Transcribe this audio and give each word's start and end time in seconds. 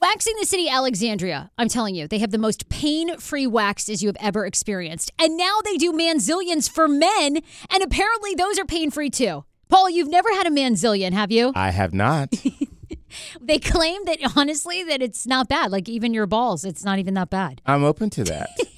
Waxing 0.00 0.34
the 0.38 0.46
City 0.46 0.68
Alexandria, 0.68 1.50
I'm 1.56 1.68
telling 1.68 1.94
you, 1.94 2.06
they 2.06 2.18
have 2.18 2.30
the 2.30 2.36
most 2.38 2.68
pain 2.68 3.16
free 3.16 3.46
waxes 3.46 4.02
you 4.02 4.08
have 4.08 4.16
ever 4.20 4.44
experienced. 4.44 5.10
And 5.18 5.38
now 5.38 5.60
they 5.64 5.78
do 5.78 5.90
manzilians 5.90 6.68
for 6.68 6.86
men, 6.86 7.38
and 7.70 7.82
apparently 7.82 8.34
those 8.34 8.58
are 8.58 8.66
pain 8.66 8.90
free 8.90 9.08
too. 9.08 9.44
Paul, 9.70 9.88
you've 9.88 10.10
never 10.10 10.28
had 10.34 10.46
a 10.46 10.50
manzilian, 10.50 11.14
have 11.14 11.32
you? 11.32 11.50
I 11.54 11.70
have 11.70 11.94
not. 11.94 12.34
they 13.40 13.58
claim 13.58 14.04
that 14.04 14.18
honestly 14.36 14.82
that 14.84 15.02
it's 15.02 15.26
not 15.26 15.48
bad. 15.48 15.70
Like 15.70 15.88
even 15.88 16.14
your 16.14 16.26
balls, 16.26 16.64
it's 16.64 16.84
not 16.84 16.98
even 16.98 17.14
that 17.14 17.30
bad. 17.30 17.60
I'm 17.66 17.84
open 17.84 18.10
to 18.10 18.24
that. 18.24 18.50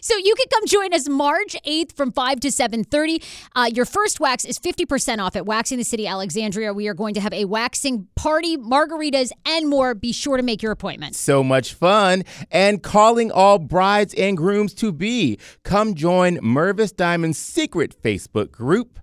So 0.00 0.16
you 0.16 0.34
can 0.36 0.46
come 0.50 0.66
join 0.66 0.94
us 0.94 1.08
March 1.08 1.56
8th 1.66 1.92
from 1.92 2.12
5 2.12 2.40
to 2.40 2.48
7:30. 2.48 3.22
Uh, 3.54 3.70
your 3.72 3.84
first 3.84 4.20
wax 4.20 4.44
is 4.44 4.58
50% 4.58 5.18
off 5.18 5.36
at 5.36 5.44
Waxing 5.44 5.76
the 5.78 5.84
City 5.84 6.06
Alexandria. 6.06 6.72
We 6.72 6.88
are 6.88 6.94
going 6.94 7.14
to 7.14 7.20
have 7.20 7.32
a 7.32 7.44
waxing 7.44 8.08
party, 8.14 8.56
margaritas, 8.56 9.30
and 9.44 9.68
more. 9.68 9.94
Be 9.94 10.12
sure 10.12 10.36
to 10.36 10.42
make 10.42 10.62
your 10.62 10.72
appointment. 10.72 11.14
So 11.14 11.42
much 11.42 11.74
fun. 11.74 12.24
And 12.50 12.82
calling 12.82 13.30
all 13.30 13.58
brides 13.58 14.14
and 14.14 14.36
grooms 14.36 14.72
to 14.74 14.92
be. 14.92 15.38
Come 15.62 15.94
join 15.94 16.38
Mervis 16.38 16.94
Diamond's 16.94 17.38
secret 17.38 18.00
Facebook 18.02 18.50
group. 18.50 19.00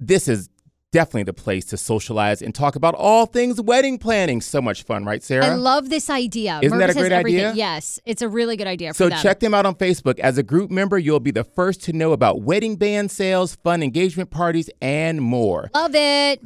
This 0.00 0.26
is 0.26 0.48
definitely 0.92 1.24
the 1.24 1.32
place 1.32 1.64
to 1.64 1.76
socialize 1.76 2.40
and 2.40 2.54
talk 2.54 2.76
about 2.76 2.94
all 2.94 3.26
things 3.26 3.60
wedding 3.60 3.98
planning. 3.98 4.40
So 4.40 4.62
much 4.62 4.84
fun, 4.84 5.04
right, 5.04 5.22
Sarah? 5.22 5.46
I 5.46 5.54
love 5.54 5.88
this 5.88 6.08
idea. 6.08 6.60
Isn't 6.62 6.78
that 6.78 6.90
a 6.90 6.92
great 6.92 7.10
has 7.10 7.18
everything. 7.18 7.46
idea? 7.46 7.54
Yes, 7.56 7.98
it's 8.06 8.22
a 8.22 8.28
really 8.28 8.56
good 8.56 8.68
idea. 8.68 8.94
So 8.94 9.06
for 9.06 9.10
them. 9.10 9.18
check 9.20 9.40
them 9.40 9.54
out 9.54 9.66
on 9.66 9.74
Facebook. 9.74 10.20
As 10.20 10.38
a 10.38 10.42
group 10.42 10.70
member, 10.70 10.98
you'll 10.98 11.18
be 11.18 11.32
the 11.32 11.44
first 11.44 11.82
to 11.84 11.92
know 11.92 12.12
about 12.12 12.42
wedding 12.42 12.76
band 12.76 13.10
sales, 13.10 13.56
fun 13.56 13.82
engagement 13.82 14.30
parties, 14.30 14.70
and 14.80 15.20
more. 15.20 15.70
Love 15.74 15.94
it. 15.94 16.40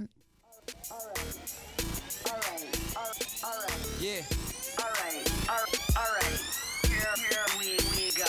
Yeah. 3.99 4.23
Alright, 4.79 5.33
alright, 5.49 5.97
alright. 5.97 6.41
Here, 6.87 7.15
here 7.17 7.47
we, 7.59 7.77
we 7.97 8.13
go. 8.13 8.25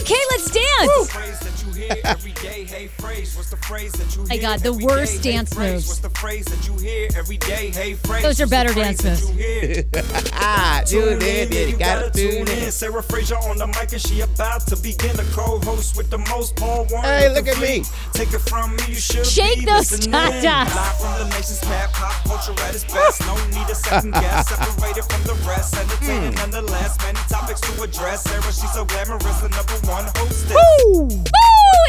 Okay, 0.00 0.20
let's 0.30 0.50
dance. 0.50 1.12
Phrase 1.12 1.55
that 1.76 1.88
you 1.88 1.94
hear 1.94 2.02
every 2.04 2.32
day, 2.32 2.64
Hey 2.64 2.88
Frase. 2.88 3.36
What's 3.36 3.50
the 3.50 3.56
phrase 3.58 3.92
that 3.92 4.16
you 4.16 4.24
My 4.28 4.36
God, 4.38 4.60
the 4.60 4.72
worst 4.72 5.22
day, 5.22 5.32
dance 5.32 5.52
phrase? 5.54 5.72
moves. 5.72 5.88
What's 5.88 5.98
the 6.00 6.10
phrase 6.10 6.44
that 6.46 6.66
you 6.66 6.76
hear 6.78 7.08
every 7.16 7.36
day, 7.38 7.70
Hey 7.70 7.94
Frase? 7.94 8.22
Those 8.22 8.40
are 8.40 8.46
better 8.46 8.72
the 8.72 8.80
dance 8.80 9.04
moves. 9.04 9.26
that 9.26 9.32
you 9.34 9.38
hear? 9.38 9.84
Ah, 10.38 10.82
do 10.86 11.18
Tune 11.18 11.22
in, 11.22 11.52
you 11.52 11.58
you 11.72 11.76
gotta 11.76 12.06
gotta 12.08 12.10
tune 12.12 12.46
tune 12.46 12.56
in. 12.58 12.64
in. 12.64 12.70
Sarah 12.72 13.02
Fraser 13.02 13.36
on 13.36 13.58
the 13.58 13.66
mic 13.66 13.92
and 13.92 14.00
she 14.00 14.20
about 14.20 14.66
to 14.68 14.76
begin. 14.76 15.16
The 15.16 15.24
co-host 15.32 15.96
with 15.96 16.10
the 16.10 16.18
most 16.18 16.56
Paul 16.56 16.86
Wharton. 16.90 17.04
Hey, 17.10 17.28
look 17.32 17.48
at 17.48 17.60
me. 17.60 17.82
Take 18.12 18.32
it 18.32 18.40
from 18.40 18.76
me, 18.76 18.82
you 18.88 18.94
should 18.94 19.24
Shake 19.26 19.60
be 19.60 19.64
those 19.64 19.90
listening. 19.92 20.12
tatas. 20.12 20.74
Live 20.74 21.00
from 21.00 21.18
the 21.18 21.24
nation's 21.36 21.62
map, 21.64 21.92
pop 21.92 22.12
culture 22.24 22.62
at 22.64 22.74
its 22.74 22.84
best. 22.84 23.20
No 23.22 23.34
need 23.48 23.68
a 23.70 23.74
second 23.74 24.10
guess. 24.22 24.48
Separated 24.48 25.04
from 25.04 25.22
the 25.24 25.34
rest, 25.48 25.76
entertaining 25.76 26.32
Hmm. 26.32 26.50
nonetheless. 26.50 26.96
Many 27.02 27.18
topics 27.28 27.60
to 27.62 27.82
address. 27.82 28.22
Sarah, 28.24 28.42
she's 28.44 28.72
so 28.72 28.84
glamorous, 28.84 29.40
the 29.40 29.48
number 29.48 29.74
one 29.86 30.04
hostess. 30.16 30.52
Woo! 30.52 31.08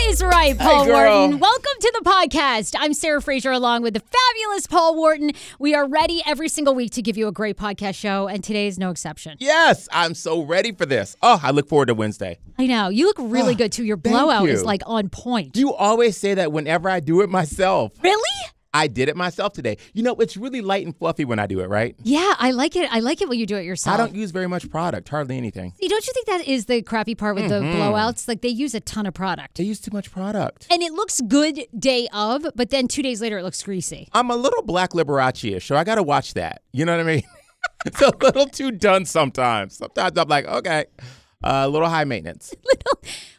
Is 0.07 0.23
right, 0.23 0.57
Paul 0.57 0.85
girl. 0.85 1.21
Wharton. 1.21 1.39
Welcome 1.39 1.71
to 1.81 1.93
the 2.01 2.09
podcast. 2.09 2.75
I'm 2.79 2.93
Sarah 2.93 3.21
Fraser 3.21 3.51
along 3.51 3.81
with 3.81 3.93
the 3.93 3.99
fabulous 4.01 4.67
Paul 4.67 4.95
Wharton. 4.95 5.31
We 5.59 5.75
are 5.75 5.87
ready 5.87 6.21
every 6.25 6.49
single 6.49 6.73
week 6.75 6.91
to 6.93 7.01
give 7.01 7.17
you 7.17 7.27
a 7.27 7.31
great 7.31 7.57
podcast 7.57 7.95
show, 7.95 8.27
and 8.27 8.43
today 8.43 8.67
is 8.67 8.79
no 8.79 8.89
exception. 8.89 9.37
Yes, 9.39 9.87
I'm 9.91 10.13
so 10.13 10.41
ready 10.41 10.71
for 10.71 10.85
this. 10.85 11.15
Oh, 11.21 11.39
I 11.41 11.51
look 11.51 11.67
forward 11.67 11.87
to 11.87 11.93
Wednesday. 11.93 12.39
I 12.57 12.67
know. 12.67 12.89
You 12.89 13.05
look 13.07 13.17
really 13.19 13.53
ah, 13.53 13.57
good 13.57 13.71
too. 13.71 13.83
Your 13.83 13.97
blowout 13.97 14.49
is 14.49 14.63
like 14.63 14.81
on 14.85 15.09
point. 15.09 15.55
You 15.55 15.73
always 15.73 16.17
say 16.17 16.33
that 16.35 16.51
whenever 16.51 16.89
I 16.89 16.99
do 16.99 17.21
it 17.21 17.29
myself. 17.29 17.93
really? 18.01 18.21
I 18.77 18.88
did 18.88 19.09
it 19.09 19.15
myself 19.15 19.53
today. 19.53 19.77
You 19.94 20.03
know, 20.03 20.13
it's 20.15 20.38
really 20.38 20.62
light 20.62 20.85
and 20.85 20.95
fluffy 20.95 21.25
when 21.25 21.39
I 21.39 21.47
do 21.47 21.59
it, 21.62 21.68
right? 21.69 21.95
Yeah, 22.03 22.33
I 22.38 22.51
like 22.51 22.75
it. 22.75 22.88
I 22.91 23.00
like 23.00 23.21
it 23.21 23.29
when 23.29 23.39
you 23.39 23.45
do 23.45 23.56
it 23.57 23.63
yourself. 23.65 23.94
I 23.94 23.97
don't 23.97 24.15
use 24.15 24.31
very 24.31 24.47
much 24.47 24.69
product, 24.69 25.09
hardly 25.09 25.38
anything. 25.38 25.74
See, 25.81 25.88
don't 25.88 26.06
you 26.06 26.13
think 26.13 26.27
that 26.27 26.47
is 26.47 26.65
the 26.68 26.81
crappy 26.81 27.15
part 27.15 27.35
with 27.35 27.45
Mm-hmm. 27.51 27.71
the 27.71 27.75
blowouts? 27.77 28.27
Like 28.27 28.41
they 28.41 28.50
use 28.50 28.75
a 28.75 28.79
ton 28.79 29.06
of 29.06 29.13
product. 29.13 29.57
They 29.57 29.63
use 29.63 29.79
too 29.79 29.91
much 29.91 30.12
product. 30.12 30.68
And 30.69 30.81
it 30.83 30.91
looks 30.94 31.21
good 31.21 31.62
day 31.77 32.07
of, 32.13 32.45
but 32.56 32.69
then 32.69 32.88
two 32.88 33.01
days 33.01 33.21
later 33.21 33.38
it 33.39 33.44
looks 33.44 33.62
greasy. 33.63 34.07
I'm 34.13 34.29
a 34.29 34.35
little 34.35 34.62
black 34.63 34.91
Liberace-ish, 34.91 35.65
so 35.65 35.75
I 35.75 35.83
got 35.83 35.95
to 35.95 36.03
watch 36.03 36.33
that. 36.35 36.62
You 36.73 36.85
know 36.85 36.91
what 36.95 37.01
I 37.06 37.09
mean? 37.15 37.23
it's 37.85 38.01
a 38.01 38.12
little 38.21 38.45
too 38.47 38.71
done 38.71 39.06
sometimes. 39.06 39.77
Sometimes 39.77 40.18
I'm 40.18 40.27
like, 40.27 40.45
okay, 40.45 40.85
uh, 41.44 41.63
a 41.65 41.69
little 41.69 41.89
high 41.89 42.03
maintenance. 42.03 42.53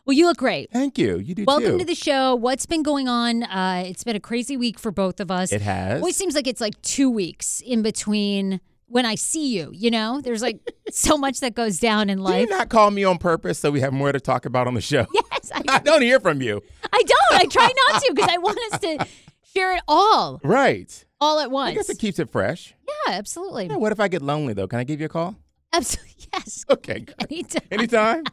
Well, 0.09 0.17
you 0.17 0.25
look 0.25 0.39
great. 0.39 0.71
Thank 0.73 0.97
you. 0.97 1.19
You 1.19 1.35
do 1.35 1.45
Welcome 1.47 1.73
too. 1.73 1.79
to 1.81 1.85
the 1.85 1.95
show. 1.95 2.35
What's 2.35 2.65
been 2.65 2.83
going 2.83 3.09
on? 3.09 3.43
Uh, 3.43 3.83
it's 3.87 4.05
been 4.05 4.17
a 4.17 4.21
crazy 4.21 4.57
week 4.57 4.79
for 4.79 4.91
both 4.91 5.21
of 5.21 5.31
us. 5.31 5.53
It 5.53 5.61
has. 5.61 6.01
Always 6.01 6.17
seems 6.17 6.35
like 6.35 6.47
it's 6.47 6.63
like 6.63 6.81
two 6.81 7.11
weeks 7.11 7.61
in 7.61 7.83
between 7.83 8.63
when 8.87 9.05
I 9.05 9.17
see 9.17 9.55
you. 9.55 9.71
You 9.75 9.91
know, 9.91 10.23
there's 10.23 10.41
like 10.41 10.61
so 10.91 11.19
much 11.19 11.41
that 11.41 11.55
goes 11.55 11.79
down 11.79 12.09
in 12.09 12.21
life. 12.21 12.49
do 12.49 12.53
you 12.55 12.59
not 12.59 12.71
call 12.71 12.91
me 12.91 13.05
on 13.05 13.19
purpose 13.19 13.59
so 13.59 13.71
we 13.71 13.81
have 13.83 13.93
more 13.93 14.11
to 14.11 14.19
talk 14.19 14.47
about 14.47 14.67
on 14.67 14.73
the 14.73 14.81
show? 14.81 15.05
Yes, 15.31 15.53
I, 15.55 15.63
I 15.77 15.79
don't 15.81 16.01
hear 16.01 16.21
from 16.21 16.41
you. 16.41 16.63
I 16.91 17.03
don't. 17.07 17.41
I 17.43 17.45
try 17.45 17.71
not 17.91 18.01
to 18.03 18.13
because 18.15 18.31
I 18.33 18.39
want 18.39 18.59
us 18.73 18.81
to 18.81 19.07
share 19.55 19.77
it 19.77 19.83
all, 19.87 20.41
Right. 20.43 21.05
all 21.21 21.39
at 21.39 21.51
once. 21.51 21.73
I 21.73 21.75
guess 21.75 21.91
it 21.91 21.99
keeps 21.99 22.19
it 22.19 22.31
fresh. 22.31 22.75
yeah, 23.07 23.13
absolutely. 23.15 23.67
Yeah, 23.67 23.77
what 23.77 23.93
if 23.93 24.01
I 24.01 24.09
get 24.09 24.23
lonely 24.23 24.55
though? 24.55 24.67
Can 24.69 24.79
I 24.79 24.85
give 24.85 25.01
you 25.01 25.07
a 25.07 25.11
call? 25.11 25.37
Absolutely. 25.75 26.15
Yes. 26.33 26.65
Okay. 26.71 27.05
Anytime. 27.31 27.63
Anytime. 27.71 28.25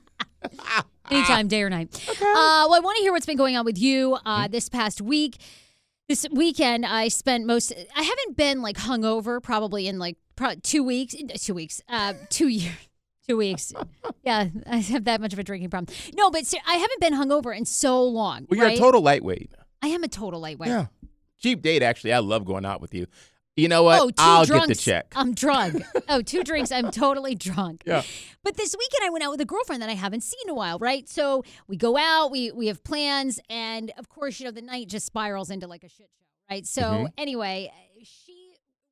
Anytime, 1.11 1.47
day 1.47 1.61
or 1.61 1.69
night. 1.69 1.89
Uh, 2.09 2.13
well, 2.23 2.73
I 2.73 2.79
want 2.79 2.97
to 2.97 3.01
hear 3.03 3.11
what's 3.11 3.25
been 3.25 3.37
going 3.37 3.55
on 3.55 3.65
with 3.65 3.77
you 3.77 4.17
uh, 4.25 4.47
this 4.47 4.69
past 4.69 5.01
week. 5.01 5.37
This 6.07 6.27
weekend, 6.31 6.85
I 6.85 7.07
spent 7.07 7.45
most. 7.45 7.73
I 7.95 8.01
haven't 8.01 8.37
been 8.37 8.61
like 8.61 8.77
hungover 8.77 9.41
probably 9.41 9.87
in 9.87 9.97
like 9.99 10.17
pro- 10.35 10.55
two 10.55 10.83
weeks. 10.83 11.15
Two 11.37 11.53
weeks. 11.53 11.81
Uh, 11.89 12.13
two 12.29 12.47
years. 12.47 12.75
Two 13.27 13.37
weeks. 13.37 13.73
Yeah, 14.21 14.49
I 14.67 14.77
have 14.77 15.05
that 15.05 15.19
much 15.19 15.33
of 15.33 15.39
a 15.39 15.43
drinking 15.43 15.71
problem. 15.71 15.97
No, 16.13 16.29
but 16.29 16.45
ser- 16.45 16.59
I 16.67 16.75
haven't 16.75 17.01
been 17.01 17.13
hungover 17.15 17.57
in 17.57 17.65
so 17.65 18.03
long. 18.03 18.45
Well, 18.47 18.57
you're 18.59 18.67
right? 18.67 18.77
a 18.77 18.79
total 18.79 19.01
lightweight. 19.01 19.51
I 19.81 19.87
am 19.87 20.03
a 20.03 20.07
total 20.07 20.39
lightweight. 20.39 20.69
Yeah. 20.69 20.85
Cheap 21.39 21.63
date, 21.63 21.81
actually. 21.81 22.13
I 22.13 22.19
love 22.19 22.45
going 22.45 22.65
out 22.65 22.81
with 22.81 22.93
you. 22.93 23.07
You 23.55 23.69
know 23.69 23.83
what? 23.83 24.01
Oh, 24.01 24.07
two 24.09 24.13
2 24.15 24.21
I'll 24.21 24.45
drunks. 24.45 24.67
get 24.67 24.75
the 24.77 24.81
check. 24.81 25.13
I'm 25.15 25.33
drunk. 25.33 25.81
oh, 26.09 26.21
two 26.21 26.43
drinks. 26.43 26.71
I'm 26.71 26.91
totally 26.91 27.35
drunk. 27.35 27.83
Yeah. 27.85 28.03
But 28.43 28.57
this 28.57 28.75
weekend 28.77 29.05
I 29.07 29.09
went 29.09 29.23
out 29.23 29.31
with 29.31 29.39
a 29.41 29.45
girlfriend 29.45 29.81
that 29.81 29.89
I 29.89 29.93
haven't 29.93 30.21
seen 30.21 30.39
in 30.43 30.49
a 30.49 30.53
while, 30.53 30.77
right? 30.79 31.07
So 31.07 31.43
we 31.67 31.77
go 31.77 31.97
out, 31.97 32.31
we 32.31 32.51
we 32.51 32.67
have 32.67 32.83
plans, 32.83 33.39
and 33.49 33.91
of 33.97 34.09
course, 34.09 34.39
you 34.39 34.45
know, 34.45 34.51
the 34.51 34.61
night 34.61 34.87
just 34.89 35.05
spirals 35.05 35.49
into 35.49 35.67
like 35.67 35.83
a 35.85 35.89
shit 35.89 36.09
show, 36.19 36.25
right? 36.53 36.65
So 36.67 36.81
Mhm. 36.81 37.07
anyway, 37.17 37.71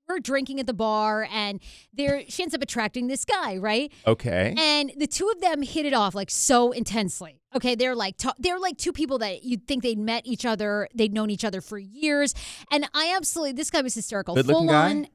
we're 0.08 0.20
drinking 0.20 0.60
at 0.60 0.68
the 0.68 0.74
bar 0.74 1.28
and 1.32 1.60
there 1.94 2.24
she 2.28 2.44
ends 2.44 2.54
up 2.54 2.62
attracting 2.62 3.08
this 3.08 3.26
guy, 3.26 3.58
right? 3.58 3.92
Okay. 4.06 4.54
And 4.58 4.92
the 4.98 5.08
two 5.08 5.30
of 5.30 5.42
them 5.42 5.62
hit 5.62 5.86
it 5.86 5.94
off 5.94 6.14
like 6.16 6.30
so 6.30 6.72
intensely. 6.72 7.40
Okay, 7.56 7.76
they're 7.76 7.96
like 7.96 8.18
ta- 8.18 8.34
they're 8.40 8.60
like 8.60 8.78
two 8.78 8.92
people 8.92 9.20
that 9.20 9.44
you'd 9.44 9.68
think 9.68 9.84
they'd 9.84 9.98
met 10.00 10.26
each 10.26 10.46
other, 10.46 10.88
they'd 10.94 11.14
known 11.14 11.30
each 11.30 11.46
other 11.46 11.62
for 11.62 11.78
years, 11.78 12.34
and 12.72 12.90
I 12.94 13.14
absolutely 13.16 13.54
this 13.54 13.70
guy 13.70 13.82
was 13.82 13.94
hysterical, 13.94 14.36
Good-looking 14.36 14.60
full 14.62 14.68
guy? 14.74 14.90
on. 14.90 15.08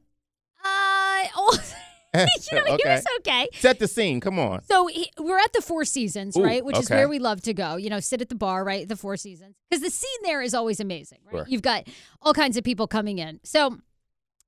Uh, 0.64 1.28
oh, 1.36 1.58
you 2.14 2.24
know, 2.58 2.64
he 2.64 2.72
Okay. 2.74 2.94
was 2.94 3.04
okay. 3.18 3.48
Set 3.54 3.78
the 3.78 3.86
scene. 3.86 4.18
Come 4.20 4.38
on. 4.38 4.62
So 4.64 4.86
he, 4.86 5.10
we're 5.18 5.38
at 5.38 5.52
the 5.52 5.60
Four 5.60 5.84
Seasons, 5.84 6.36
Ooh, 6.38 6.42
right? 6.42 6.64
Which 6.64 6.78
is 6.78 6.88
where 6.88 7.06
we 7.08 7.18
love 7.18 7.42
to 7.42 7.52
go. 7.52 7.76
You 7.76 7.90
know, 7.90 8.00
sit 8.00 8.22
at 8.22 8.30
the 8.30 8.34
bar, 8.34 8.64
right? 8.64 8.88
The 8.88 8.96
Four 8.96 9.16
Seasons, 9.18 9.56
because 9.68 9.82
the 9.82 9.90
scene 9.90 10.08
there 10.24 10.40
is 10.40 10.54
always 10.54 10.80
amazing. 10.80 11.18
Right? 11.26 11.40
Sure. 11.40 11.46
You've 11.48 11.62
got 11.62 11.86
all 12.22 12.32
kinds 12.32 12.56
of 12.56 12.64
people 12.64 12.86
coming 12.86 13.18
in. 13.18 13.40
So 13.44 13.78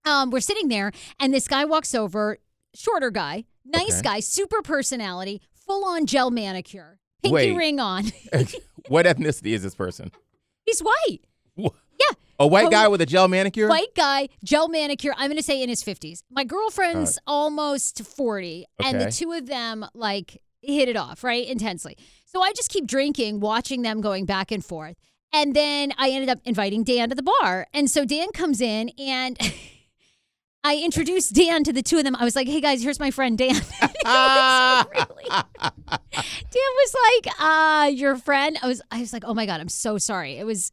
um, 0.05 0.31
we're 0.31 0.41
sitting 0.41 0.69
there, 0.69 0.93
and 1.19 1.33
this 1.35 1.47
guy 1.49 1.65
walks 1.65 1.95
over, 1.95 2.39
shorter 2.75 3.11
guy, 3.11 3.45
nice 3.65 3.99
Okay. 4.01 4.03
guy, 4.03 4.21
super 4.21 4.63
personality, 4.63 5.41
full 5.55 5.85
on 5.85 6.07
gel 6.07 6.31
manicure, 6.31 6.99
pinky 7.23 7.35
Wait. 7.35 7.57
ring 7.57 7.81
on. 7.81 8.05
what 8.89 9.07
ethnicity 9.07 9.53
is 9.53 9.63
this 9.63 9.75
person? 9.75 10.11
He's 10.65 10.81
white. 10.81 11.19
Wha- 11.57 11.71
Yeah. 11.99 12.15
A 12.39 12.47
white 12.47 12.67
Oh, 12.69 12.71
guy 12.71 12.89
with 12.89 13.03
a 13.03 13.07
gel 13.07 13.29
manicure? 13.29 13.69
White 13.69 13.95
guy, 13.95 14.29
gel 14.43 14.69
manicure. 14.69 15.13
I'm 15.19 15.29
going 15.29 15.37
to 15.37 15.43
say 15.43 15.63
in 15.63 15.69
his 15.69 15.83
50s. 15.85 16.23
My 16.31 16.43
girlfriend's 16.45 17.19
almost 17.27 18.03
40, 18.03 18.65
and 18.83 18.99
the 18.99 19.11
two 19.11 19.33
of 19.33 19.47
them 19.47 19.85
like 19.93 20.41
hit 20.63 20.89
it 20.89 20.97
off, 20.97 21.23
right? 21.23 21.47
Intensely. 21.47 21.99
So 22.25 22.41
I 22.43 22.53
just 22.53 22.71
keep 22.71 22.87
drinking, 22.87 23.41
watching 23.41 23.83
them 23.83 24.01
going 24.01 24.25
back 24.25 24.51
and 24.53 24.65
forth. 24.65 24.97
And 25.35 25.55
then 25.55 25.93
I 25.99 26.11
ended 26.11 26.29
up 26.31 26.39
inviting 26.45 26.83
Dan 26.83 27.11
to 27.11 27.15
the 27.15 27.23
bar. 27.23 27.67
And 27.75 27.91
so 27.91 28.05
Dan 28.07 28.29
comes 28.33 28.61
in 28.63 28.89
and 28.99 29.37
I 30.63 30.77
introduced 30.77 31.33
Dan 31.35 31.65
to 31.65 31.73
the 31.73 31.83
two 31.83 31.99
of 31.99 32.05
them. 32.05 32.15
I 32.17 32.25
was 32.25 32.37
like, 32.37 32.47
hey 32.47 32.61
guys, 32.61 32.83
here's 32.83 33.01
my 33.01 33.11
friend 33.11 33.39
Dan. 33.39 33.55
Was 34.05 34.87
really- 34.95 35.25
Dan 35.31 36.71
was 36.77 36.95
like, 37.25 37.35
uh, 37.41 37.91
your 37.95 38.17
friend. 38.17 38.59
I 38.63 38.67
was 38.67 38.83
I 38.91 39.01
was 39.01 39.13
like, 39.13 39.25
oh 39.27 39.35
my 39.35 39.47
God, 39.47 39.61
I'm 39.61 39.69
so 39.69 39.99
sorry. 39.99 40.37
It 40.39 40.45
was 40.45 40.73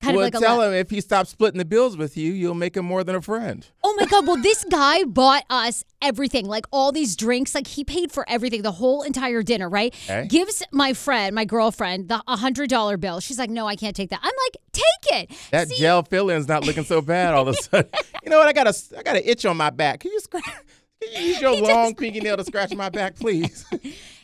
kind 0.00 0.16
well, 0.16 0.26
of 0.26 0.34
like 0.34 0.40
a 0.40 0.44
tell 0.44 0.58
lot. 0.58 0.68
him 0.68 0.74
if 0.74 0.90
he 0.90 1.00
stops 1.00 1.30
splitting 1.30 1.58
the 1.58 1.64
bills 1.64 1.96
with 1.96 2.16
you, 2.16 2.32
you'll 2.32 2.54
make 2.54 2.76
him 2.76 2.84
more 2.84 3.02
than 3.04 3.16
a 3.16 3.22
friend. 3.22 3.66
Oh 3.82 3.94
my 3.98 4.06
god! 4.06 4.26
Well, 4.26 4.36
this 4.36 4.64
guy 4.70 5.04
bought 5.04 5.44
us 5.50 5.84
everything, 6.00 6.46
like 6.46 6.66
all 6.70 6.92
these 6.92 7.16
drinks. 7.16 7.54
Like 7.54 7.66
he 7.66 7.84
paid 7.84 8.12
for 8.12 8.28
everything, 8.28 8.62
the 8.62 8.72
whole 8.72 9.02
entire 9.02 9.42
dinner. 9.42 9.68
Right? 9.68 9.94
Okay. 10.04 10.26
Gives 10.28 10.62
my 10.72 10.92
friend, 10.92 11.34
my 11.34 11.44
girlfriend, 11.44 12.08
the 12.08 12.22
hundred 12.26 12.70
dollar 12.70 12.96
bill. 12.96 13.20
She's 13.20 13.38
like, 13.38 13.50
"No, 13.50 13.66
I 13.66 13.76
can't 13.76 13.96
take 13.96 14.10
that." 14.10 14.20
I'm 14.22 14.32
like, 14.46 14.56
"Take 14.72 15.30
it." 15.30 15.38
That 15.50 15.68
See, 15.68 15.76
gel 15.76 16.02
filling's 16.02 16.48
not 16.48 16.64
looking 16.64 16.84
so 16.84 17.00
bad 17.00 17.34
all 17.34 17.48
of 17.48 17.54
a 17.54 17.54
sudden. 17.62 17.90
you 18.22 18.30
know 18.30 18.38
what? 18.38 18.48
I 18.48 18.52
got 18.52 18.66
a, 18.66 18.98
I 18.98 19.02
got 19.02 19.16
an 19.16 19.22
itch 19.24 19.44
on 19.46 19.56
my 19.56 19.70
back. 19.70 20.00
Can 20.00 20.12
you 20.12 20.20
scratch? 20.20 20.44
Can 20.44 21.22
you 21.22 21.28
use 21.28 21.40
your 21.40 21.54
long 21.56 21.94
pinky 21.94 22.20
nail 22.20 22.36
to 22.36 22.44
scratch 22.44 22.74
my 22.74 22.88
back, 22.88 23.16
please? 23.16 23.64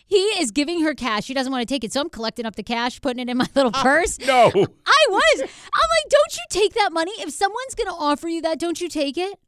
He 0.07 0.17
is 0.41 0.51
giving 0.51 0.83
her 0.83 0.95
cash. 0.95 1.25
She 1.25 1.35
doesn't 1.35 1.53
want 1.53 1.67
to 1.67 1.73
take 1.73 1.85
it, 1.85 1.93
so 1.93 2.01
I'm 2.01 2.09
collecting 2.11 2.47
up 2.47 2.57
the 2.57 2.63
cash, 2.63 3.01
putting 3.01 3.21
it 3.27 3.31
in 3.31 3.37
my 3.37 3.49
little 3.55 3.71
ah, 3.75 3.83
purse. 3.83 4.19
no. 4.21 4.47
I 4.47 5.07
was. 5.09 5.41
I'm 5.41 5.47
like, 5.47 6.11
"Don't 6.11 6.37
you 6.37 6.43
take 6.51 6.75
that 6.75 6.93
money? 6.93 7.13
If 7.19 7.31
someone's 7.31 7.75
gonna 7.75 7.97
offer 7.97 8.29
you 8.29 8.43
that, 8.43 8.59
don't 8.59 8.81
you 8.81 8.89
take 8.89 9.17
it?" 9.19 9.39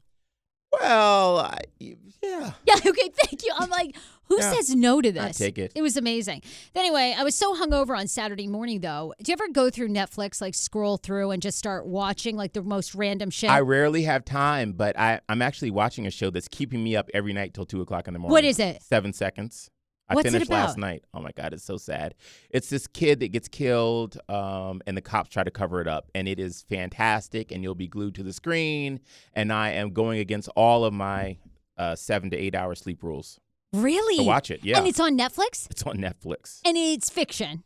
Well, 0.71 1.37
I, 1.39 1.59
yeah. 1.79 1.93
Yeah, 2.67 2.75
okay, 2.75 3.09
thank 3.23 3.43
you. 3.43 3.51
I'm 3.55 3.69
like, 3.69 3.95
who 4.25 4.37
Yeah. 4.39 4.51
says 4.53 4.75
no 4.75 4.99
to 5.01 5.11
this? 5.11 5.39
I 5.39 5.45
take 5.45 5.57
it. 5.57 5.71
It 5.75 5.81
was 5.81 5.95
amazing. 5.95 6.41
Anyway, 6.75 7.15
I 7.17 7.23
was 7.23 7.35
so 7.35 7.55
hungover 7.55 7.97
on 7.97 8.07
Saturday 8.07 8.47
morning 8.47 8.81
though. 8.81 9.13
Do 9.23 9.31
you 9.31 9.33
ever 9.33 9.47
go 9.49 9.69
through 9.69 9.89
Netflix, 9.89 10.41
like 10.41 10.53
scroll 10.55 10.97
through 10.97 11.31
and 11.31 11.41
just 11.41 11.57
start 11.57 11.85
watching 11.85 12.35
like 12.35 12.51
the 12.53 12.63
most 12.63 12.95
random 12.95 13.29
shit? 13.29 13.49
I 13.49 13.61
rarely 13.61 14.03
have 14.03 14.25
time, 14.25 14.73
but 14.73 14.97
I, 14.99 15.21
I'm 15.29 15.41
actually 15.41 15.71
watching 15.71 16.05
a 16.07 16.11
show 16.11 16.29
that's 16.31 16.47
keeping 16.49 16.83
me 16.83 16.95
up 16.97 17.09
every 17.13 17.31
night 17.33 17.53
till 17.53 17.65
two 17.65 17.79
o'clock 17.81 18.07
in 18.07 18.13
the 18.13 18.19
morning. 18.19 18.33
What 18.33 18.43
is 18.43 18.59
it? 18.59 18.81
Seven 18.81 19.13
seconds. 19.13 19.69
I 20.09 20.15
What's 20.15 20.27
it 20.27 20.31
finished 20.31 20.49
last 20.51 20.77
night. 20.77 21.03
Oh 21.13 21.19
my 21.21 21.31
god, 21.35 21.53
it's 21.53 21.63
so 21.65 21.75
sad. 21.77 22.15
It's 22.49 22.69
this 22.69 22.87
kid 22.87 23.19
that 23.19 23.29
gets 23.33 23.47
killed, 23.49 24.17
um, 24.29 24.81
and 24.87 24.95
the 24.95 25.01
cops 25.01 25.29
try 25.29 25.43
to 25.43 25.51
cover 25.51 25.81
it 25.81 25.87
up, 25.87 26.09
and 26.15 26.27
it 26.29 26.39
is 26.39 26.61
fantastic. 26.69 27.51
And 27.51 27.61
you'll 27.61 27.75
be 27.75 27.87
glued 27.89 28.15
to 28.15 28.23
the 28.23 28.31
screen. 28.33 28.99
And 29.33 29.51
I 29.51 29.71
am 29.71 29.91
going 29.91 30.19
against 30.19 30.47
all 30.55 30.85
of 30.85 30.93
my 30.93 31.37
uh, 31.77 31.95
seven 31.95 32.29
to 32.29 32.37
eight 32.37 32.55
hour 32.55 32.73
sleep 32.73 33.03
rules. 33.03 33.39
really? 33.73 34.15
So 34.17 34.23
watch 34.23 34.49
it. 34.49 34.61
Yeah, 34.63 34.77
And 34.77 34.87
it's 34.87 34.99
on 34.99 35.17
Netflix? 35.17 35.69
it's 35.69 35.83
on 35.83 35.97
Netflix. 35.97 36.61
And 36.65 36.77
it's 36.77 37.09
fiction. 37.09 37.63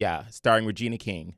Yeah, 0.00 0.24
starring 0.30 0.66
Regina 0.66 0.98
King. 0.98 1.36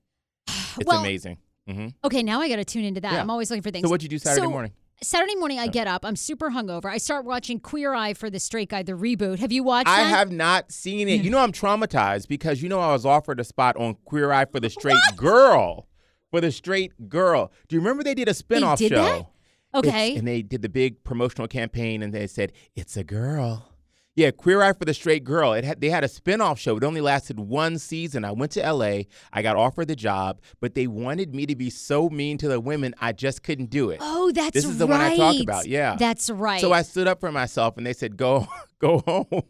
It's 0.78 0.86
Well, 0.86 1.00
amazing. 1.00 1.38
hmm 1.68 1.88
Okay, 2.04 2.22
now 2.22 2.40
I 2.40 2.48
got 2.48 2.56
to 2.56 2.64
tune 2.64 2.84
into 2.84 3.00
that. 3.02 3.12
Yeah. 3.12 3.20
I'm 3.20 3.30
always 3.30 3.50
looking 3.50 3.62
for 3.62 3.70
things. 3.70 3.84
So 3.84 3.88
what'd 3.90 4.02
you 4.02 4.08
do 4.08 4.18
Saturday 4.18 4.44
So, 4.46 4.50
morning? 4.50 4.72
Saturday 5.02 5.34
morning, 5.34 5.58
I 5.58 5.66
get 5.66 5.86
up. 5.86 6.04
I'm 6.06 6.16
super 6.16 6.50
hungover. 6.50 6.86
I 6.86 6.96
start 6.96 7.26
watching 7.26 7.60
Queer 7.60 7.92
Eye 7.94 8.14
for 8.14 8.30
the 8.30 8.40
Straight 8.40 8.70
Guy, 8.70 8.82
the 8.82 8.92
reboot. 8.92 9.38
Have 9.40 9.52
you 9.52 9.62
watched 9.62 9.88
I 9.88 10.02
that? 10.04 10.08
have 10.08 10.32
not 10.32 10.72
seen 10.72 11.06
it. 11.08 11.22
You 11.22 11.28
know, 11.30 11.38
I'm 11.38 11.52
traumatized 11.52 12.28
because 12.28 12.62
you 12.62 12.68
know 12.70 12.80
I 12.80 12.92
was 12.92 13.04
offered 13.04 13.38
a 13.38 13.44
spot 13.44 13.76
on 13.76 13.96
Queer 14.06 14.32
Eye 14.32 14.46
for 14.46 14.58
the 14.58 14.70
straight 14.70 14.96
girl. 15.14 15.86
For 16.30 16.40
the 16.40 16.50
straight 16.50 17.08
girl. 17.08 17.52
Do 17.68 17.76
you 17.76 17.80
remember 17.80 18.02
they 18.02 18.14
did 18.14 18.28
a 18.28 18.32
spinoff 18.32 18.78
did 18.78 18.90
show? 18.90 18.96
that? 18.96 19.14
It's- 19.16 19.30
Okay. 19.74 20.16
and 20.16 20.26
they 20.26 20.40
did 20.40 20.62
the 20.62 20.70
big 20.70 21.04
promotional 21.04 21.46
campaign 21.46 22.02
and 22.02 22.14
they 22.14 22.26
said, 22.26 22.52
it's 22.74 22.96
a 22.96 23.04
girl. 23.04 23.68
Yeah, 24.16 24.30
Queer 24.30 24.62
Eye 24.62 24.72
for 24.72 24.86
the 24.86 24.94
Straight 24.94 25.24
Girl. 25.24 25.52
It 25.52 25.62
had 25.64 25.80
they 25.82 25.90
had 25.90 26.02
a 26.02 26.08
spinoff 26.08 26.56
show. 26.56 26.76
It 26.78 26.84
only 26.84 27.02
lasted 27.02 27.38
one 27.38 27.78
season. 27.78 28.24
I 28.24 28.32
went 28.32 28.52
to 28.52 28.72
LA. 28.72 29.02
I 29.30 29.42
got 29.42 29.56
offered 29.56 29.88
the 29.88 29.94
job, 29.96 30.40
but 30.58 30.74
they 30.74 30.86
wanted 30.86 31.34
me 31.34 31.44
to 31.44 31.54
be 31.54 31.68
so 31.68 32.08
mean 32.08 32.38
to 32.38 32.48
the 32.48 32.58
women, 32.58 32.94
I 32.98 33.12
just 33.12 33.42
couldn't 33.42 33.68
do 33.68 33.90
it. 33.90 33.98
Oh, 34.00 34.32
that's 34.32 34.54
This 34.54 34.64
is 34.64 34.78
the 34.78 34.86
right. 34.86 34.98
one 34.98 35.00
I 35.12 35.16
talk 35.16 35.42
about, 35.42 35.66
yeah. 35.66 35.96
That's 35.98 36.30
right. 36.30 36.62
So 36.62 36.72
I 36.72 36.80
stood 36.80 37.06
up 37.06 37.20
for 37.20 37.30
myself 37.30 37.76
and 37.76 37.86
they 37.86 37.92
said, 37.92 38.16
Go, 38.16 38.48
go 38.78 39.00
home. 39.00 39.42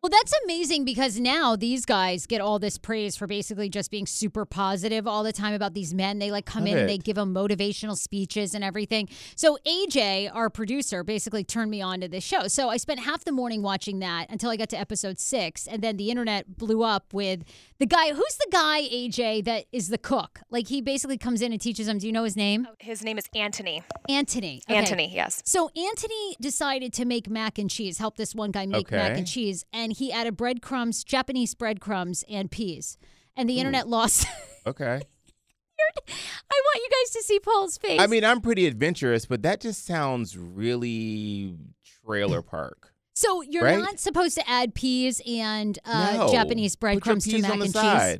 Well, 0.00 0.10
that's 0.10 0.32
amazing 0.44 0.84
because 0.84 1.18
now 1.18 1.56
these 1.56 1.84
guys 1.84 2.24
get 2.26 2.40
all 2.40 2.60
this 2.60 2.78
praise 2.78 3.16
for 3.16 3.26
basically 3.26 3.68
just 3.68 3.90
being 3.90 4.06
super 4.06 4.44
positive 4.44 5.08
all 5.08 5.24
the 5.24 5.32
time 5.32 5.54
about 5.54 5.74
these 5.74 5.92
men. 5.92 6.20
They 6.20 6.30
like 6.30 6.46
come 6.46 6.62
Love 6.66 6.72
in 6.74 6.78
and 6.78 6.84
it. 6.84 6.86
they 6.86 6.98
give 6.98 7.16
them 7.16 7.34
motivational 7.34 7.96
speeches 7.96 8.54
and 8.54 8.62
everything. 8.62 9.08
So 9.34 9.58
AJ, 9.66 10.30
our 10.32 10.50
producer, 10.50 11.02
basically 11.02 11.42
turned 11.42 11.72
me 11.72 11.82
on 11.82 12.00
to 12.02 12.08
this 12.08 12.22
show. 12.22 12.46
So 12.46 12.68
I 12.68 12.76
spent 12.76 13.00
half 13.00 13.24
the 13.24 13.32
morning 13.32 13.60
watching 13.60 13.98
that 13.98 14.30
until 14.30 14.50
I 14.50 14.56
got 14.56 14.68
to 14.68 14.78
episode 14.78 15.18
six, 15.18 15.66
and 15.66 15.82
then 15.82 15.96
the 15.96 16.10
internet 16.10 16.56
blew 16.56 16.84
up 16.84 17.12
with 17.12 17.42
the 17.78 17.86
guy. 17.86 18.12
Who's 18.12 18.36
the 18.36 18.48
guy 18.50 18.82
AJ 18.82 19.44
that 19.44 19.66
is 19.72 19.88
the 19.88 19.98
cook? 19.98 20.40
Like 20.50 20.68
he 20.68 20.80
basically 20.80 21.18
comes 21.18 21.42
in 21.42 21.52
and 21.52 21.60
teaches 21.60 21.86
them. 21.86 21.98
Do 21.98 22.06
you 22.06 22.12
know 22.12 22.24
his 22.24 22.36
name? 22.36 22.66
Oh, 22.70 22.74
his 22.78 23.02
name 23.02 23.18
is 23.18 23.24
Anthony. 23.34 23.82
Anthony. 24.08 24.62
Okay. 24.68 24.78
Anthony, 24.78 25.14
yes. 25.14 25.42
So 25.44 25.70
Anthony 25.76 26.36
decided 26.40 26.92
to 26.94 27.04
make 27.04 27.28
mac 27.28 27.58
and 27.58 27.70
cheese, 27.70 27.98
help 27.98 28.16
this 28.16 28.34
one 28.34 28.50
guy 28.50 28.66
make 28.66 28.90
mac 28.90 29.16
and 29.16 29.26
cheese, 29.26 29.64
and 29.72 29.92
he 29.92 30.12
added 30.12 30.36
breadcrumbs, 30.36 31.04
Japanese 31.04 31.54
breadcrumbs, 31.54 32.24
and 32.28 32.50
peas. 32.50 32.98
And 33.36 33.48
the 33.48 33.54
hmm. 33.54 33.60
internet 33.60 33.88
lost. 33.88 34.26
Okay. 34.66 35.00
I 36.50 36.60
want 36.64 36.76
you 36.76 36.88
guys 36.90 37.10
to 37.12 37.22
see 37.22 37.40
Paul's 37.40 37.78
face. 37.78 38.00
I 38.00 38.06
mean, 38.06 38.22
I'm 38.22 38.42
pretty 38.42 38.66
adventurous, 38.66 39.24
but 39.24 39.42
that 39.42 39.60
just 39.62 39.86
sounds 39.86 40.36
really 40.36 41.56
trailer 42.04 42.42
park. 42.42 42.92
So 43.18 43.42
you're 43.42 43.64
right? 43.64 43.78
not 43.78 43.98
supposed 43.98 44.36
to 44.36 44.48
add 44.48 44.74
peas 44.74 45.20
and 45.26 45.78
uh, 45.84 46.14
No. 46.16 46.32
Japanese 46.32 46.76
breadcrumbs 46.76 47.24
to 47.24 47.40
mac 47.40 47.52
and 47.52 47.62
cheese. 47.74 48.18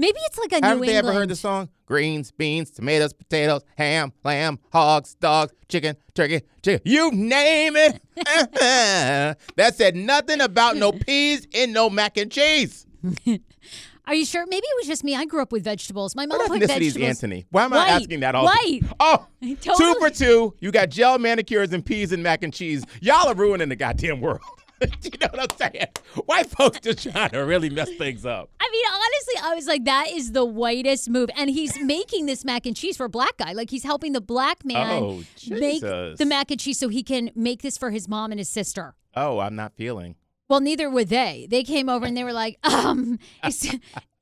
Maybe 0.00 0.18
it's 0.26 0.38
like 0.38 0.52
a 0.52 0.54
Haven't 0.64 0.80
New 0.80 0.86
they 0.86 0.96
England. 0.96 1.08
ever 1.08 1.12
heard 1.12 1.28
the 1.28 1.36
song? 1.36 1.68
Greens, 1.86 2.30
beans, 2.30 2.70
tomatoes, 2.70 3.12
potatoes, 3.12 3.62
ham, 3.76 4.12
lamb, 4.22 4.58
hogs, 4.72 5.14
dogs, 5.14 5.52
chicken, 5.68 5.96
turkey, 6.14 6.42
chicken. 6.62 6.80
You 6.84 7.10
name 7.10 7.74
it. 7.76 8.00
that 9.56 9.74
said 9.74 9.96
nothing 9.96 10.40
about 10.40 10.76
no 10.76 10.92
peas 10.92 11.46
in 11.52 11.72
no 11.72 11.90
mac 11.90 12.16
and 12.16 12.30
cheese. 12.30 12.86
Are 14.08 14.14
you 14.14 14.24
sure? 14.24 14.46
Maybe 14.46 14.66
it 14.66 14.76
was 14.80 14.86
just 14.86 15.04
me. 15.04 15.14
I 15.14 15.26
grew 15.26 15.42
up 15.42 15.52
with 15.52 15.62
vegetables. 15.62 16.16
My 16.16 16.24
mom 16.26 16.38
What 16.38 16.48
put 16.48 16.60
vegetables. 16.60 16.96
Anthony? 16.96 17.46
Why 17.50 17.64
am 17.64 17.74
I 17.74 17.76
White. 17.76 17.90
asking 17.90 18.20
that 18.20 18.34
all? 18.34 18.46
White. 18.46 18.80
Oh, 18.98 19.26
Totally. 19.60 19.76
two 19.76 19.94
for 20.00 20.10
two. 20.10 20.54
You 20.60 20.72
got 20.72 20.88
gel 20.88 21.18
manicures 21.18 21.72
and 21.74 21.84
peas 21.84 22.10
and 22.12 22.22
mac 22.22 22.42
and 22.42 22.52
cheese. 22.52 22.84
Y'all 23.02 23.28
are 23.28 23.34
ruining 23.34 23.68
the 23.68 23.76
goddamn 23.76 24.20
world. 24.22 24.40
you 25.02 25.10
know 25.20 25.28
what 25.32 25.52
I'm 25.52 25.58
saying? 25.58 25.86
White 26.26 26.46
folks 26.50 26.80
just 26.80 27.02
trying 27.10 27.30
to 27.30 27.38
really 27.40 27.68
mess 27.68 27.90
things 27.98 28.24
up. 28.24 28.48
I 28.60 28.68
mean, 28.70 28.84
honestly, 28.88 29.50
I 29.50 29.54
was 29.54 29.66
like, 29.66 29.84
that 29.84 30.08
is 30.10 30.32
the 30.32 30.44
whitest 30.44 31.10
move. 31.10 31.28
And 31.36 31.50
he's 31.50 31.78
making 31.80 32.26
this 32.26 32.44
mac 32.44 32.64
and 32.64 32.74
cheese 32.76 32.96
for 32.96 33.04
a 33.04 33.08
black 33.10 33.36
guy. 33.36 33.52
Like 33.52 33.68
he's 33.70 33.82
helping 33.84 34.12
the 34.12 34.20
black 34.20 34.64
man 34.64 35.02
Oh, 35.02 35.22
make 35.50 35.80
the 35.82 36.24
mac 36.26 36.50
and 36.50 36.58
cheese 36.58 36.78
so 36.78 36.88
he 36.88 37.02
can 37.02 37.30
make 37.34 37.60
this 37.60 37.76
for 37.76 37.90
his 37.90 38.08
mom 38.08 38.30
and 38.30 38.38
his 38.38 38.48
sister. 38.48 38.94
Oh, 39.14 39.38
I'm 39.40 39.56
not 39.56 39.74
feeling. 39.74 40.14
Well, 40.48 40.60
neither 40.60 40.88
were 40.88 41.04
they. 41.04 41.46
They 41.50 41.62
came 41.62 41.88
over 41.88 42.06
and 42.06 42.16
they 42.16 42.24
were 42.24 42.32
like, 42.32 42.58
um, 42.66 43.18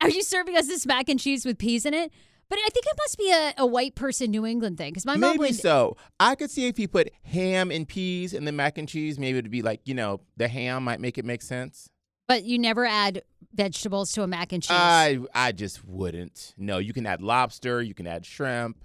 are 0.00 0.08
you 0.08 0.22
serving 0.22 0.56
us 0.56 0.66
this 0.66 0.84
mac 0.86 1.08
and 1.08 1.20
cheese 1.20 1.44
with 1.44 1.58
peas 1.58 1.86
in 1.86 1.94
it? 1.94 2.12
But 2.48 2.58
I 2.60 2.68
think 2.68 2.86
it 2.86 2.96
must 2.98 3.18
be 3.18 3.32
a, 3.32 3.54
a 3.58 3.66
white 3.66 3.96
person 3.96 4.30
New 4.30 4.46
England 4.46 4.78
thing 4.78 4.92
because 4.92 5.04
my 5.04 5.14
mom 5.16 5.20
maybe 5.32 5.38
would. 5.38 5.54
so. 5.54 5.96
I 6.20 6.36
could 6.36 6.50
see 6.50 6.66
if 6.68 6.76
he 6.76 6.86
put 6.86 7.10
ham 7.24 7.70
and 7.72 7.88
peas 7.88 8.32
in 8.32 8.44
the 8.44 8.52
mac 8.52 8.78
and 8.78 8.88
cheese, 8.88 9.18
maybe 9.18 9.38
it'd 9.38 9.50
be 9.50 9.62
like, 9.62 9.80
you 9.84 9.94
know, 9.94 10.20
the 10.36 10.46
ham 10.46 10.84
might 10.84 11.00
make 11.00 11.18
it 11.18 11.24
make 11.24 11.42
sense. 11.42 11.88
But 12.28 12.44
you 12.44 12.58
never 12.58 12.84
add 12.84 13.22
vegetables 13.54 14.12
to 14.12 14.22
a 14.22 14.26
mac 14.26 14.52
and 14.52 14.62
cheese. 14.62 14.76
I 14.78 15.18
I 15.34 15.52
just 15.52 15.84
wouldn't. 15.84 16.54
No, 16.56 16.78
you 16.78 16.92
can 16.92 17.06
add 17.06 17.20
lobster, 17.20 17.82
you 17.82 17.94
can 17.94 18.06
add 18.06 18.24
shrimp, 18.26 18.76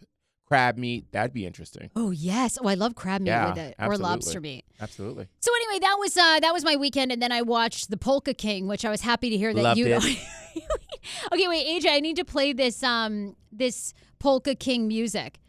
crab 0.51 0.77
meat. 0.77 1.05
That'd 1.13 1.31
be 1.33 1.45
interesting. 1.45 1.89
oh 1.95 2.11
yes. 2.11 2.57
Oh, 2.61 2.67
I 2.67 2.73
love 2.73 2.93
crab 2.93 3.21
meat 3.21 3.29
Yeah, 3.29 3.49
with 3.49 3.57
it 3.57 3.75
or 3.79 3.97
lobster 3.97 4.41
meat. 4.41 4.65
Absolutely. 4.81 5.27
So 5.39 5.49
anyway, 5.55 5.79
that 5.79 5.95
was 5.97 6.17
uh, 6.17 6.39
that 6.41 6.51
was 6.53 6.65
my 6.65 6.75
weekend, 6.75 7.09
and 7.13 7.21
then 7.21 7.31
I 7.31 7.41
watched 7.41 7.89
the 7.89 7.95
Polka 7.95 8.33
King, 8.33 8.67
which 8.67 8.83
I 8.83 8.89
was 8.89 8.99
happy 8.99 9.29
to 9.29 9.37
hear 9.37 9.53
that 9.53 9.61
Loved 9.61 9.77
you. 9.79 9.85
it. 9.87 10.03
okay, 11.33 11.47
wait, 11.47 11.83
AJ, 11.83 11.89
I 11.89 11.99
need 12.01 12.17
to 12.17 12.25
play 12.25 12.51
this 12.51 12.83
um 12.83 13.37
this 13.49 13.93
Polka 14.19 14.53
King 14.55 14.89
music. 14.89 15.39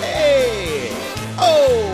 Hey! 0.00 0.90
Oh! 1.36 1.92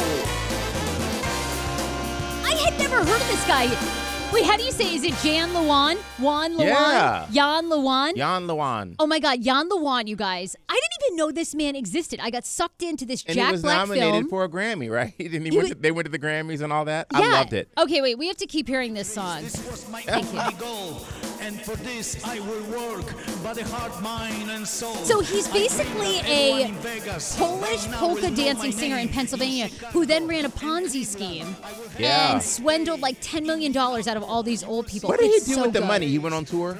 I 2.45 2.52
had 2.57 2.78
never 2.78 2.97
heard 2.97 3.21
of 3.23 3.28
this 3.28 3.47
guy. 3.47 4.05
Wait, 4.37 4.45
how 4.45 4.59
do 4.59 4.64
you 4.64 4.71
say? 4.73 4.95
Is 4.95 5.02
it 5.02 5.14
Jan 5.23 5.49
Lewan? 5.55 5.97
Juan 6.19 6.59
Luan? 6.59 6.66
Yeah. 6.69 7.26
Jan 7.33 7.71
Lewan? 7.71 8.14
Jan 8.16 8.47
Lewan. 8.47 8.95
Oh 8.99 9.07
my 9.07 9.19
God, 9.19 9.40
Jan 9.40 9.66
Lewan, 9.71 10.07
you 10.09 10.14
guys! 10.14 10.55
I 10.69 10.75
didn't 10.75 11.07
even 11.07 11.16
know 11.16 11.33
this 11.33 11.55
man 11.55 11.75
existed. 11.75 12.21
I 12.23 12.28
got 12.28 12.45
sucked 12.45 12.83
into 12.83 13.07
this 13.07 13.25
And 13.25 13.35
Jack 13.35 13.47
he 13.47 13.52
was 13.52 13.62
Black 13.62 13.78
nominated 13.88 14.12
film. 14.12 14.28
for 14.28 14.45
a 14.45 14.49
Grammy, 14.50 14.90
right? 14.99 15.14
And 15.19 15.31
he 15.33 15.38
He 15.38 15.57
went 15.57 15.57
was- 15.57 15.69
to, 15.71 15.75
they 15.76 15.90
went 15.90 16.05
to 16.05 16.12
the 16.12 16.19
Grammys 16.19 16.61
and 16.61 16.71
all 16.71 16.85
that. 16.85 17.07
yeah. 17.14 17.21
I 17.21 17.31
loved 17.31 17.55
it. 17.55 17.71
Okay, 17.78 18.02
wait, 18.02 18.19
we 18.19 18.26
have 18.26 18.37
to 18.37 18.47
keep 18.47 18.69
hearing 18.69 18.93
this 18.93 19.11
song. 19.11 19.43
This 19.43 19.57
was 19.71 19.88
my 19.88 20.02
Thank 20.02 20.31
you. 20.35 21.25
Only 21.40 21.47
goal, 21.47 21.47
and 21.47 21.61
for 21.61 21.76
this 21.85 22.25
I 22.25 22.40
will 22.40 22.62
work, 22.71 23.07
body, 23.43 23.62
heart, 23.62 24.02
mind, 24.02 24.50
and 24.50 24.66
soul. 24.66 24.95
So 24.97 25.21
he's 25.21 25.49
basically 25.49 26.19
a 26.21 26.71
Vegas 26.81 27.37
Polish 27.37 27.87
polka 27.87 28.31
dancing 28.31 28.73
singer 28.73 28.97
in 28.97 29.07
name. 29.07 29.14
Pennsylvania 29.14 29.69
who 29.93 30.07
then 30.07 30.26
ran 30.26 30.45
a 30.45 30.49
Ponzi 30.50 31.05
scheme 31.05 31.57
Yeah. 31.99 32.33
and 32.35 32.43
swindled 32.43 33.00
like 33.00 33.21
$10 33.21 33.45
million 33.45 33.76
out 33.76 34.07
of 34.16 34.23
all 34.23 34.43
these 34.43 34.62
old 34.64 34.87
people. 34.87 35.09
What 35.09 35.21
did 35.21 35.31
It's 35.31 35.47
he 35.47 35.52
do 35.52 35.57
so 35.57 35.62
with 35.62 35.73
the 35.73 35.81
good. 35.81 35.88
money? 35.88 36.09
He 36.09 36.19
went 36.19 36.35
on 36.35 36.45
tour? 36.45 36.78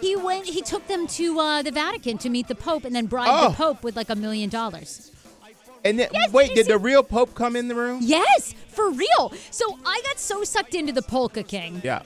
He 0.00 0.16
went. 0.16 0.46
He 0.46 0.62
took 0.62 0.86
them 0.86 1.06
to 1.08 1.38
uh, 1.40 1.62
the 1.62 1.70
Vatican 1.70 2.18
to 2.18 2.28
meet 2.28 2.48
the 2.48 2.54
Pope, 2.54 2.84
and 2.84 2.94
then 2.94 3.06
bribed 3.06 3.30
Oh. 3.32 3.48
the 3.50 3.54
Pope 3.54 3.82
with 3.82 3.96
like 3.96 4.10
a 4.10 4.14
million 4.16 4.48
dollars. 4.50 5.10
And 5.84 5.98
then, 5.98 6.08
Yes, 6.12 6.32
wait, 6.32 6.48
did 6.54 6.54
did 6.54 6.66
the 6.68 6.78
real 6.78 7.02
Pope 7.02 7.34
come 7.34 7.56
in 7.56 7.66
the 7.68 7.74
room? 7.74 7.98
Yes, 8.02 8.54
for 8.68 8.90
real. 8.90 9.32
So 9.50 9.78
I 9.84 10.00
got 10.06 10.18
so 10.20 10.44
sucked 10.44 10.74
into 10.76 10.92
the 10.92 11.02
Polka 11.02 11.42
King. 11.42 11.80
Yeah. 11.82 12.02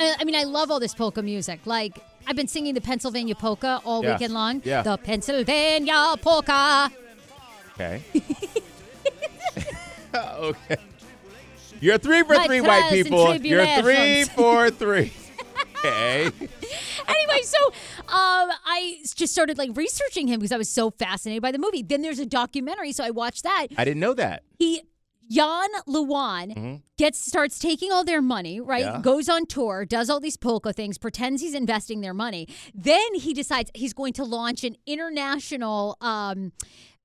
I 0.00 0.24
mean, 0.24 0.34
I 0.34 0.44
love 0.44 0.70
all 0.70 0.80
this 0.80 0.94
polka 0.94 1.22
music. 1.22 1.60
Like 1.64 1.98
I've 2.26 2.36
been 2.36 2.48
singing 2.48 2.74
the 2.74 2.80
Pennsylvania 2.80 3.34
polka 3.34 3.80
all 3.84 4.02
Yeah. 4.02 4.12
weekend 4.12 4.34
long. 4.34 4.62
Yeah. 4.64 4.82
The 4.82 4.96
Pennsylvania 4.96 6.14
polka. 6.20 6.90
Okay. 7.74 8.02
okay. 10.14 10.76
You're 11.80 11.98
three 11.98 12.22
for 12.22 12.34
My 12.34 12.46
three, 12.46 12.60
white 12.60 12.90
people. 12.90 13.34
You're 13.36 13.66
three 13.82 14.24
for 14.24 14.70
three. 14.70 15.12
Okay. 15.82 16.24
anyway, 17.08 17.40
so 17.42 17.56
um, 17.66 18.50
I 18.66 18.98
just 19.14 19.32
started 19.32 19.56
like 19.56 19.70
researching 19.74 20.28
him 20.28 20.38
because 20.38 20.52
I 20.52 20.58
was 20.58 20.68
so 20.68 20.90
fascinated 20.90 21.40
by 21.42 21.52
the 21.52 21.58
movie. 21.58 21.82
Then 21.82 22.02
there's 22.02 22.18
a 22.18 22.26
documentary, 22.26 22.92
so 22.92 23.02
I 23.02 23.08
watched 23.10 23.44
that. 23.44 23.68
I 23.78 23.86
didn't 23.86 24.00
know 24.00 24.12
that. 24.12 24.42
He 24.58 24.82
Jan 25.30 25.68
Lewan 25.86 26.82
gets 26.98 27.24
starts 27.24 27.58
taking 27.58 27.92
all 27.92 28.04
their 28.04 28.22
money, 28.22 28.60
right? 28.60 28.84
Mm-hmm. 28.84 28.96
Yeah. 28.96 29.02
Goes 29.02 29.28
on 29.28 29.46
tour, 29.46 29.84
does 29.84 30.10
all 30.10 30.20
these 30.20 30.36
polka 30.36 30.72
things, 30.72 30.98
pretends 30.98 31.40
he's 31.40 31.54
investing 31.54 32.00
their 32.00 32.14
money. 32.14 32.48
Then 32.74 33.14
he 33.14 33.32
decides 33.32 33.70
he's 33.74 33.92
going 33.92 34.12
to 34.14 34.24
launch 34.24 34.64
an 34.64 34.76
international 34.86 35.96
um 36.00 36.52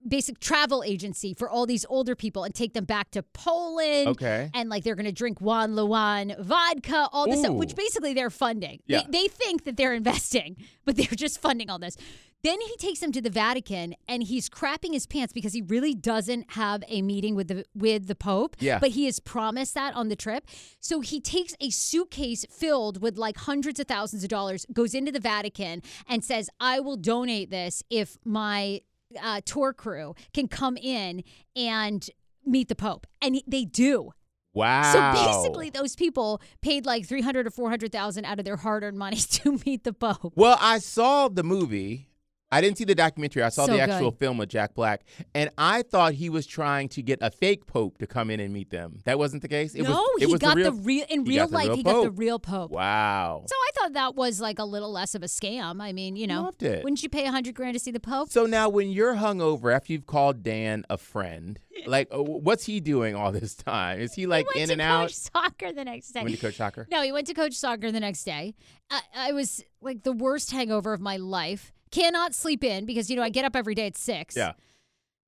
basic 0.07 0.39
travel 0.39 0.83
agency 0.85 1.33
for 1.33 1.49
all 1.49 1.65
these 1.65 1.83
older 1.89 2.15
people 2.15 2.43
and 2.43 2.53
take 2.53 2.73
them 2.73 2.85
back 2.85 3.09
to 3.11 3.23
Poland. 3.23 4.09
Okay. 4.09 4.51
And 4.53 4.69
like 4.69 4.83
they're 4.83 4.95
going 4.95 5.05
to 5.05 5.11
drink 5.11 5.41
Juan 5.41 5.71
Lewan 5.73 6.39
vodka, 6.39 7.09
all 7.11 7.25
this 7.25 7.39
stuff, 7.39 7.55
which 7.55 7.75
basically 7.75 8.13
they're 8.13 8.29
funding. 8.29 8.81
Yeah. 8.85 9.01
They, 9.09 9.23
they 9.23 9.27
think 9.27 9.63
that 9.63 9.77
they're 9.77 9.93
investing, 9.93 10.57
but 10.85 10.95
they're 10.95 11.07
just 11.07 11.41
funding 11.41 11.69
all 11.69 11.79
this. 11.79 11.97
Then 12.45 12.61
he 12.61 12.77
takes 12.77 13.01
him 13.01 13.11
to 13.13 13.21
the 13.21 13.31
Vatican 13.31 13.95
and 14.07 14.21
he's 14.21 14.51
crapping 14.51 14.93
his 14.93 15.07
pants 15.07 15.33
because 15.33 15.53
he 15.53 15.63
really 15.63 15.95
doesn't 15.95 16.51
have 16.51 16.83
a 16.87 17.01
meeting 17.01 17.33
with 17.33 17.47
the 17.47 17.65
with 17.73 18.05
the 18.05 18.13
Pope. 18.13 18.55
Yeah. 18.59 18.77
But 18.77 18.91
he 18.91 19.05
has 19.05 19.19
promised 19.19 19.73
that 19.73 19.95
on 19.95 20.09
the 20.09 20.15
trip. 20.15 20.45
So 20.79 21.01
he 21.01 21.19
takes 21.19 21.55
a 21.59 21.71
suitcase 21.71 22.45
filled 22.51 23.01
with 23.01 23.17
like 23.17 23.35
hundreds 23.37 23.79
of 23.79 23.87
thousands 23.87 24.21
of 24.21 24.29
dollars, 24.29 24.67
goes 24.71 24.93
into 24.93 25.11
the 25.11 25.19
Vatican 25.19 25.81
and 26.07 26.23
says, 26.23 26.47
I 26.59 26.79
will 26.81 26.97
donate 26.97 27.49
this 27.49 27.81
if 27.89 28.15
my 28.23 28.81
uh, 29.19 29.41
tour 29.43 29.73
crew 29.73 30.13
can 30.31 30.47
come 30.47 30.77
in 30.77 31.23
and 31.55 32.07
meet 32.45 32.69
the 32.69 32.75
Pope. 32.75 33.07
And 33.23 33.41
they 33.47 33.65
do. 33.65 34.11
Wow. 34.53 34.93
So 34.93 35.25
basically, 35.25 35.71
those 35.71 35.95
people 35.95 36.43
paid 36.61 36.85
like 36.85 37.07
three 37.07 37.21
hundred 37.21 37.47
or 37.47 37.49
four 37.49 37.71
hundred 37.71 37.91
thousand 37.91 38.25
out 38.25 38.37
of 38.37 38.45
their 38.45 38.57
hard-earned 38.57 38.99
money 38.99 39.17
to 39.37 39.59
meet 39.65 39.83
the 39.83 39.93
Pope. 39.93 40.33
Well, 40.35 40.59
I 40.61 40.77
saw 40.77 41.27
the 41.27 41.43
movie. 41.43 42.09
I 42.51 42.61
didn't 42.61 42.77
see 42.77 42.83
the 42.85 42.95
documentary. 42.95 43.43
I 43.43 43.49
saw 43.49 43.65
So 43.65 43.73
the 43.73 43.81
actual 43.81 44.11
good. 44.11 44.19
film 44.19 44.37
with 44.37 44.49
Jack 44.49 44.75
Black, 44.75 45.03
and 45.33 45.49
I 45.57 45.81
thought 45.81 46.13
he 46.13 46.29
was 46.29 46.45
trying 46.45 46.87
to 46.89 47.01
get 47.01 47.19
a 47.21 47.31
fake 47.31 47.65
pope 47.65 47.97
to 47.97 48.07
come 48.07 48.29
in 48.29 48.39
and 48.39 48.53
meet 48.53 48.69
them. 48.69 48.99
That 49.05 49.17
wasn't 49.17 49.41
the 49.41 49.47
case. 49.47 49.73
It 49.73 49.81
no, 49.83 49.89
was, 49.91 50.09
he 50.19 50.25
was 50.27 50.39
got 50.39 50.55
the 50.55 50.63
the 50.63 50.71
real. 50.71 50.83
real, 50.83 51.05
in 51.09 51.23
real 51.25 51.47
life. 51.47 51.67
real 51.67 51.75
he 51.75 51.83
got 51.83 52.03
the 52.03 52.11
real 52.11 52.39
Pope. 52.39 52.71
Wow. 52.71 53.43
So 53.47 53.55
I 53.55 53.69
thought 53.75 53.93
that 53.93 54.15
was 54.15 54.39
like 54.39 54.59
a 54.59 54.63
little 54.63 54.91
less 54.91 55.15
of 55.15 55.23
a 55.23 55.25
scam. 55.25 55.81
I 55.81 55.91
mean, 55.91 56.15
you 56.15 56.27
know, 56.27 56.43
Loved 56.43 56.63
it. 56.63 56.83
wouldn't 56.83 57.01
you 57.01 57.09
pay 57.09 57.25
a 57.25 57.31
hundred 57.31 57.55
grand 57.55 57.73
to 57.73 57.79
see 57.79 57.91
the 57.91 57.99
Pope? 57.99 58.29
So 58.29 58.45
now, 58.45 58.69
when 58.69 58.89
you're 58.91 59.15
hungover 59.15 59.73
after 59.75 59.91
you've 59.91 60.05
called 60.05 60.43
Dan 60.43 60.85
a 60.89 60.97
friend, 60.97 61.59
like, 61.87 62.07
uh, 62.13 62.21
what's 62.23 62.65
he 62.65 62.79
doing 62.79 63.15
all 63.15 63.31
this 63.31 63.55
time? 63.55 63.99
Is 63.99 64.13
he 64.13 64.27
like 64.27 64.45
he 64.53 64.59
went 64.59 64.71
in 64.71 64.77
to 64.77 64.83
and 64.83 64.91
coach 65.01 65.11
out? 65.11 65.11
soccer 65.11 65.73
the 65.73 65.83
next 65.83 66.11
day. 66.11 66.21
Went 66.21 66.35
to 66.35 66.41
coach 66.41 66.55
soccer. 66.57 66.87
No, 66.91 67.01
he 67.01 67.11
went 67.11 67.25
to 67.27 67.33
coach 67.33 67.53
soccer 67.53 67.91
the 67.91 67.99
next 67.99 68.23
day. 68.23 68.53
I, 68.91 69.01
I 69.15 69.31
was 69.33 69.63
like 69.81 70.03
the 70.03 70.13
worst 70.13 70.51
hangover 70.51 70.93
of 70.93 71.01
my 71.01 71.17
life. 71.17 71.73
Cannot 71.91 72.33
sleep 72.35 72.63
in 72.63 72.85
because 72.85 73.09
you 73.09 73.15
know 73.15 73.21
I 73.23 73.29
get 73.29 73.45
up 73.45 73.55
every 73.55 73.75
day 73.75 73.87
at 73.87 73.97
six. 73.97 74.35
Yeah. 74.35 74.53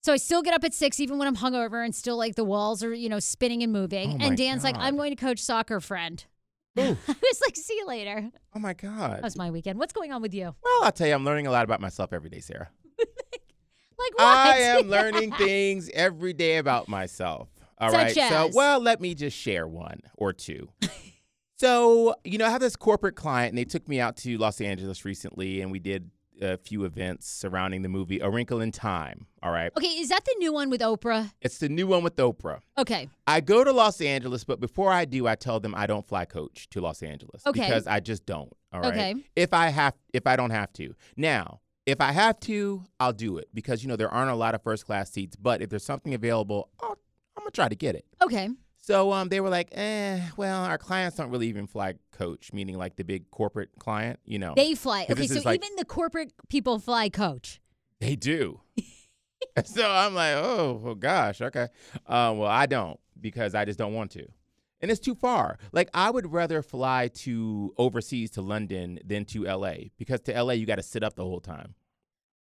So 0.04 0.14
I 0.14 0.18
still 0.18 0.42
get 0.42 0.54
up 0.54 0.64
at 0.64 0.74
six, 0.74 1.00
even 1.00 1.18
when 1.18 1.28
I'm 1.28 1.36
hungover, 1.36 1.84
and 1.84 1.94
still 1.94 2.18
like 2.18 2.36
the 2.36 2.44
walls 2.44 2.84
are, 2.84 2.94
you 2.94 3.10
know, 3.10 3.20
spinning 3.20 3.62
and 3.64 3.74
moving. 3.74 4.14
Oh 4.22 4.26
and 4.26 4.38
Dan's 4.38 4.64
like, 4.64 4.76
I'm 4.78 4.96
going 4.96 5.10
to 5.14 5.16
coach 5.22 5.40
soccer, 5.40 5.80
friend. 5.82 6.24
I 6.78 6.96
was 7.08 7.42
like, 7.46 7.56
see 7.56 7.74
you 7.76 7.88
later. 7.88 8.30
Oh 8.56 8.60
my 8.60 8.74
God. 8.74 9.14
That 9.16 9.24
was 9.24 9.36
my 9.36 9.50
weekend. 9.50 9.80
What's 9.80 9.94
going 9.94 10.14
on 10.14 10.22
with 10.22 10.34
you? 10.34 10.56
Well, 10.64 10.84
I'll 10.84 10.92
tell 10.92 11.08
you, 11.08 11.14
I'm 11.14 11.26
learning 11.26 11.48
a 11.48 11.52
lot 11.52 11.64
about 11.66 11.82
myself 11.82 12.14
every 12.14 12.30
day, 12.30 12.40
Sarah. 12.40 12.70
Like 14.00 14.18
what? 14.20 14.28
I 14.28 14.58
am 14.60 14.88
learning 14.90 15.32
things 15.34 15.90
every 15.92 16.32
day 16.34 16.58
about 16.58 16.88
myself. 16.88 17.50
All 17.80 17.90
right. 17.92 18.14
Such 18.14 18.30
So, 18.30 18.48
as? 18.48 18.56
well, 18.56 18.80
let 18.80 19.02
me 19.02 19.16
just 19.16 19.36
share 19.36 19.68
one 19.68 20.02
or 20.16 20.34
two. 20.34 20.70
so, 21.58 22.14
you 22.24 22.38
know, 22.38 22.46
I 22.46 22.50
have 22.50 22.62
this 22.62 22.76
corporate 22.76 23.16
client, 23.16 23.50
and 23.50 23.58
they 23.58 23.66
took 23.66 23.88
me 23.88 24.00
out 24.00 24.16
to 24.18 24.38
Los 24.38 24.62
Angeles 24.62 25.04
recently, 25.04 25.62
and 25.62 25.72
we 25.72 25.80
did 25.80 26.12
a 26.42 26.58
few 26.58 26.84
events 26.86 27.28
surrounding 27.30 27.82
the 27.82 27.90
movie 27.90 28.20
A 28.20 28.30
Wrinkle 28.30 28.62
in 28.62 28.72
Time. 28.72 29.28
All 29.44 29.52
right. 29.52 29.72
Okay, 29.78 29.88
is 29.88 30.10
that 30.10 30.24
the 30.26 30.36
new 30.40 30.54
one 30.54 30.70
with 30.70 30.82
Oprah? 30.82 31.32
It's 31.42 31.58
the 31.60 31.70
new 31.70 31.88
one 31.88 32.04
with 32.04 32.16
Oprah. 32.18 32.60
Okay. 32.78 33.10
I 33.26 33.42
go 33.42 33.64
to 33.64 33.72
Los 33.72 34.02
Angeles, 34.02 34.44
but 34.44 34.60
before 34.60 34.92
I 34.92 35.06
do, 35.06 35.28
I 35.28 35.36
tell 35.36 35.60
them 35.60 35.74
I 35.76 35.88
don't 35.88 36.08
fly 36.08 36.26
coach 36.26 36.70
to 36.70 36.82
Los 36.82 37.02
Angeles 37.04 37.46
Okay. 37.46 37.62
because 37.62 37.88
I 37.88 38.00
just 38.00 38.26
don't. 38.26 38.52
All 38.74 38.82
right. 38.82 38.94
Okay. 38.94 39.16
If 39.36 39.54
I 39.54 39.70
have, 39.70 39.94
if 40.14 40.28
I 40.28 40.36
don't 40.36 40.52
have 40.52 40.72
to. 40.74 40.94
Now, 41.16 41.62
if 41.86 42.02
I 42.02 42.12
have 42.12 42.40
to, 42.42 42.84
I'll 43.00 43.14
do 43.14 43.38
it 43.38 43.48
because 43.54 43.82
you 43.84 43.88
know 43.90 43.96
there 43.96 44.10
aren't 44.10 44.32
a 44.32 44.36
lot 44.36 44.54
of 44.56 44.62
first 44.62 44.86
class 44.86 45.10
seats. 45.12 45.36
But 45.36 45.62
if 45.62 45.70
there's 45.70 45.86
something 45.86 46.14
available, 46.14 46.70
I'll, 46.82 46.98
I'm 47.38 47.44
gonna 47.44 47.52
try 47.52 47.70
to 47.70 47.76
get 47.76 47.96
it. 47.96 48.06
Okay. 48.22 48.50
So 48.88 49.12
um, 49.12 49.28
they 49.28 49.42
were 49.42 49.50
like, 49.50 49.68
eh, 49.74 50.22
well, 50.38 50.64
our 50.64 50.78
clients 50.78 51.18
don't 51.18 51.30
really 51.30 51.50
even 51.50 51.68
fly 51.68 51.96
coach, 52.14 52.54
meaning 52.54 52.78
like 52.78 52.96
the 52.96 53.04
big 53.04 53.30
corporate 53.32 53.72
client. 53.80 54.18
You 54.24 54.40
know, 54.40 54.54
They 54.56 54.76
fly. 54.76 55.06
Okay, 55.10 55.28
so 55.28 55.42
like- 55.44 55.62
even 55.62 55.76
the 55.76 55.84
corporate 55.84 56.32
people 56.48 56.80
fly 56.80 57.10
coach. 57.10 57.60
They 58.00 58.16
do. 58.16 58.62
so 59.66 59.86
I'm 59.86 60.16
like, 60.16 60.36
oh, 60.36 60.80
well, 60.82 60.96
gosh, 60.96 61.42
okay. 61.42 61.68
Uh, 62.06 62.34
well, 62.38 62.46
I 62.46 62.66
don't 62.66 62.98
because 63.20 63.56
I 63.56 63.66
just 63.66 63.78
don't 63.78 63.94
want 63.94 64.12
to. 64.12 64.26
And 64.80 64.90
it's 64.90 65.02
too 65.02 65.16
far. 65.16 65.58
Like, 65.74 65.90
I 65.94 66.10
would 66.10 66.32
rather 66.32 66.62
fly 66.62 67.10
to 67.10 67.74
overseas 67.78 68.32
to 68.32 68.42
London 68.42 69.00
than 69.04 69.26
to 69.26 69.44
LA 69.44 69.90
because 69.98 70.22
to 70.22 70.42
LA, 70.42 70.54
you 70.54 70.66
got 70.66 70.76
to 70.76 70.84
sit 70.84 71.04
up 71.04 71.16
the 71.16 71.26
whole 71.26 71.42
time. 71.42 71.74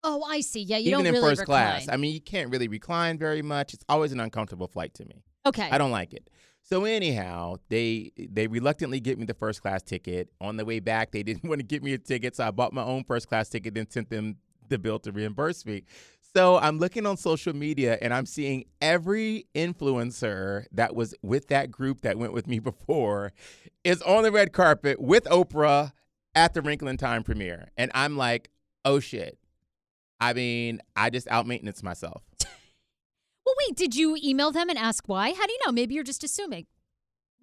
Oh, 0.07 0.23
I 0.23 0.41
see. 0.41 0.61
Yeah, 0.61 0.77
you 0.77 0.89
Even 0.91 0.99
don't 0.99 1.07
in 1.07 1.13
really 1.15 1.29
first 1.31 1.39
recline. 1.41 1.81
class. 1.81 1.89
I 1.89 1.97
mean, 1.97 2.13
you 2.13 2.21
can't 2.21 2.51
really 2.51 2.67
recline 2.67 3.17
very 3.17 3.41
much. 3.41 3.73
It's 3.73 3.83
always 3.89 4.11
an 4.11 4.19
uncomfortable 4.19 4.67
flight 4.67 4.93
to 4.95 5.05
me. 5.05 5.23
okay. 5.45 5.67
I 5.71 5.77
don't 5.77 5.91
like 5.91 6.13
it. 6.13 6.29
So 6.61 6.85
anyhow, 6.85 7.57
they 7.69 8.11
they 8.17 8.47
reluctantly 8.47 8.99
get 8.99 9.19
me 9.19 9.25
the 9.25 9.33
first 9.35 9.61
class 9.61 9.81
ticket. 9.83 10.29
On 10.41 10.57
the 10.57 10.65
way 10.65 10.79
back, 10.79 11.11
they 11.11 11.23
didn't 11.29 11.43
want 11.49 11.59
to 11.59 11.65
give 11.65 11.83
me 11.83 11.93
a 11.93 11.97
ticket, 11.97 12.35
so 12.35 12.47
I 12.47 12.51
bought 12.51 12.71
my 12.73 12.83
own 12.83 13.03
first 13.03 13.27
class 13.27 13.49
ticket 13.49 13.77
and 13.77 13.91
sent 13.91 14.09
them 14.09 14.37
the 14.69 14.77
bill 14.79 14.97
to 14.99 15.11
reimburse 15.11 15.65
me. 15.65 15.83
So 16.35 16.57
I'm 16.57 16.79
looking 16.79 17.05
on 17.05 17.17
social 17.17 17.55
media 17.55 17.97
and 18.01 18.13
I'm 18.13 18.25
seeing 18.25 18.65
every 18.81 19.45
influencer 19.55 20.65
that 20.71 20.93
was 20.95 21.13
with 21.21 21.47
that 21.47 21.71
group 21.71 22.01
that 22.01 22.17
went 22.17 22.33
with 22.33 22.45
me 22.47 22.59
before 22.71 23.31
is 23.83 24.01
on 24.01 24.23
the 24.23 24.31
red 24.31 24.51
carpet 24.51 24.99
with 24.99 25.23
Oprah 25.25 25.93
at 26.33 26.53
the 26.53 26.61
Wrinkle 26.61 26.87
in 26.89 26.97
Time 26.97 27.23
premiere. 27.23 27.69
And 27.77 27.89
I'm 27.93 28.17
like, 28.17 28.49
oh 28.83 28.99
shit. 28.99 29.37
I 30.19 30.33
mean, 30.33 30.81
I 30.95 31.09
just 31.09 31.27
out 31.29 31.47
maintenance 31.47 31.83
myself. 31.83 32.23
Well, 33.45 33.53
wait, 33.67 33.75
did 33.75 33.95
you 33.95 34.17
email 34.23 34.51
them 34.51 34.69
and 34.69 34.77
ask 34.79 35.07
why? 35.07 35.31
How 35.31 35.45
do 35.45 35.51
you 35.53 35.59
know? 35.65 35.71
Maybe 35.71 35.93
you're 35.93 36.03
just 36.03 36.23
assuming. 36.23 36.65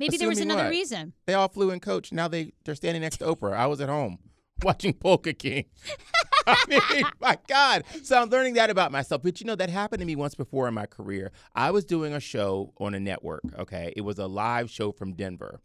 Maybe 0.01 0.17
there 0.17 0.29
was 0.29 0.41
another 0.41 0.65
what? 0.65 0.71
reason. 0.71 1.13
They 1.27 1.35
all 1.35 1.49
flew 1.49 1.71
in 1.71 1.79
coach. 1.79 2.11
Now 2.11 2.27
they 2.27 2.55
they're 2.65 2.75
standing 2.75 3.03
next 3.03 3.19
to 3.19 3.25
Oprah. 3.27 3.53
I 3.53 3.67
was 3.67 3.81
at 3.81 3.89
home 3.89 4.19
watching 4.65 4.95
Polka 4.95 5.33
King. 5.33 5.67
I 6.47 6.57
mean, 6.69 7.05
my 7.21 7.39
God. 7.47 7.85
So 8.03 8.21
I'm 8.21 8.29
learning 8.31 8.55
that 8.55 8.69
about 8.69 8.91
myself. 8.91 9.23
But 9.23 9.41
you 9.41 9.47
know, 9.47 9.55
that 9.55 9.71
happened 9.71 10.01
to 10.01 10.07
me 10.07 10.17
once 10.17 10.35
before 10.35 10.67
in 10.67 10.75
my 10.75 10.87
career. 10.87 11.31
I 11.55 11.71
was 11.71 11.85
doing 11.85 12.13
a 12.13 12.21
show 12.21 12.73
on 12.79 12.95
a 12.95 13.01
network. 13.01 13.43
Okay, 13.57 13.93
it 13.97 14.01
was 14.01 14.19
a 14.19 14.27
live 14.27 14.71
show 14.71 14.91
from 14.91 15.13
Denver, 15.13 15.61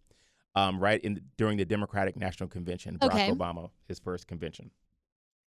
um, 0.54 0.80
right 0.80 1.02
in 1.02 1.22
during 1.36 1.58
the 1.58 1.66
Democratic 1.66 2.16
National 2.16 2.48
Convention. 2.48 3.00
Barack 3.00 3.08
Okay. 3.08 3.32
Obama, 3.32 3.72
his 3.88 3.98
first 3.98 4.28
convention. 4.28 4.70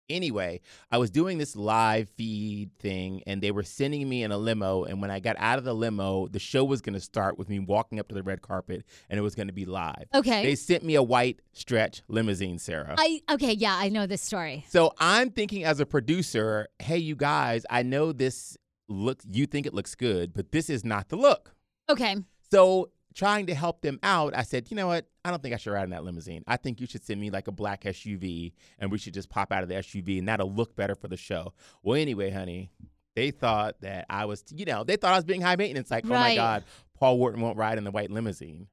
Anyway, 0.08 0.60
I 0.90 0.98
was 0.98 1.10
doing 1.10 1.38
this 1.38 1.54
live 1.54 2.08
feed 2.10 2.70
thing 2.78 3.22
and 3.26 3.42
they 3.42 3.50
were 3.50 3.62
sending 3.62 4.08
me 4.08 4.22
in 4.22 4.32
a 4.32 4.38
limo. 4.38 4.84
And 4.84 5.00
when 5.00 5.10
I 5.10 5.20
got 5.20 5.36
out 5.38 5.58
of 5.58 5.64
the 5.64 5.74
limo, 5.74 6.28
the 6.28 6.38
show 6.38 6.64
was 6.64 6.80
going 6.80 6.94
to 6.94 7.00
start 7.00 7.38
with 7.38 7.48
me 7.48 7.58
walking 7.58 8.00
up 8.00 8.08
to 8.08 8.14
the 8.14 8.22
red 8.22 8.42
carpet 8.42 8.84
and 9.10 9.18
it 9.18 9.22
was 9.22 9.34
going 9.34 9.48
to 9.48 9.52
be 9.52 9.64
live. 9.64 10.06
Okay. 10.14 10.42
They 10.42 10.54
sent 10.54 10.82
me 10.82 10.94
a 10.94 11.02
white 11.02 11.40
stretch 11.52 12.02
limousine, 12.08 12.58
Sarah. 12.58 12.94
I 12.98 13.20
okay, 13.30 13.52
yeah, 13.52 13.76
I 13.76 13.88
know 13.88 14.06
this 14.06 14.22
story. 14.22 14.64
so 14.68 14.94
I'm 14.98 15.30
thinking 15.30 15.64
as 15.64 15.80
a 15.80 15.86
producer, 15.86 16.68
hey, 16.78 16.98
you 16.98 17.16
guys, 17.16 17.66
I 17.68 17.82
know 17.82 18.12
this 18.12 18.56
looks, 18.88 19.24
you 19.30 19.46
think 19.46 19.66
it 19.66 19.74
looks 19.74 19.94
good, 19.94 20.32
but 20.32 20.52
this 20.52 20.70
is 20.70 20.84
not 20.84 21.08
the 21.08 21.16
look. 21.16 21.54
Okay. 21.90 22.16
So 22.50 22.90
trying 23.14 23.46
to 23.46 23.54
help 23.54 23.82
them 23.82 23.98
out, 24.02 24.34
I 24.36 24.42
said, 24.42 24.70
you 24.70 24.76
know 24.76 24.86
what? 24.86 25.06
I 25.28 25.30
don't 25.30 25.42
think 25.42 25.54
I 25.54 25.58
should 25.58 25.72
ride 25.72 25.84
in 25.84 25.90
that 25.90 26.04
limousine. 26.04 26.42
I 26.46 26.56
think 26.56 26.80
you 26.80 26.86
should 26.86 27.04
send 27.04 27.20
me 27.20 27.28
like 27.30 27.48
a 27.48 27.52
black 27.52 27.84
SUV 27.84 28.54
and 28.78 28.90
we 28.90 28.96
should 28.96 29.12
just 29.12 29.28
pop 29.28 29.52
out 29.52 29.62
of 29.62 29.68
the 29.68 29.74
SUV 29.74 30.18
and 30.18 30.26
that'll 30.26 30.50
look 30.50 30.74
better 30.74 30.94
for 30.94 31.06
the 31.06 31.18
show. 31.18 31.52
Well, 31.82 32.00
anyway, 32.00 32.30
honey, 32.30 32.70
they 33.14 33.30
thought 33.30 33.78
that 33.82 34.06
I 34.08 34.24
was, 34.24 34.42
you 34.50 34.64
know, 34.64 34.84
they 34.84 34.96
thought 34.96 35.12
I 35.12 35.16
was 35.16 35.26
being 35.26 35.42
high 35.42 35.56
maintenance. 35.56 35.90
Like, 35.90 36.06
oh 36.06 36.08
my 36.08 36.34
God, 36.34 36.64
Paul 36.94 37.18
Wharton 37.18 37.42
won't 37.42 37.58
ride 37.58 37.76
in 37.76 37.84
the 37.84 37.90
white 37.90 38.10
limousine. 38.10 38.68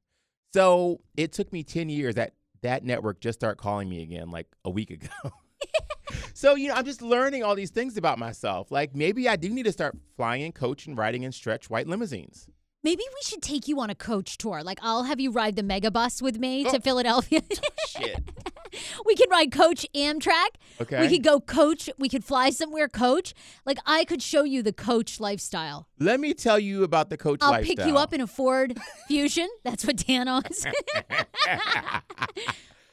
So 0.54 1.02
it 1.18 1.34
took 1.34 1.52
me 1.52 1.64
10 1.64 1.90
years 1.90 2.16
that 2.16 2.36
that 2.62 2.86
network 2.86 3.20
just 3.20 3.38
started 3.40 3.58
calling 3.58 3.90
me 3.90 4.02
again 4.02 4.32
like 4.32 4.48
a 4.64 4.70
week 4.70 4.92
ago. 4.92 5.10
so, 6.34 6.56
you 6.56 6.70
know, 6.70 6.76
I'm 6.76 6.86
just 6.86 7.02
learning 7.02 7.44
all 7.44 7.56
these 7.56 7.72
things 7.72 7.98
about 7.98 8.18
myself. 8.18 8.72
Like 8.72 8.96
maybe 8.96 9.28
I 9.28 9.36
do 9.36 9.50
need 9.50 9.64
to 9.64 9.74
start 9.74 9.98
flying 10.16 10.44
in 10.44 10.54
coach 10.54 10.88
and 10.88 10.98
riding 10.98 11.24
in 11.24 11.34
stretch 11.34 11.70
white 11.70 11.88
limousines. 11.88 12.48
Maybe 12.86 13.02
we 13.04 13.22
should 13.24 13.42
take 13.42 13.68
you 13.68 13.80
on 13.80 13.90
a 13.90 13.96
coach 13.96 14.38
tour. 14.38 14.62
Like 14.62 14.78
I'll 14.84 15.04
have 15.06 15.20
you 15.20 15.32
ride 15.32 15.56
the 15.56 15.64
mega 15.64 15.90
bus 15.90 16.22
with 16.22 16.38
me 16.38 16.66
Oh. 16.68 16.72
to 16.72 16.80
Philadelphia. 16.80 17.42
Shit. 17.88 18.24
we 19.08 19.16
could 19.16 19.28
ride 19.32 19.52
coach 19.52 19.88
Amtrak. 19.96 20.50
Okay. 20.80 21.02
We 21.02 21.10
could 21.10 21.24
go 21.24 21.40
coach. 21.40 21.90
We 21.98 22.10
could 22.10 22.24
fly 22.24 22.52
somewhere 22.52 22.88
coach. 22.88 23.34
Like 23.66 23.80
I 23.88 24.06
could 24.06 24.22
show 24.22 24.44
you 24.44 24.62
the 24.62 24.72
coach 24.72 25.20
lifestyle. 25.20 25.88
Let 26.00 26.20
me 26.20 26.36
tell 26.36 26.60
you 26.60 26.84
about 26.84 27.10
the 27.10 27.18
coach 27.18 27.40
I'll 27.42 27.50
lifestyle. 27.52 27.76
pick 27.76 27.86
you 27.88 27.98
up 27.98 28.14
in 28.14 28.22
a 28.22 28.28
Ford 28.28 28.78
Fusion. 29.08 29.50
That's 29.64 29.84
what 29.84 29.98
Dan 30.06 30.28
owns. 30.28 30.64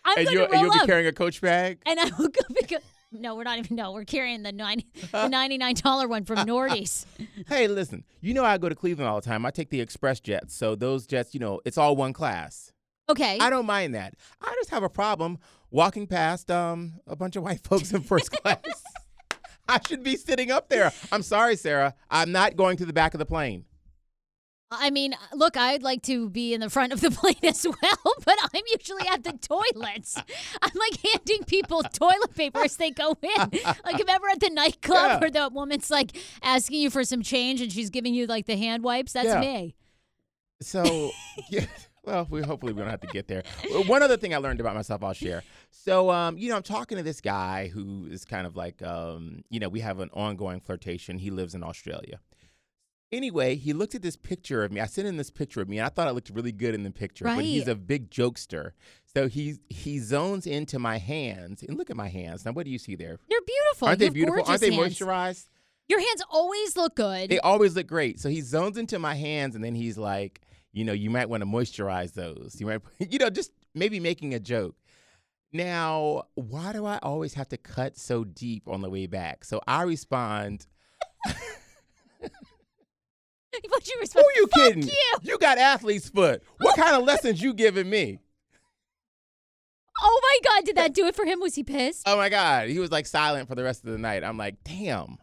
I'm 0.05 0.19
and 0.19 0.31
you'll, 0.31 0.45
and 0.51 0.61
you'll 0.63 0.73
be 0.73 0.81
up. 0.81 0.87
carrying 0.87 1.07
a 1.07 1.13
coach 1.13 1.41
bag. 1.43 1.79
and 1.87 2.01
I 2.01 2.11
will 2.19 2.29
go 2.29 2.41
pick 2.55 2.73
up. 2.73 2.83
No, 3.13 3.35
we're 3.35 3.45
not 3.45 3.59
even. 3.59 3.77
No, 3.77 3.93
we're 3.93 4.05
carrying 4.05 4.43
the 4.43 4.53
ninety, 4.53 4.87
the 5.11 5.29
ninety-nine 5.29 5.75
dollar 5.77 6.09
one 6.09 6.25
from 6.25 6.39
Nordy's. 6.47 7.07
Hey, 7.49 7.67
listen, 7.67 8.05
you 8.21 8.35
know 8.35 8.45
I 8.45 8.57
go 8.59 8.69
to 8.69 8.75
Cleveland 8.75 9.09
all 9.09 9.21
the 9.21 9.27
time. 9.27 9.45
I 9.45 9.51
take 9.51 9.71
the 9.71 9.81
express 9.81 10.21
jets, 10.21 10.55
so 10.55 10.75
those 10.75 11.07
jets, 11.07 11.35
you 11.35 11.41
know, 11.41 11.61
it's 11.65 11.77
all 11.77 11.97
one 11.97 12.13
class. 12.13 12.73
Okay. 13.09 13.39
I 13.41 13.51
don't 13.51 13.67
mind 13.67 13.95
that. 13.95 14.15
I 14.41 14.55
just 14.59 14.71
have 14.71 14.83
a 14.83 14.89
problem 14.89 15.39
walking 15.71 16.07
past 16.07 16.51
um 16.51 16.95
a 17.07 17.17
bunch 17.17 17.35
of 17.37 17.43
white 17.43 17.63
folks 17.65 17.93
in 17.93 18.03
first 18.03 18.31
class. 18.43 18.59
I 19.69 19.81
should 19.87 20.03
be 20.03 20.17
sitting 20.17 20.51
up 20.51 20.69
there. 20.69 20.93
I'm 21.11 21.23
sorry, 21.23 21.57
Sarah. 21.57 21.95
I'm 22.11 22.33
not 22.33 22.57
going 22.57 22.77
to 22.79 22.87
the 22.87 22.93
back 22.93 23.15
of 23.15 23.19
the 23.19 23.27
plane. 23.27 23.65
I 24.81 24.91
mean, 24.91 25.15
look, 25.35 25.57
I'd 25.57 25.83
like 25.83 26.03
to 26.03 26.29
be 26.31 26.55
in 26.55 26.61
the 26.61 26.71
front 26.71 26.93
of 26.93 27.01
the 27.01 27.11
plane 27.21 27.35
as 27.43 27.65
well, 27.67 28.15
but 28.25 28.37
I'm 28.43 28.63
usually 28.77 29.07
at 29.09 29.23
the 29.25 29.33
toilets. 29.33 30.17
I'm 30.63 30.71
like 30.75 31.01
handing 31.03 31.45
people 31.45 31.83
toilet 31.83 32.35
paper 32.35 32.61
as 32.65 32.77
they 32.77 32.91
go 32.91 33.17
in. 33.23 33.61
Like 33.85 34.01
if 34.01 34.09
ever 34.09 34.29
at 34.31 34.41
the 34.41 34.51
nightclub 34.51 35.11
Yeah. 35.11 35.19
where 35.21 35.31
the 35.31 35.49
woman's 35.53 35.91
like 35.91 36.17
asking 36.43 36.81
you 36.81 36.91
for 36.91 37.05
some 37.05 37.23
change 37.23 37.61
and 37.61 37.71
she's 37.73 37.91
giving 37.91 38.15
you 38.15 38.27
like 38.27 38.47
the 38.47 38.57
hand 38.57 38.83
wipes, 38.83 39.13
that's 39.13 39.27
Yeah. 39.29 39.41
me. 39.41 39.75
So, 40.61 41.11
yeah. 41.51 41.67
Well, 42.05 42.27
we 42.31 42.43
hopefully 42.43 42.73
we 42.73 42.81
don't 42.81 42.91
have 42.91 43.01
to 43.03 43.07
get 43.07 43.29
there. 43.29 43.45
One 43.87 44.03
other 44.03 44.17
thing 44.17 44.35
I 44.35 44.39
learned 44.39 44.59
about 44.61 44.75
myself, 44.75 45.05
I'll 45.05 45.13
share. 45.13 45.45
So, 45.71 46.11
um, 46.11 46.37
you 46.37 46.49
know, 46.49 46.57
I'm 46.57 46.65
talking 46.65 46.97
to 46.99 47.03
this 47.05 47.21
guy 47.21 47.69
who 47.69 48.09
is 48.11 48.25
kind 48.25 48.45
of 48.45 48.57
like, 48.57 48.83
um, 48.83 49.45
you 49.51 49.61
know, 49.61 49.69
we 49.69 49.79
have 49.81 50.01
an 50.01 50.11
ongoing 50.13 50.59
flirtation. 50.61 51.19
He 51.19 51.31
lives 51.31 51.55
in 51.55 51.63
Australia. 51.63 52.19
Anyway, 53.13 53.57
he 53.57 53.73
looked 53.75 53.95
at 53.95 54.03
this 54.03 54.17
picture 54.17 54.65
of 54.65 54.73
me. 54.73 54.81
I 54.81 54.87
sent 54.87 55.07
him 55.07 55.19
this 55.19 55.31
picture 55.31 55.61
of 55.61 55.69
me, 55.69 55.79
and 55.79 55.87
I 55.87 55.91
thought 55.91 56.09
I 56.09 56.13
looked 56.13 56.31
really 56.31 56.53
good 56.53 56.75
in 56.75 56.83
the 56.83 56.91
picture. 56.91 57.25
But 57.25 57.45
he's 57.45 57.69
a 57.69 57.75
big 57.75 58.11
jokester, 58.11 58.73
so 59.15 59.29
he 59.29 59.57
he 59.69 59.99
zones 59.99 60.47
into 60.47 60.79
my 60.79 60.97
hands. 60.99 61.63
And 61.63 61.77
look 61.77 61.91
at 61.91 61.97
my 61.97 62.09
hands. 62.09 62.45
Now, 62.45 62.53
what 62.53 62.65
do 62.65 62.73
you 62.73 62.79
see 62.79 62.97
there? 62.97 63.19
They're 63.29 63.41
beautiful. 63.47 63.89
Aren't 63.89 64.01
they 64.01 64.09
beautiful? 64.09 64.45
Aren't 64.47 64.61
they 64.61 64.73
hands. 64.73 64.99
moisturized? 64.99 65.49
Your 65.89 66.01
hands 66.01 66.23
always 66.31 66.77
look 66.77 66.97
good. 66.97 67.29
They 67.29 67.39
always 67.41 67.77
look 67.77 67.87
great. 67.87 68.19
So 68.19 68.31
he 68.31 68.41
zones 68.41 68.79
into 68.79 68.99
my 68.99 69.15
hands, 69.15 69.55
and 69.55 69.63
then 69.63 69.75
he's 69.75 69.99
like, 69.99 70.41
you 70.73 70.85
know, 70.85 70.93
you 70.93 71.11
might 71.11 71.29
want 71.29 71.43
to 71.43 71.47
moisturize 71.47 72.15
those. 72.15 72.57
You 72.59 72.67
might, 72.67 72.81
you 73.11 73.19
know, 73.19 73.31
just 73.31 73.53
maybe 73.75 74.01
making 74.01 74.33
a 74.35 74.41
joke. 74.41 74.77
Now, 75.53 76.25
why 76.35 76.73
do 76.73 76.87
I 76.87 76.99
always 77.03 77.35
have 77.35 77.49
to 77.51 77.59
cut 77.59 77.99
so 77.99 78.25
deep 78.25 78.67
on 78.69 78.81
the 78.81 78.89
way 78.89 79.07
back? 79.07 79.45
So 79.45 79.61
I 79.67 79.83
respond, 79.83 80.67
But 83.71 83.87
you 83.87 83.95
"Who 83.97 84.01
respect. 84.01 84.27
you 84.37 84.47
Fuck 84.49 84.55
kidding? 84.69 84.83
you. 84.89 85.17
You 85.23 85.39
got 85.39 85.59
athlete's 85.59 86.09
foot. 86.09 86.43
What 86.59 86.77
kind 86.77 86.97
of 86.97 87.05
lessons 87.05 87.43
you 87.43 87.53
giving 87.55 87.89
me?" 87.91 88.19
Oh 90.05 90.21
my 90.23 90.51
God! 90.51 90.65
Did 90.65 90.77
that 90.77 90.95
do 90.95 91.07
it 91.07 91.15
for 91.15 91.25
him? 91.25 91.41
Was 91.41 91.55
he 91.55 91.63
pissed? 91.63 92.03
Oh 92.07 92.17
my 92.17 92.29
God, 92.29 92.69
he 92.69 92.79
was 92.79 92.91
like 92.91 93.07
silent 93.07 93.49
for 93.49 93.55
the 93.55 93.63
rest 93.63 93.85
of 93.85 93.93
the 93.93 93.99
night. 93.99 94.25
I'm 94.25 94.37
like, 94.39 94.57
damn. 94.65 95.19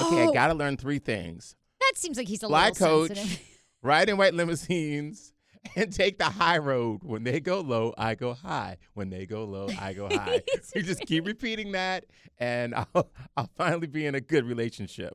Okay. 0.00 0.26
I 0.28 0.30
gotta 0.34 0.54
learn 0.54 0.76
three 0.76 0.98
things: 0.98 1.54
That 1.80 1.92
seems 1.96 2.16
like 2.16 2.26
he's 2.28 2.42
a 2.42 2.48
fly 2.48 2.68
little 2.70 2.86
coach, 2.86 3.16
sensitive. 3.16 3.40
ride 3.82 4.08
in 4.08 4.16
white 4.16 4.34
limousines, 4.34 5.32
and 5.76 5.92
take 5.92 6.18
the 6.18 6.24
high 6.24 6.58
road. 6.58 7.00
When 7.02 7.22
they 7.24 7.40
go 7.40 7.60
low, 7.60 7.92
I 7.98 8.14
go 8.14 8.32
high. 8.34 8.78
When 8.94 9.10
they 9.10 9.26
go 9.26 9.44
low, 9.44 9.68
I 9.80 9.92
go 9.92 10.08
high. 10.12 10.42
you 10.74 10.82
just 10.82 11.02
keep 11.06 11.26
repeating 11.26 11.72
that, 11.72 12.06
and 12.38 12.74
I'll 12.94 13.10
I'll 13.36 13.50
finally 13.56 13.86
be 13.86 14.06
in 14.06 14.14
a 14.14 14.20
good 14.20 14.44
relationship. 14.46 15.12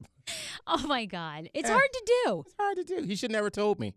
Oh 0.67 0.85
my 0.87 1.05
God. 1.05 1.49
It's 1.53 1.69
Eh. 1.69 1.71
hard 1.73 1.89
to 1.93 2.21
do. 2.25 2.43
It's 2.45 2.55
hard 2.59 2.77
to 2.77 2.83
do. 2.83 3.03
He 3.03 3.15
should 3.15 3.31
never 3.31 3.49
told 3.49 3.79
me. 3.79 3.93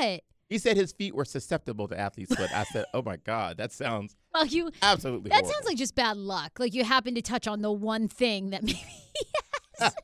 Yeah. 0.00 0.18
He 0.48 0.58
said 0.58 0.76
his 0.76 0.92
feet 0.92 1.14
were 1.14 1.24
susceptible 1.24 1.88
to 1.88 1.98
athlete's 1.98 2.34
foot. 2.34 2.50
I 2.54 2.64
said, 2.64 2.84
"Oh 2.92 3.00
my 3.00 3.16
God, 3.16 3.56
that 3.56 3.72
sounds 3.72 4.16
Well, 4.34 4.44
you. 4.44 4.70
absolutely." 4.82 5.30
That 5.30 5.36
horrible. 5.36 5.52
sounds 5.52 5.64
like 5.66 5.78
just 5.78 5.94
bad 5.94 6.18
luck. 6.18 6.58
Like 6.58 6.74
you 6.74 6.84
happen 6.84 7.14
to 7.14 7.22
touch 7.22 7.46
on 7.48 7.62
the 7.62 7.72
one 7.72 8.06
thing 8.08 8.50
that 8.50 8.62
maybe. 8.62 8.78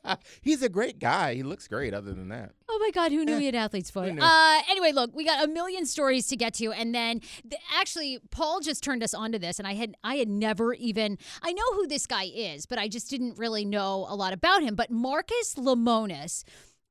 He's 0.42 0.62
a 0.62 0.68
great 0.68 0.98
guy. 0.98 1.34
He 1.34 1.42
looks 1.42 1.68
great. 1.68 1.94
Other 1.94 2.12
than 2.12 2.28
that, 2.28 2.52
Oh 2.68 2.78
my 2.80 2.90
God, 2.90 3.12
who 3.12 3.24
knew 3.24 3.38
he 3.38 3.46
had 3.46 3.54
athlete's 3.54 3.90
foot? 3.90 4.18
Uh, 4.18 4.60
anyway, 4.70 4.92
look, 4.92 5.14
we 5.14 5.24
got 5.24 5.44
a 5.44 5.48
million 5.48 5.86
stories 5.86 6.26
to 6.28 6.36
get 6.36 6.54
to, 6.54 6.72
and 6.72 6.94
then 6.94 7.20
the, 7.44 7.56
actually, 7.78 8.18
Paul 8.30 8.60
just 8.60 8.82
turned 8.82 9.02
us 9.02 9.14
onto 9.14 9.38
this, 9.38 9.58
and 9.58 9.66
I 9.66 9.74
had 9.74 9.96
I 10.04 10.16
had 10.16 10.28
never 10.28 10.74
even 10.74 11.18
I 11.42 11.52
know 11.52 11.72
who 11.72 11.86
this 11.86 12.06
guy 12.06 12.24
is, 12.24 12.66
but 12.66 12.78
I 12.78 12.88
just 12.88 13.10
didn't 13.10 13.38
really 13.38 13.64
know 13.64 14.06
a 14.08 14.14
lot 14.14 14.32
about 14.32 14.62
him. 14.62 14.74
But 14.74 14.90
Marcus 14.90 15.54
Lemonis, 15.56 16.44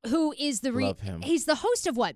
who 0.08 0.34
is 0.38 0.62
the 0.62 0.71
Love 0.71 1.00
him. 1.02 1.21
he's 1.21 1.45
the 1.45 1.56
host 1.56 1.88
of 1.88 1.97
what? 1.97 2.15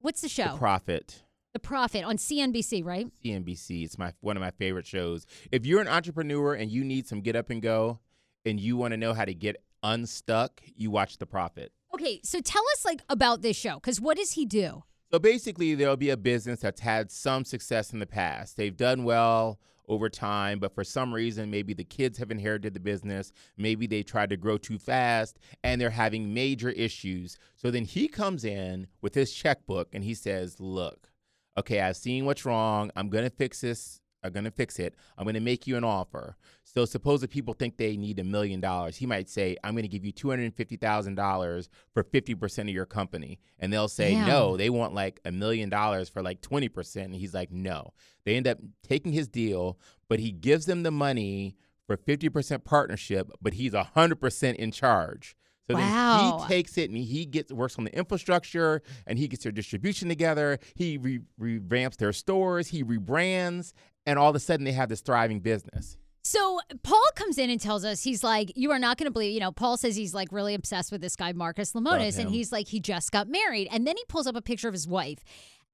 What's 0.00 0.20
the 0.20 0.28
show? 0.28 0.52
the 0.52 0.58
Profit. 0.58 1.22
the 1.52 1.60
Profit 1.60 2.04
on 2.04 2.16
CNBC, 2.16 2.84
right? 2.84 3.06
CNBC. 3.24 3.84
It's 3.84 3.98
my 3.98 4.12
one 4.20 4.36
of 4.36 4.40
my 4.40 4.50
favorite 4.50 4.86
shows. 4.86 5.26
If 5.52 5.64
you're 5.66 5.80
an 5.80 5.88
entrepreneur 5.88 6.54
and 6.54 6.70
you 6.70 6.82
need 6.82 7.06
some 7.06 7.20
get 7.20 7.36
up 7.36 7.50
and 7.50 7.62
go, 7.62 8.00
and 8.44 8.58
you 8.58 8.76
want 8.76 8.92
to 8.92 8.96
know 8.96 9.14
how 9.14 9.24
to 9.24 9.34
get 9.34 9.62
unstuck, 9.82 10.62
you 10.76 10.90
watch 10.90 11.18
The 11.18 11.26
Profit. 11.26 11.72
Okay, 11.94 12.20
so 12.24 12.40
tell 12.40 12.62
us 12.72 12.84
like 12.84 13.02
about 13.08 13.42
this 13.42 13.56
show, 13.56 13.74
because 13.74 14.00
what 14.00 14.16
does 14.16 14.32
he 14.32 14.46
do? 14.46 14.84
So 15.10 15.18
basically, 15.18 15.74
there'll 15.74 15.96
be 15.96 16.10
a 16.10 16.16
business 16.16 16.60
that's 16.60 16.80
had 16.80 17.10
some 17.10 17.44
success 17.44 17.92
in 17.92 17.98
the 17.98 18.06
past. 18.06 18.56
They've 18.56 18.76
done 18.76 19.04
well 19.04 19.58
over 19.88 20.08
time, 20.08 20.58
but 20.58 20.74
for 20.74 20.84
some 20.84 21.12
reason, 21.12 21.50
maybe 21.50 21.74
the 21.74 21.84
kids 21.84 22.18
have 22.18 22.30
inherited 22.30 22.72
the 22.72 22.80
business. 22.80 23.32
Maybe 23.56 23.86
they 23.86 24.02
tried 24.02 24.30
to 24.30 24.36
grow 24.36 24.56
too 24.56 24.78
fast 24.78 25.38
and 25.62 25.80
they're 25.80 25.90
having 25.90 26.32
major 26.32 26.70
issues. 26.70 27.36
So 27.56 27.70
then 27.70 27.84
he 27.84 28.08
comes 28.08 28.44
in 28.44 28.86
with 29.02 29.14
his 29.14 29.32
checkbook 29.34 29.94
and 29.94 30.02
he 30.02 30.14
says, 30.14 30.60
Look, 30.60 31.10
okay, 31.58 31.80
I've 31.80 31.96
seen 31.96 32.24
what's 32.24 32.44
wrong. 32.44 32.90
I'm 32.96 33.10
going 33.10 33.24
to 33.24 33.30
fix 33.30 33.60
this. 33.60 34.00
I'm 34.22 34.32
going 34.32 34.44
to 34.44 34.50
fix 34.50 34.78
it. 34.78 34.94
I'm 35.18 35.24
going 35.24 35.34
to 35.34 35.40
make 35.40 35.66
you 35.66 35.76
an 35.76 35.84
offer. 35.84 36.36
So 36.64 36.84
suppose 36.84 37.20
that 37.22 37.30
people 37.30 37.54
think 37.54 37.76
they 37.76 37.96
need 37.96 38.18
a 38.18 38.24
million 38.24 38.60
dollars. 38.60 38.96
He 38.96 39.06
might 39.06 39.28
say, 39.28 39.56
I'm 39.64 39.74
going 39.74 39.82
to 39.82 39.88
give 39.88 40.04
you 40.04 40.12
$250,000 40.12 41.68
for 41.92 42.04
50% 42.04 42.58
of 42.60 42.68
your 42.68 42.86
company. 42.86 43.40
And 43.58 43.72
they'll 43.72 43.88
say, 43.88 44.12
Damn. 44.12 44.26
no, 44.28 44.56
they 44.56 44.70
want 44.70 44.94
like 44.94 45.20
a 45.24 45.32
million 45.32 45.68
dollars 45.68 46.08
for 46.08 46.22
like 46.22 46.40
20%. 46.40 46.96
And 46.96 47.14
he's 47.14 47.34
like, 47.34 47.50
no. 47.50 47.92
They 48.24 48.36
end 48.36 48.46
up 48.46 48.58
taking 48.82 49.12
his 49.12 49.28
deal, 49.28 49.78
but 50.08 50.20
he 50.20 50.30
gives 50.30 50.66
them 50.66 50.82
the 50.82 50.90
money 50.90 51.56
for 51.86 51.96
50% 51.96 52.64
partnership, 52.64 53.30
but 53.40 53.54
he's 53.54 53.72
100% 53.72 54.54
in 54.54 54.70
charge. 54.70 55.36
So 55.70 55.76
Wow. 55.76 56.14
then 56.16 56.48
he 56.48 56.54
takes 56.54 56.76
it 56.76 56.90
and 56.90 56.98
he 56.98 57.24
gets 57.24 57.52
works 57.52 57.78
on 57.78 57.84
the 57.84 57.96
infrastructure 57.96 58.82
and 59.06 59.18
he 59.18 59.28
gets 59.28 59.44
their 59.44 59.52
distribution 59.52 60.08
together. 60.08 60.58
He 60.74 60.98
re- 60.98 61.20
revamps 61.40 61.96
their 61.96 62.12
stores, 62.12 62.68
he 62.68 62.82
rebrands, 62.82 63.72
and 64.04 64.18
all 64.18 64.28
of 64.30 64.36
a 64.36 64.40
sudden 64.40 64.64
they 64.64 64.72
have 64.72 64.88
this 64.88 65.00
thriving 65.00 65.40
business. 65.40 65.96
So 66.24 66.60
Paul 66.82 67.04
comes 67.16 67.36
in 67.38 67.50
and 67.50 67.60
tells 67.60 67.84
us 67.84 68.02
he's 68.02 68.22
like, 68.22 68.52
you 68.56 68.70
are 68.70 68.78
not 68.78 68.96
going 68.96 69.06
to 69.06 69.10
believe. 69.12 69.32
You 69.34 69.40
know, 69.40 69.50
Paul 69.52 69.76
says 69.76 69.96
he's 69.96 70.14
like 70.14 70.28
really 70.30 70.54
obsessed 70.54 70.92
with 70.92 71.00
this 71.00 71.16
guy 71.16 71.32
Marcus 71.32 71.72
Lemonis, 71.72 72.16
and 72.18 72.30
he's 72.30 72.52
like 72.52 72.68
he 72.68 72.78
just 72.80 73.10
got 73.10 73.28
married, 73.28 73.68
and 73.72 73.86
then 73.86 73.96
he 73.96 74.04
pulls 74.08 74.26
up 74.28 74.36
a 74.36 74.42
picture 74.42 74.68
of 74.68 74.74
his 74.74 74.86
wife, 74.86 75.18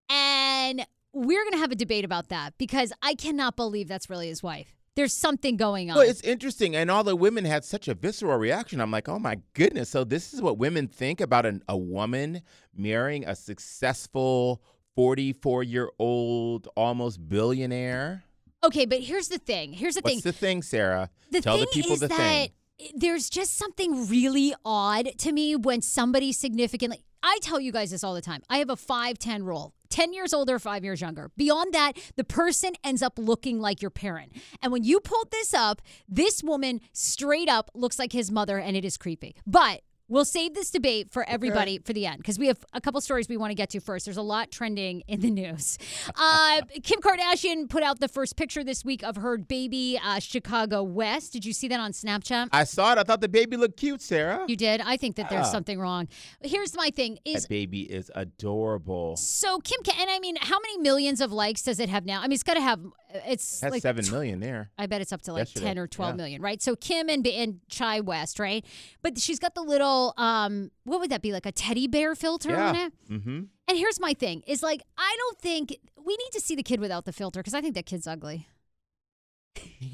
and 0.09 0.87
we're 1.13 1.43
going 1.43 1.53
to 1.53 1.59
have 1.59 1.73
a 1.73 1.77
debate 1.77 2.05
about 2.05 2.29
that 2.29 2.55
because 2.59 2.93
I 3.03 3.15
cannot 3.15 3.57
believe 3.57 3.89
that's 3.89 4.09
really 4.09 4.29
his 4.29 4.43
wife. 4.43 4.75
There's 4.99 5.13
something 5.13 5.57
going 5.57 5.93
on. 5.93 5.97
Well, 5.97 6.09
it's 6.09 6.23
interesting, 6.23 6.75
and 6.75 6.91
all 6.91 7.05
the 7.05 7.15
women 7.15 7.45
had 7.45 7.65
such 7.65 7.87
a 7.87 7.95
visceral 7.95 8.37
reaction. 8.37 8.81
I'm 8.81 8.91
like, 8.91 9.09
oh 9.09 9.21
my 9.21 9.39
goodness! 9.55 9.91
So 9.91 10.03
this 10.03 10.35
is 10.35 10.43
what 10.43 10.59
women 10.59 10.89
think 10.89 11.21
about 11.21 11.47
an, 11.47 11.63
a 11.69 11.77
woman 11.77 12.43
marrying 12.77 13.25
a 13.25 13.37
successful 13.37 14.61
44 14.97 15.63
year 15.63 15.89
old, 16.01 16.67
almost 16.77 17.29
billionaire. 17.29 18.25
okay, 18.65 18.87
but 18.87 18.99
here's 18.99 19.29
the 19.29 19.39
thing. 19.39 19.73
Here's 19.73 19.95
the 19.95 20.01
thing. 20.01 20.17
What's 20.17 20.25
thing. 20.25 20.33
the 20.33 20.37
thing, 20.37 20.63
Sarah? 20.63 21.11
The 21.31 21.43
Tell 21.43 21.59
thing 21.59 21.67
the 21.67 21.81
people 21.81 21.93
is 21.93 22.01
the 22.01 22.09
that 22.09 22.17
thing. 22.17 22.91
there's 22.97 23.31
just 23.31 23.57
something 23.57 24.09
really 24.09 24.53
odd 24.65 25.11
to 25.19 25.31
me 25.31 25.55
when 25.55 25.81
somebody 25.81 26.33
significantly. 26.33 27.05
I 27.23 27.39
tell 27.41 27.61
you 27.61 27.71
guys 27.71 27.93
this 27.93 28.03
all 28.03 28.15
the 28.15 28.21
time. 28.21 28.43
I 28.51 28.59
have 28.59 28.69
a 28.69 28.75
5 28.75 29.17
10 29.17 29.45
rule 29.45 29.75
10 29.91 30.13
years 30.13 30.33
older, 30.35 30.59
five 30.59 30.85
years 30.85 31.01
younger. 31.01 31.31
Beyond 31.37 31.73
that, 31.75 31.93
the 32.17 32.25
person 32.25 32.73
ends 32.85 33.03
up 33.03 33.19
looking 33.19 33.61
like 33.61 33.83
your 33.83 33.91
parent. 33.91 34.33
And 34.63 34.73
when 34.73 34.85
you 34.85 35.01
pulled 35.01 35.31
this 35.31 35.55
up, 35.55 35.83
this 36.09 36.43
woman 36.43 36.81
straight 36.93 37.49
up 37.49 37.71
looks 37.75 37.99
like 37.99 38.13
his 38.13 38.31
mother, 38.31 38.59
and 38.59 38.77
it 38.77 38.85
is 38.85 38.97
creepy. 38.97 39.37
But 39.47 39.83
We'll 40.11 40.25
save 40.25 40.55
this 40.55 40.71
debate 40.71 41.11
for 41.13 41.29
everybody 41.29 41.79
for 41.79 41.93
the 41.93 42.07
end 42.07 42.19
because 42.19 42.39
we 42.39 42.47
have 42.47 42.65
a 42.73 42.81
couple 42.81 43.01
stories 43.03 43.29
we 43.29 43.37
want 43.37 43.51
to 43.51 43.55
get 43.55 43.69
to 43.71 43.81
first. 43.81 44.07
There's 44.07 44.17
a 44.17 44.23
lot 44.23 44.51
trending 44.51 45.03
in 45.07 45.21
the 45.21 45.31
news. 45.31 45.79
Uh, 46.21 46.63
Kim 46.83 47.01
Kardashian 47.01 47.69
put 47.69 47.83
out 47.83 48.01
the 48.01 48.09
first 48.09 48.37
picture 48.37 48.65
this 48.65 48.85
week 48.85 49.03
of 49.05 49.17
her 49.17 49.37
baby 49.39 50.01
uh, 50.03 50.19
Chicago 50.19 50.83
West. 50.83 51.33
Did 51.33 51.45
you 51.45 51.53
see 51.53 51.69
that 51.69 51.79
on 51.79 51.93
Snapchat? 51.93 52.49
I 52.53 52.65
saw 52.65 52.93
it. 52.93 52.99
I 52.99 53.03
thought 53.03 53.21
the 53.21 53.29
baby 53.29 53.57
looked 53.57 53.77
cute, 53.77 54.01
Sarah. 54.03 54.45
You 54.49 54.57
did. 54.57 54.81
I 54.81 54.97
think 54.97 55.17
that 55.17 55.29
there's 55.29 55.47
Yeah. 55.47 55.53
something 55.53 55.79
wrong. 55.79 56.09
Here's 56.43 56.75
my 56.75 56.91
thing: 56.91 57.19
is 57.25 57.43
that 57.43 57.49
baby 57.49 57.83
is 57.83 58.11
adorable. 58.15 59.17
so 59.17 59.59
Kim, 59.61 59.81
and 60.01 60.11
I 60.11 60.19
mean, 60.19 60.37
how 60.41 60.59
many 60.61 60.79
millions 60.79 61.21
of 61.21 61.31
likes 61.33 61.63
does 61.63 61.79
it 61.79 61.89
have 61.89 62.05
now? 62.05 62.19
I 62.21 62.23
mean, 62.23 62.33
it's 62.33 62.43
got 62.43 62.55
to 62.55 62.61
have. 62.63 62.81
It's 63.11 63.61
That's 63.61 63.73
like 63.73 63.83
seven 63.83 64.05
million 64.11 64.41
there. 64.41 64.71
I 64.77 64.87
bet 64.87 65.01
it's 65.01 65.13
up 65.13 65.23
to 65.23 65.33
like 65.33 65.41
Yesterday, 65.41 65.67
10 65.67 65.79
or 65.79 65.87
twelve 65.87 66.13
yeah. 66.13 66.17
million, 66.17 66.43
right? 66.43 66.61
So 66.61 66.77
Kim 66.77 67.09
and 67.09 67.27
and 67.27 67.61
Chi 67.75 68.01
West, 68.01 68.39
right? 68.39 68.65
But 69.01 69.19
she's 69.19 69.39
got 69.39 69.55
the 69.55 69.63
little 69.63 70.13
um 70.19 70.71
what 70.85 71.01
would 71.01 71.11
that 71.11 71.23
be 71.23 71.33
like 71.33 71.47
a 71.47 71.53
teddy 71.53 71.87
bear 71.87 72.15
filter 72.15 72.55
on 72.57 72.77
it? 72.77 72.93
Mm-hmm. 73.11 73.41
And 73.69 73.79
here's 73.79 73.99
my 73.99 74.13
thing 74.13 74.43
is 74.47 74.63
like 74.63 74.83
I 74.99 75.17
don't 75.19 75.39
think 75.39 75.77
we 75.97 76.17
need 76.17 76.31
to 76.33 76.41
see 76.41 76.55
the 76.55 76.63
kid 76.63 76.81
without 76.81 77.07
the 77.07 77.13
filter 77.13 77.41
because 77.41 77.55
I 77.55 77.61
think 77.61 77.75
that 77.75 77.87
kid's 77.87 78.07
ugly. 78.07 78.47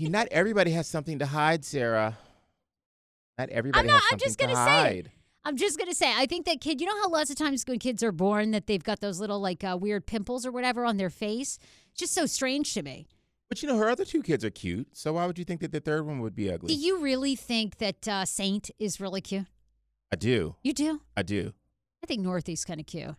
Not 0.00 0.28
everybody 0.30 0.72
has 0.72 0.88
something 0.88 1.20
to 1.20 1.26
hide, 1.26 1.64
Sarah. 1.64 2.18
Not 3.38 3.48
everybody 3.50 3.88
not- 3.88 4.00
has 4.02 4.12
I'm 4.12 4.18
just 4.18 4.38
gonna 4.38 4.56
say 4.56 4.98
it. 4.98 5.06
I'm 5.44 5.56
just 5.56 5.78
gonna 5.78 5.94
say 5.94 6.12
I 6.14 6.26
think 6.26 6.46
that 6.46 6.60
kid. 6.60 6.80
You 6.80 6.86
know 6.86 6.96
how 7.02 7.10
lots 7.10 7.30
of 7.30 7.36
times 7.36 7.64
when 7.66 7.78
kids 7.78 8.02
are 8.02 8.12
born 8.12 8.50
that 8.52 8.66
they've 8.66 8.82
got 8.82 9.00
those 9.00 9.20
little 9.20 9.40
like 9.40 9.62
uh, 9.62 9.76
weird 9.78 10.06
pimples 10.06 10.46
or 10.46 10.50
whatever 10.52 10.84
on 10.84 10.96
their 10.96 11.10
face. 11.10 11.58
It's 11.90 12.00
just 12.00 12.14
so 12.14 12.26
strange 12.26 12.72
to 12.74 12.82
me. 12.82 13.06
But 13.48 13.62
you 13.62 13.68
know, 13.68 13.76
her 13.76 13.90
other 13.90 14.04
two 14.06 14.22
kids 14.22 14.44
are 14.44 14.50
cute. 14.50 14.88
So 14.96 15.12
why 15.12 15.26
would 15.26 15.38
you 15.38 15.44
think 15.44 15.60
that 15.60 15.70
the 15.70 15.80
third 15.80 16.06
one 16.06 16.20
would 16.20 16.34
be 16.34 16.50
ugly? 16.50 16.74
Do 16.74 16.80
you 16.80 16.98
really 16.98 17.36
think 17.36 17.76
that 17.76 18.08
uh, 18.08 18.24
Saint 18.24 18.70
is 18.78 19.00
really 19.00 19.20
cute? 19.20 19.46
I 20.12 20.16
do. 20.16 20.56
You 20.62 20.72
do? 20.72 21.02
I 21.16 21.22
do. 21.22 21.52
I 22.02 22.06
think 22.06 22.22
Northy's 22.22 22.64
kind 22.64 22.80
of 22.80 22.86
cute, 22.86 23.14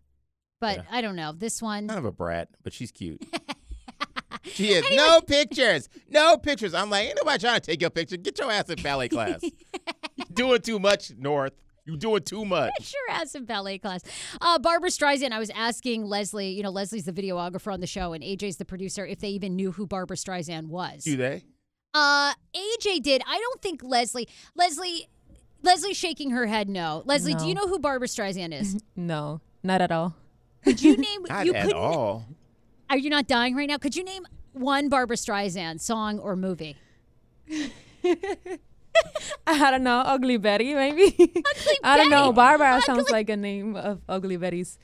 but 0.60 0.78
Yeah. 0.78 0.84
I 0.92 1.02
don't 1.02 1.16
know 1.16 1.32
this 1.32 1.62
one. 1.62 1.88
Kind 1.88 1.98
of 2.00 2.06
a 2.06 2.12
brat, 2.12 2.50
but 2.64 2.74
she's 2.74 2.92
cute. 2.92 3.24
she 4.44 4.70
is. 4.70 4.86
No 4.96 5.22
pictures. 5.22 5.90
No 6.10 6.38
pictures. 6.38 6.74
I'm 6.74 6.90
like, 6.90 7.08
ain't 7.08 7.18
nobody 7.24 7.40
trying 7.40 7.60
to 7.62 7.66
take 7.72 7.82
your 7.82 7.90
picture. 7.90 8.18
Get 8.18 8.38
your 8.38 8.52
ass 8.52 8.70
in 8.70 8.82
ballet 8.82 9.10
class. 9.10 9.42
You're 10.16 10.26
doing 10.34 10.62
too 10.62 10.80
much, 10.80 11.12
North. 11.18 11.54
You're 11.86 11.98
doing 11.98 12.24
too 12.24 12.46
much. 12.46 12.72
I 12.80 12.84
sure 12.84 13.12
has 13.12 13.32
some 13.32 13.46
ballet 13.46 13.78
class. 13.78 14.02
Uh, 14.42 14.58
Barbra 14.60 14.90
Streisand, 14.90 15.32
I 15.32 15.40
was 15.40 15.52
asking 15.52 16.06
Leslie, 16.06 16.50
you 16.50 16.64
know, 16.64 16.72
Leslie's 16.72 17.06
the 17.06 17.14
videographer 17.14 17.72
on 17.72 17.80
the 17.80 17.88
show 17.88 18.14
and 18.14 18.24
AJ's 18.24 18.58
the 18.58 18.66
producer, 18.66 19.06
if 19.06 19.20
they 19.20 19.30
even 19.30 19.56
knew 19.56 19.72
who 19.72 19.86
Barbra 19.86 20.18
Streisand 20.18 20.68
was. 20.68 21.04
Do 21.04 21.16
they? 21.16 21.44
Uh, 21.94 22.34
AJ 22.56 23.04
did. 23.04 23.22
I 23.28 23.38
don't 23.40 23.62
think 23.62 23.84
Leslie, 23.84 24.28
Leslie, 24.56 25.08
Leslie's 25.62 25.96
shaking 25.96 26.32
her 26.32 26.46
head 26.48 26.68
no. 26.70 27.04
Leslie, 27.06 27.36
do 27.36 27.48
you 27.48 27.54
know 27.54 27.68
who 27.68 27.80
Barbra 27.80 28.08
Streisand 28.08 28.60
is? 28.60 28.78
No, 28.96 29.42
not 29.64 29.82
at 29.82 29.92
all. 29.92 30.16
Could 30.64 30.82
you 30.82 30.98
name, 30.98 31.24
Not 31.30 31.46
you 31.46 31.54
at 31.54 31.72
all. 31.74 32.26
are 32.90 32.98
you 32.98 33.10
not 33.12 33.28
dying 33.28 33.56
right 33.56 33.68
now? 33.70 33.78
Could 33.78 33.96
you 33.96 34.04
name 34.04 34.26
one 34.54 34.90
Barbra 34.90 35.16
Streisand 35.16 35.80
song 35.82 36.18
or 36.18 36.36
movie? 36.36 36.76
I 39.48 39.72
don't 39.72 39.84
know. 39.84 40.00
Ugly 40.06 40.38
Betty, 40.38 40.74
maybe. 40.74 41.06
Ugly 41.20 41.44
I 41.84 41.98
don't 41.98 42.10
know. 42.10 42.32
Betty. 42.32 42.36
Barbra 42.36 42.82
sounds 42.82 43.10
like 43.10 43.30
a 43.30 43.38
name 43.38 43.76
of 43.76 44.02
Ugly 44.10 44.38
Betty's 44.38 44.78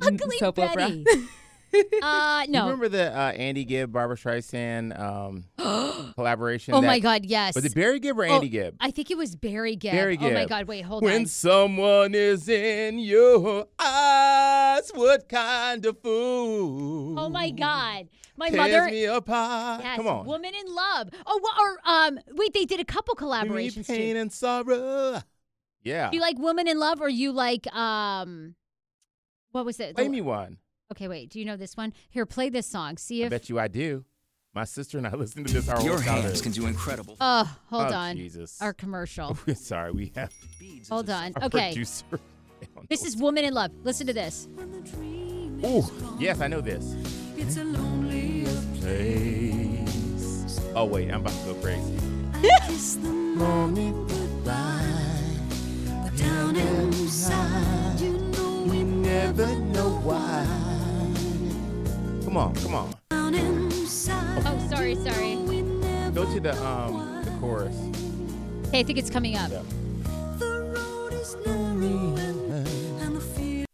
Ugly 0.00 0.38
soap 0.38 0.58
opera. 0.58 0.88
Betty. 0.88 1.04
uh, 2.02 2.42
You 2.46 2.52
no. 2.52 2.64
remember 2.64 2.88
the 2.88 3.12
uh, 3.16 3.32
Andy 3.32 3.64
Gibb, 3.64 3.92
Barbra 3.92 4.16
Streisand 4.16 4.96
um, 4.98 5.44
collaboration? 6.14 6.74
Oh 6.74 6.80
that- 6.80 6.86
my 6.86 7.00
God, 7.00 7.24
yes. 7.24 7.54
Was 7.56 7.64
it 7.64 7.74
Barry 7.74 7.98
Gibb 7.98 8.18
or 8.18 8.24
Oh, 8.26 8.34
Andy 8.34 8.48
Gibb? 8.48 8.76
I 8.80 8.90
think 8.92 9.10
it 9.10 9.16
was 9.18 9.34
Barry 9.34 9.74
Gibb. 9.76 9.92
Barry 9.92 10.16
Gibb. 10.16 10.30
Oh 10.30 10.34
my 10.34 10.46
God, 10.46 10.66
wait, 10.68 10.82
hold 10.84 11.02
when 11.02 11.12
on. 11.12 11.18
When 11.20 11.26
someone 11.26 12.14
is 12.14 12.48
in 12.48 12.98
your 13.00 13.66
eyes, 13.78 14.90
what 14.94 15.28
kind 15.28 15.84
of 15.86 15.98
fool? 16.00 17.18
Oh 17.18 17.28
my 17.28 17.50
God, 17.50 18.08
my 18.36 18.48
tears 18.50 18.58
mother. 18.72 18.90
me 18.90 19.04
apart. 19.04 19.80
Yes, 19.82 19.96
Come 19.96 20.06
on. 20.06 20.26
Woman 20.26 20.52
in 20.54 20.74
Love. 20.74 21.08
Oh, 21.26 21.40
wha- 21.42 21.62
or 21.64 21.78
um, 21.84 22.18
wait, 22.32 22.52
they 22.54 22.64
did 22.64 22.80
a 22.80 22.84
couple 22.84 23.14
Give 23.14 23.22
me 23.50 23.68
collaborations 23.70 23.86
pain 23.86 24.14
too. 24.14 24.20
and 24.20 24.32
sorrow. 24.32 25.22
Yeah. 25.82 26.10
Do 26.10 26.16
you 26.16 26.20
like 26.20 26.38
Woman 26.38 26.66
in 26.66 26.78
Love 26.78 27.00
or 27.00 27.08
you 27.08 27.32
like 27.32 27.66
um 27.74 28.54
what 29.52 29.64
was 29.64 29.78
it? 29.80 29.94
Play 29.94 30.08
me 30.08 30.20
one. 30.20 30.58
Okay, 30.92 31.08
wait. 31.08 31.30
Do 31.30 31.38
you 31.38 31.44
know 31.44 31.56
this 31.56 31.76
one? 31.76 31.92
Here, 32.10 32.26
play 32.26 32.48
this 32.50 32.66
song. 32.66 32.96
See 32.98 33.22
if. 33.22 33.26
I 33.26 33.28
bet 33.30 33.48
you 33.48 33.58
I 33.58 33.68
do. 33.68 34.04
My 34.54 34.64
sister 34.64 34.98
and 34.98 35.06
I 35.06 35.10
listen 35.14 35.44
to 35.44 35.52
this 35.52 35.68
our 35.68 35.80
Your 35.82 35.94
whole 35.94 36.02
childhood. 36.04 36.24
hands 36.26 36.40
can 36.40 36.52
do 36.52 36.66
incredible. 36.66 37.16
Oh, 37.20 37.56
hold 37.66 37.86
Oh, 37.90 37.94
on. 37.94 38.16
Jesus. 38.16 38.60
Our 38.62 38.72
commercial. 38.72 39.36
Sorry, 39.54 39.90
we 39.92 40.12
have 40.16 40.32
Beads 40.58 40.88
Hold 40.88 41.10
on. 41.10 41.32
Okay. 41.42 41.70
producer. 41.72 42.04
This 42.88 43.04
is 43.04 43.14
Woman 43.16 43.44
in 43.44 43.52
Love. 43.52 43.72
Listen 43.84 44.06
to 44.06 44.12
this. 44.14 44.48
Ooh, 45.62 45.84
yes, 46.18 46.40
I 46.40 46.48
know 46.48 46.60
this. 46.60 46.94
It's 47.36 47.56
a 47.56 47.64
lonely 47.64 48.44
Place. 48.80 50.60
Oh 50.74 50.84
wait, 50.84 51.10
I'm 51.10 51.20
about 51.20 51.32
to 51.32 51.52
go 51.52 51.54
crazy. 51.54 51.98
kiss 52.66 52.96
the 52.96 53.08
moment 53.08 54.08
goodbye. 54.08 54.84
But 56.02 56.16
down 56.18 56.56
inside, 56.56 57.98
you 58.00 58.12
know 58.12 58.66
we 58.68 58.82
Never 58.84 59.46
know 59.46 59.88
why. 60.02 60.44
Come 62.24 62.36
on, 62.36 62.54
come 62.56 62.74
on. 62.74 62.94
down 63.10 63.34
inside. 63.34 64.42
Oh, 64.44 64.66
sorry, 64.68 64.96
sorry. 64.96 65.36
We 65.36 65.62
Go 66.12 66.24
to 66.30 66.40
the 66.40 66.52
um 66.62 67.24
the 67.24 67.30
chorus. 67.40 67.74
Okay, 68.68 68.80
I 68.80 68.82
think 68.82 68.98
it's 68.98 69.10
coming 69.10 69.36
up. 69.36 69.50
Yeah. 69.50 69.62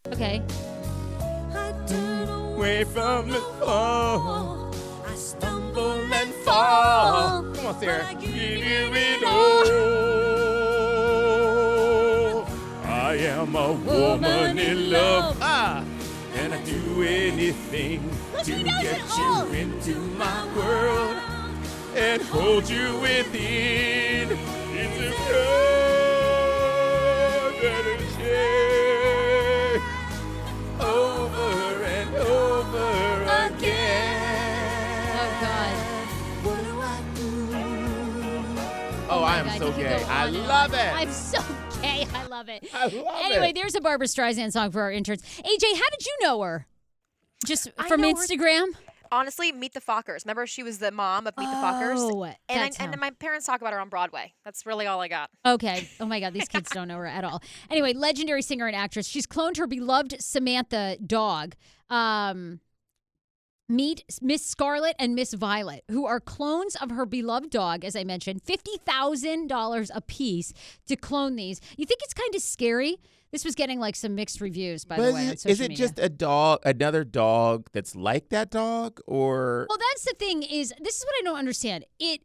the 0.05 0.70
away 2.71 2.85
from 2.85 3.29
the 3.29 3.41
fall. 3.59 4.71
I 5.07 5.15
stumble 5.15 6.13
and 6.13 6.33
fall. 6.45 7.43
Come 7.55 7.67
on, 7.67 7.81
Sarah. 7.81 8.07
I 8.07 8.15
Give 8.15 8.33
give 8.33 8.43
you 8.43 8.95
it 8.95 9.23
it 9.23 9.25
all. 9.25 9.67
I 12.85 13.15
am 13.17 13.57
a 13.57 13.73
woman 13.73 14.59
in 14.59 14.91
love. 14.91 15.37
Ah, 15.41 15.85
and 16.37 16.55
I 16.55 16.63
do 16.63 17.03
anything 17.03 18.09
to 18.45 18.63
get 18.63 19.01
you 19.19 19.47
into 19.53 19.95
my 20.17 20.47
world 20.57 21.17
and 21.97 22.23
hold 22.23 22.69
you 22.69 22.99
within. 23.01 24.39
It's 24.83 24.99
a 25.01 25.11
love 25.33 25.93
that 27.63 27.85
is 27.87 28.15
shared 28.17 28.70
so 39.61 39.71
gay. 39.73 40.03
I 40.05 40.25
love 40.25 40.73
it. 40.73 40.79
I'm 40.95 41.11
so 41.13 41.39
gay. 41.83 42.07
I 42.15 42.27
love 42.29 42.49
it. 42.49 42.67
I 42.73 42.85
love 42.87 43.21
anyway, 43.25 43.51
it. 43.51 43.55
there's 43.55 43.75
a 43.75 43.81
Barbra 43.83 44.07
Streisand 44.07 44.53
song 44.53 44.71
for 44.71 44.81
our 44.81 44.91
interns. 44.91 45.21
AJ, 45.23 45.45
how 45.75 45.91
did 45.91 46.07
you 46.07 46.17
know 46.23 46.41
her? 46.41 46.67
Just 47.45 47.71
from 47.87 48.01
know 48.01 48.09
her- 48.09 48.15
Instagram? 48.15 48.69
Honestly, 49.13 49.53
Meet 49.53 49.75
the 49.75 49.81
Fockers. 49.81 50.25
Remember, 50.25 50.47
she 50.47 50.63
was 50.63 50.79
the 50.79 50.91
mom 50.93 51.27
of 51.27 51.37
Meet 51.37 51.45
the 51.47 51.51
Fockers. 51.57 51.97
Oh, 51.99 52.25
And, 52.25 52.35
that's 52.49 52.81
I, 52.81 52.85
and 52.85 52.99
my 53.01 53.11
parents 53.11 53.45
talk 53.45 53.61
about 53.61 53.75
her 53.75 53.81
on 53.81 53.89
Broadway. 53.91 54.33
That's 54.47 54.65
really 54.65 54.87
all 54.87 55.01
I 55.01 55.09
got. 55.09 55.29
Okay. 55.45 55.91
Oh 55.99 56.07
my 56.07 56.21
God, 56.21 56.33
these 56.33 56.49
kids 56.49 56.71
don't 56.71 56.89
know 56.89 56.97
her 56.97 57.07
at 57.07 57.23
all. 57.25 57.43
Anyway, 57.69 57.93
legendary 57.93 58.41
singer 58.41 58.67
and 58.67 58.77
actress. 58.77 59.07
She's 59.07 59.27
cloned 59.27 59.59
her 59.59 59.67
beloved 59.67 60.23
Samantha 60.23 60.97
dog. 61.05 61.55
Um, 61.91 62.61
meet 63.71 64.05
Miss 64.21 64.45
Scarlet 64.45 64.97
and 64.99 65.15
Miss 65.15 65.33
Violet, 65.33 65.85
who 65.91 66.05
are 66.07 66.21
clones 66.21 66.77
of 66.77 66.91
her 66.91 67.07
beloved 67.07 67.51
dog, 67.51 67.85
as 67.85 67.97
I 67.97 68.05
mentioned. 68.05 68.43
$50,000 68.45 69.91
a 69.95 70.01
piece 70.01 70.53
to 70.87 70.97
clone 70.97 71.37
these. 71.37 71.61
You 71.77 71.87
think 71.87 72.01
it's 72.03 72.15
kind 72.15 72.35
of 72.35 72.43
scary? 72.43 72.99
This 73.33 73.45
was 73.45 73.55
getting 73.55 73.79
like 73.79 73.95
some 73.95 74.17
mixed 74.17 74.41
reviews, 74.41 74.85
by 74.85 74.97
But 74.97 75.03
the 75.03 75.09
is 75.09 75.15
way, 75.15 75.37
social 75.37 75.51
is 75.53 75.61
it 75.61 75.69
media. 75.69 75.77
just 75.87 75.99
a 76.01 76.09
dog, 76.09 76.61
another 76.65 77.05
dog 77.05 77.69
that's 77.73 77.95
like 77.95 78.31
that 78.31 78.51
dog, 78.51 79.01
or 79.07 79.67
Well, 79.69 79.79
that's 79.79 80.05
the 80.05 80.15
thing 80.19 80.43
is 80.43 80.75
this 80.81 80.97
is 80.97 81.05
what 81.05 81.15
I 81.21 81.23
don't 81.25 81.39
understand. 81.39 81.85
It 82.01 82.23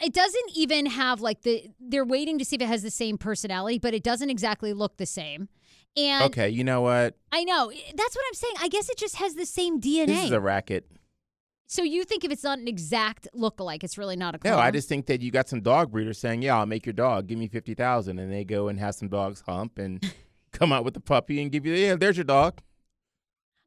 it 0.00 0.12
doesn't 0.12 0.50
even 0.54 0.86
have 0.86 1.20
like 1.20 1.42
the 1.42 1.68
they're 1.80 2.04
waiting 2.04 2.38
to 2.38 2.44
see 2.44 2.56
if 2.56 2.62
it 2.62 2.66
has 2.68 2.82
the 2.82 2.90
same 2.90 3.16
personality, 3.16 3.78
but 3.78 3.94
it 3.94 4.02
doesn't 4.02 4.28
exactly 4.28 4.74
look 4.74 4.98
the 4.98 5.06
same. 5.06 5.48
And 5.96 6.24
okay? 6.24 6.48
You 6.48 6.64
know 6.64 6.80
what? 6.80 7.16
I 7.30 7.44
know 7.44 7.70
that's 7.70 8.16
what 8.16 8.24
I'm 8.28 8.34
saying. 8.34 8.54
I 8.60 8.68
guess 8.68 8.88
it 8.88 8.96
just 8.96 9.16
has 9.16 9.34
the 9.34 9.46
same 9.46 9.80
DNA. 9.80 10.06
This 10.06 10.24
is 10.24 10.30
a 10.30 10.40
racket. 10.40 10.86
so 11.66 11.82
you 11.82 12.04
think 12.04 12.24
if 12.24 12.30
it's 12.32 12.44
not 12.44 12.58
an 12.58 12.66
exact 12.68 13.28
look-alike, 13.34 13.84
it's 13.84 13.98
really 13.98 14.16
not 14.16 14.34
a 14.34 14.38
clone? 14.38 14.54
No, 14.54 14.58
I 14.58 14.70
just 14.70 14.88
think 14.88 15.06
that 15.06 15.20
you 15.20 15.30
got 15.30 15.48
some 15.48 15.60
dog 15.60 15.90
breeders 15.92 16.18
saying, 16.18 16.42
"Yeah, 16.42 16.56
I'll 16.58 16.66
make 16.66 16.86
your 16.86 16.92
dog. 16.94 17.26
Give 17.26 17.38
me 17.38 17.48
fifty 17.48 17.74
thousand, 17.74 18.18
and 18.18 18.32
they 18.32 18.44
go 18.44 18.68
and 18.68 18.78
have 18.78 18.94
some 18.94 19.08
dogs 19.08 19.42
hump 19.46 19.78
and 19.78 20.02
come 20.52 20.72
out 20.72 20.84
with 20.84 20.96
a 20.96 21.00
puppy 21.00 21.42
and 21.42 21.50
give 21.52 21.66
you, 21.66 21.74
yeah, 21.74 21.96
there's 21.96 22.16
your 22.16 22.24
dog. 22.24 22.60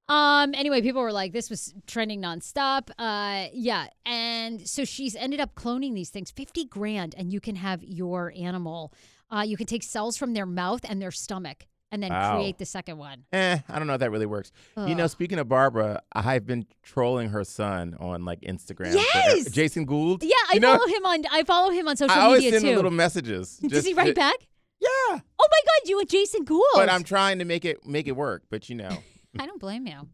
Um. 0.08 0.54
Anyway, 0.54 0.82
people 0.82 1.02
were 1.02 1.12
like, 1.12 1.32
"This 1.34 1.50
was 1.50 1.74
trending 1.88 2.22
nonstop." 2.22 2.90
Uh. 2.98 3.48
Yeah. 3.54 3.88
And 4.06 4.68
so 4.68 4.86
she's 4.86 5.16
ended 5.16 5.40
up 5.40 5.56
cloning 5.56 5.96
these 5.96 6.10
things, 6.10 6.30
fifty 6.32 6.66
grand, 6.66 7.16
and 7.18 7.32
you 7.34 7.40
can 7.40 7.56
have 7.56 7.84
your 7.84 8.32
animal. 8.38 8.94
Uh. 9.32 9.42
You 9.46 9.58
can 9.58 9.66
take 9.66 9.82
cells 9.84 10.16
from 10.16 10.34
their 10.34 10.46
mouth 10.46 10.82
and 10.88 11.02
their 11.02 11.10
stomach, 11.12 11.66
and 11.92 12.02
then 12.04 12.12
Wow. 12.12 12.36
create 12.38 12.58
the 12.58 12.66
second 12.66 12.98
one. 12.98 13.26
Eh, 13.32 13.60
I 13.70 13.78
don't 13.78 13.88
know 13.88 13.94
if 13.94 14.00
that 14.00 14.12
really 14.12 14.26
works. 14.26 14.52
You 14.78 14.96
know, 14.96 15.08
speaking 15.08 15.40
of 15.40 15.48
Barbra, 15.48 16.02
I've 16.14 16.46
been 16.46 16.66
trolling 16.84 17.30
her 17.30 17.44
son 17.44 17.96
on 18.00 18.26
like 18.26 18.42
Instagram. 18.42 18.94
Yes! 18.96 19.50
Jason 19.52 19.86
Gould. 19.86 20.24
Yeah, 20.24 20.32
I 20.50 20.56
You 20.56 20.60
know, 20.60 20.74
follow 20.78 20.88
him 20.88 21.06
on. 21.06 21.24
I 21.32 21.44
follow 21.44 21.70
him 21.72 21.88
on 21.88 21.96
social 21.98 22.16
I 22.16 22.22
always 22.22 22.44
media 22.44 22.60
send 22.60 22.72
too. 22.72 22.76
little 22.76 22.92
messages. 22.92 23.58
Does 23.62 23.72
just 23.72 23.88
he 23.88 23.94
write 23.94 24.16
back? 24.16 24.36
Yeah, 24.82 24.88
Oh 24.90 25.48
my 25.50 25.60
God, 25.66 25.90
you 25.90 26.00
and 26.00 26.10
Jason 26.10 26.44
Gould. 26.44 26.62
but 26.76 26.90
I'm 26.90 27.04
trying 27.04 27.40
to 27.40 27.46
make 27.46 27.64
it 27.66 27.86
make 27.86 28.08
it 28.08 28.16
work. 28.16 28.44
But 28.50 28.68
you 28.70 28.76
know, 28.76 28.98
I 29.40 29.46
don't 29.46 29.60
blame 29.60 29.88
you. 29.88 30.08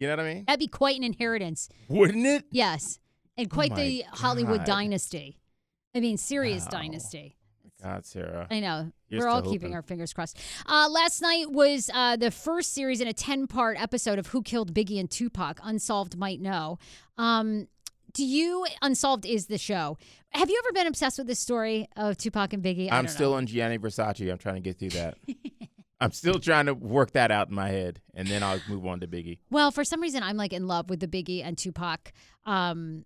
you 0.00 0.06
know 0.08 0.14
what 0.16 0.20
I 0.24 0.34
mean? 0.34 0.44
That'd 0.46 0.60
be 0.60 0.66
quite 0.68 0.96
an 0.96 1.04
inheritance. 1.04 1.68
Wouldn't 1.88 2.26
it? 2.26 2.44
Yes, 2.50 2.98
and 3.36 3.50
quite 3.50 3.70
my 3.70 3.76
the 3.76 4.04
Hollywood 4.12 4.64
dynasty. 4.64 5.38
I 5.94 6.00
mean, 6.00 6.16
serious 6.16 6.64
Wow. 6.64 6.80
dynasty. 6.80 7.36
God, 7.82 8.04
Sarah. 8.04 8.46
I 8.50 8.60
know. 8.60 8.90
You're 9.08 9.22
We're 9.22 9.28
all 9.28 9.40
still 9.40 9.52
keeping 9.52 9.74
our 9.74 9.82
fingers 9.82 10.12
crossed. 10.12 10.38
Uh, 10.66 10.88
last 10.90 11.22
night 11.22 11.50
was 11.50 11.90
uh, 11.94 12.16
the 12.16 12.30
first 12.30 12.74
series 12.74 13.00
in 13.00 13.06
a 13.08 13.12
10 13.12 13.46
part 13.46 13.80
episode 13.80 14.18
of 14.18 14.28
Who 14.28 14.42
Killed 14.42 14.74
Biggie 14.74 14.98
and 14.98 15.10
Tupac. 15.10 15.60
Unsolved 15.62 16.16
might 16.16 16.40
know. 16.40 16.78
Um, 17.16 17.68
do 18.12 18.24
you, 18.24 18.66
Unsolved 18.82 19.24
is 19.24 19.46
the 19.46 19.58
show. 19.58 19.96
Have 20.30 20.50
you 20.50 20.60
ever 20.64 20.72
been 20.72 20.86
obsessed 20.86 21.18
with 21.18 21.26
this 21.26 21.38
story 21.38 21.88
of 21.96 22.16
Tupac 22.16 22.52
and 22.52 22.62
Biggie? 22.62 22.90
I 22.90 22.98
I'm 22.98 23.06
still 23.06 23.30
know. 23.30 23.36
on 23.36 23.46
Gianni 23.46 23.78
Versace. 23.78 24.30
I'm 24.30 24.38
trying 24.38 24.56
to 24.56 24.60
get 24.60 24.78
through 24.78 24.90
that. 24.90 25.16
I'm 26.00 26.12
still 26.12 26.38
trying 26.38 26.66
to 26.66 26.74
work 26.74 27.12
that 27.12 27.30
out 27.30 27.48
in 27.48 27.54
my 27.54 27.68
head, 27.68 28.00
and 28.14 28.28
then 28.28 28.42
I'll 28.42 28.60
move 28.68 28.86
on 28.86 29.00
to 29.00 29.08
Biggie. 29.08 29.38
Well, 29.50 29.72
for 29.72 29.82
some 29.82 30.00
reason, 30.00 30.22
I'm 30.22 30.36
like 30.36 30.52
in 30.52 30.68
love 30.68 30.90
with 30.90 31.00
the 31.00 31.08
Biggie 31.08 31.44
and 31.44 31.58
Tupac. 31.58 32.12
Um, 32.46 33.04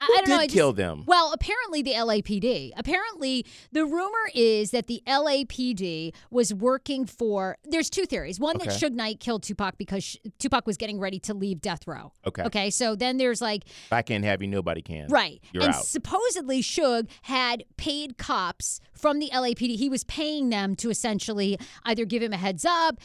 Who 0.00 0.12
I 0.12 0.16
don't 0.18 0.24
did 0.26 0.30
know. 0.30 0.38
I 0.38 0.46
just, 0.46 0.54
kill 0.54 0.72
them? 0.72 1.02
Well, 1.06 1.32
apparently 1.32 1.82
the 1.82 1.92
LAPD. 1.92 2.70
Apparently, 2.76 3.44
the 3.72 3.84
rumor 3.84 4.30
is 4.34 4.70
that 4.70 4.86
the 4.86 5.02
LAPD 5.06 6.12
was 6.30 6.54
working 6.54 7.04
for. 7.04 7.56
There's 7.64 7.90
two 7.90 8.04
theories. 8.06 8.38
One 8.38 8.58
that 8.58 8.68
Okay. 8.68 8.76
Suge 8.76 8.92
Knight 8.92 9.20
killed 9.20 9.42
Tupac 9.42 9.76
because 9.78 10.04
Sh- 10.04 10.16
Tupac 10.38 10.66
was 10.66 10.76
getting 10.76 11.00
ready 11.00 11.18
to 11.20 11.34
leave 11.34 11.60
death 11.60 11.86
row. 11.86 12.12
Okay. 12.26 12.42
Okay. 12.44 12.70
So 12.70 12.94
then 12.94 13.16
there's 13.16 13.40
like 13.40 13.64
If 13.66 13.92
I 13.92 14.02
can't 14.02 14.24
have 14.24 14.40
you, 14.42 14.48
nobody 14.48 14.82
can. 14.82 15.08
Right. 15.08 15.42
You're 15.52 15.64
and 15.64 15.74
out. 15.74 15.84
supposedly 15.84 16.62
Suge 16.62 17.08
had 17.22 17.64
paid 17.76 18.18
cops 18.18 18.80
from 18.94 19.18
the 19.18 19.30
LAPD. 19.32 19.76
He 19.76 19.88
was 19.88 20.04
paying 20.04 20.48
them 20.50 20.74
to 20.76 20.90
essentially 20.90 21.58
either 21.84 22.04
give 22.04 22.22
him 22.22 22.32
a 22.32 22.36
heads 22.36 22.64
up, 22.64 23.00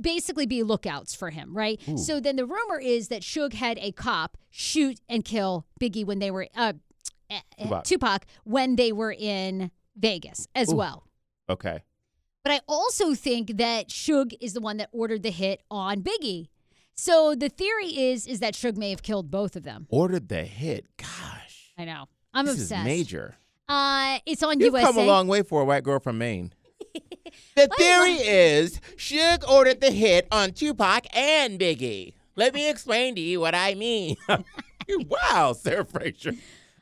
basically 0.00 0.46
be 0.46 0.62
lookouts 0.62 1.14
for 1.14 1.30
him, 1.30 1.56
right? 1.56 1.80
So 1.96 2.20
then 2.20 2.36
the 2.36 2.46
rumor 2.46 2.80
is 2.80 3.08
that 3.08 3.22
Suge 3.22 3.54
had 3.54 3.78
a 3.78 3.92
cop 3.92 4.36
shoot 4.50 5.00
and 5.08 5.24
kill 5.24 5.66
Biggie 5.80 6.04
when 6.04 6.18
they 6.18 6.30
were 6.30 6.48
uh, 6.56 6.74
uh, 7.30 7.40
Tupac. 7.58 7.84
Tupac 7.84 8.26
when 8.44 8.76
they 8.76 8.92
were 8.92 9.14
in 9.16 9.70
Vegas 9.96 10.46
as 10.54 10.72
Ooh. 10.72 10.76
well. 10.76 11.08
Okay. 11.48 11.82
But 12.42 12.52
I 12.52 12.60
also 12.68 13.14
think 13.14 13.56
that 13.56 13.88
Suge 13.88 14.34
is 14.40 14.52
the 14.52 14.60
one 14.60 14.76
that 14.76 14.90
ordered 14.92 15.22
the 15.22 15.30
hit 15.30 15.62
on 15.70 16.02
Biggie. 16.02 16.48
So 16.94 17.34
the 17.34 17.48
theory 17.48 17.88
is 17.88 18.26
is 18.26 18.40
that 18.40 18.54
Suge 18.54 18.76
may 18.76 18.90
have 18.90 19.02
killed 19.02 19.30
both 19.30 19.56
of 19.56 19.62
them. 19.62 19.86
Ordered 19.88 20.28
the 20.28 20.44
hit. 20.44 20.86
Gosh. 20.96 21.72
I 21.76 21.84
know. 21.84 22.06
I'm 22.32 22.46
this 22.46 22.56
obsessed. 22.56 22.84
major. 22.84 23.36
Uh, 23.68 24.18
it's 24.26 24.42
on 24.42 24.60
You've 24.60 24.74
USA. 24.74 24.86
come 24.86 24.98
a 24.98 25.06
long 25.06 25.26
way 25.26 25.42
for 25.42 25.62
a 25.62 25.64
white 25.64 25.84
girl 25.84 25.98
from 25.98 26.18
Maine. 26.18 26.52
The 27.56 27.68
theory 27.78 28.14
is 28.14 28.80
Suge 28.96 29.48
ordered 29.48 29.80
the 29.80 29.90
hit 29.90 30.26
on 30.30 30.52
Tupac 30.52 31.06
and 31.16 31.58
Biggie. 31.58 32.14
Let 32.36 32.54
me 32.54 32.68
explain 32.68 33.14
to 33.14 33.20
you 33.20 33.40
what 33.40 33.54
I 33.54 33.74
mean. 33.74 34.16
wow, 34.88 35.52
Sarah 35.52 35.84
Fraser. 35.84 36.32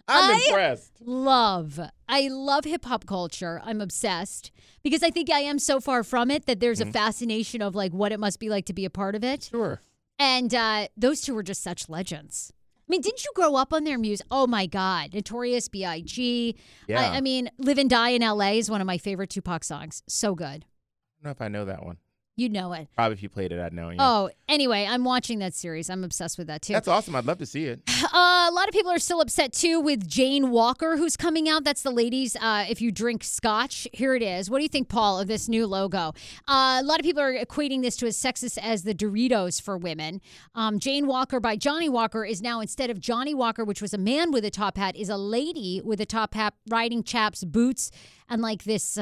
I'm 0.09 0.35
I- 0.35 0.45
impressed. 0.49 0.93
love. 1.05 1.79
I 2.09 2.29
love 2.29 2.65
hip 2.65 2.85
hop 2.85 3.07
culture. 3.07 3.61
I'm 3.65 3.81
obsessed 3.81 4.51
because 4.83 5.03
I 5.03 5.11
think 5.11 5.31
I 5.31 5.41
am 5.41 5.59
so 5.59 5.81
far 5.81 6.03
from 6.03 6.31
it 6.31 6.47
that 6.47 6.61
there's 6.61 6.81
a 6.81 6.87
fascination 6.87 7.63
of 7.63 7.75
like 7.75 7.93
what 7.93 8.13
it 8.13 8.21
must 8.21 8.39
be 8.41 8.49
like 8.49 8.67
to 8.67 8.73
be 8.73 8.85
a 8.85 8.91
part 8.91 9.15
of 9.15 9.23
it. 9.25 9.45
Sure. 9.51 9.81
And 10.19 10.55
uh, 10.55 10.89
those 10.97 11.21
two 11.21 11.35
were 11.35 11.43
just 11.43 11.63
such 11.63 11.89
legends. 11.89 12.53
Mean, 12.93 13.01
didn't 13.01 13.25
you 13.25 13.33
grow 13.35 13.57
up 13.57 13.73
on 13.73 13.85
their 13.85 13.99
music? 13.99 14.27
Oh 14.31 14.47
my 14.47 14.67
God, 14.67 15.15
Notorious 15.15 15.69
B.I.G. 15.69 16.57
Yeah. 16.87 17.01
I, 17.01 17.17
I 17.17 17.21
mean, 17.21 17.51
"Live 17.59 17.79
and 17.79 17.89
Die 17.89 18.11
in 18.11 18.23
L.A." 18.23 18.59
is 18.59 18.71
one 18.71 18.81
of 18.81 18.87
my 18.87 18.99
favorite 18.99 19.31
Tupac 19.31 19.65
songs. 19.65 20.03
So 20.07 20.35
good. 20.35 20.45
I 20.45 21.25
don't 21.25 21.25
know 21.25 21.31
if 21.31 21.41
I 21.41 21.49
know 21.49 21.65
that 21.65 21.85
one. 21.85 21.97
You 22.35 22.49
know 22.49 22.73
it. 22.73 22.89
Probably 22.97 23.13
if 23.15 23.23
you 23.23 23.29
played 23.29 23.53
it, 23.53 23.61
I'd 23.61 23.75
know. 23.75 23.91
Yeah. 23.91 23.99
Oh, 24.01 24.31
anyway, 24.49 24.87
I'm 24.89 25.05
watching 25.05 25.41
that 25.41 25.53
series. 25.53 25.91
I'm 25.91 26.03
obsessed 26.03 26.39
with 26.39 26.47
that 26.47 26.63
too. 26.63 26.73
That's 26.73 26.89
awesome. 26.89 27.15
I'd 27.15 27.27
love 27.27 27.39
to 27.39 27.47
see 27.47 27.67
it. 27.67 27.81
Uh, 28.13 28.47
a 28.51 28.53
lot 28.53 28.69
of 28.69 28.75
people 28.75 28.91
are 28.91 28.99
still 28.99 29.23
upset 29.23 29.55
too 29.55 29.81
with 29.81 30.07
Jane 30.07 30.51
Walker, 30.51 30.99
who's 30.99 31.17
coming 31.17 31.49
out. 31.49 31.65
That's 31.65 31.81
the 31.83 31.91
ladies. 31.91 32.37
Uh, 32.37 32.67
if 32.69 32.83
you 32.83 32.93
drink 32.93 33.25
scotch, 33.25 33.89
here 33.93 34.15
it 34.15 34.23
is. 34.23 34.51
What 34.51 34.59
do 34.59 34.65
you 34.65 34.69
think, 34.69 34.91
Paul, 34.91 35.19
of 35.19 35.29
this 35.29 35.49
new 35.49 35.67
logo? 35.67 36.13
Uh, 36.47 36.81
a 36.81 36.83
lot 36.83 36.99
of 36.99 37.05
people 37.05 37.23
are 37.23 37.33
equating 37.33 37.81
this 37.81 37.97
to 37.99 38.07
as 38.07 38.19
sexist 38.19 38.59
as 38.59 38.83
the 38.83 38.95
Doritos 38.95 39.63
for 39.63 39.79
women. 39.79 40.21
Um, 40.55 40.79
Jane 40.79 41.07
Walker 41.07 41.41
by 41.41 41.57
Johnnie 41.57 41.89
Walker 41.89 42.25
is 42.25 42.43
now 42.43 42.61
instead 42.61 42.91
of 42.91 43.01
Johnnie 43.01 43.35
Walker, 43.35 43.65
which 43.65 43.81
was 43.81 43.95
a 43.95 43.99
man 43.99 44.31
with 44.31 44.45
a 44.45 44.51
top 44.51 44.77
hat, 44.77 44.95
is 44.95 45.09
a 45.09 45.17
lady 45.17 45.81
with 45.83 45.99
a 46.01 46.07
top 46.07 46.35
hat 46.35 46.53
riding 46.69 47.03
chaps, 47.05 47.45
boots, 47.45 47.91
and 48.29 48.43
like 48.43 48.65
this. 48.65 48.99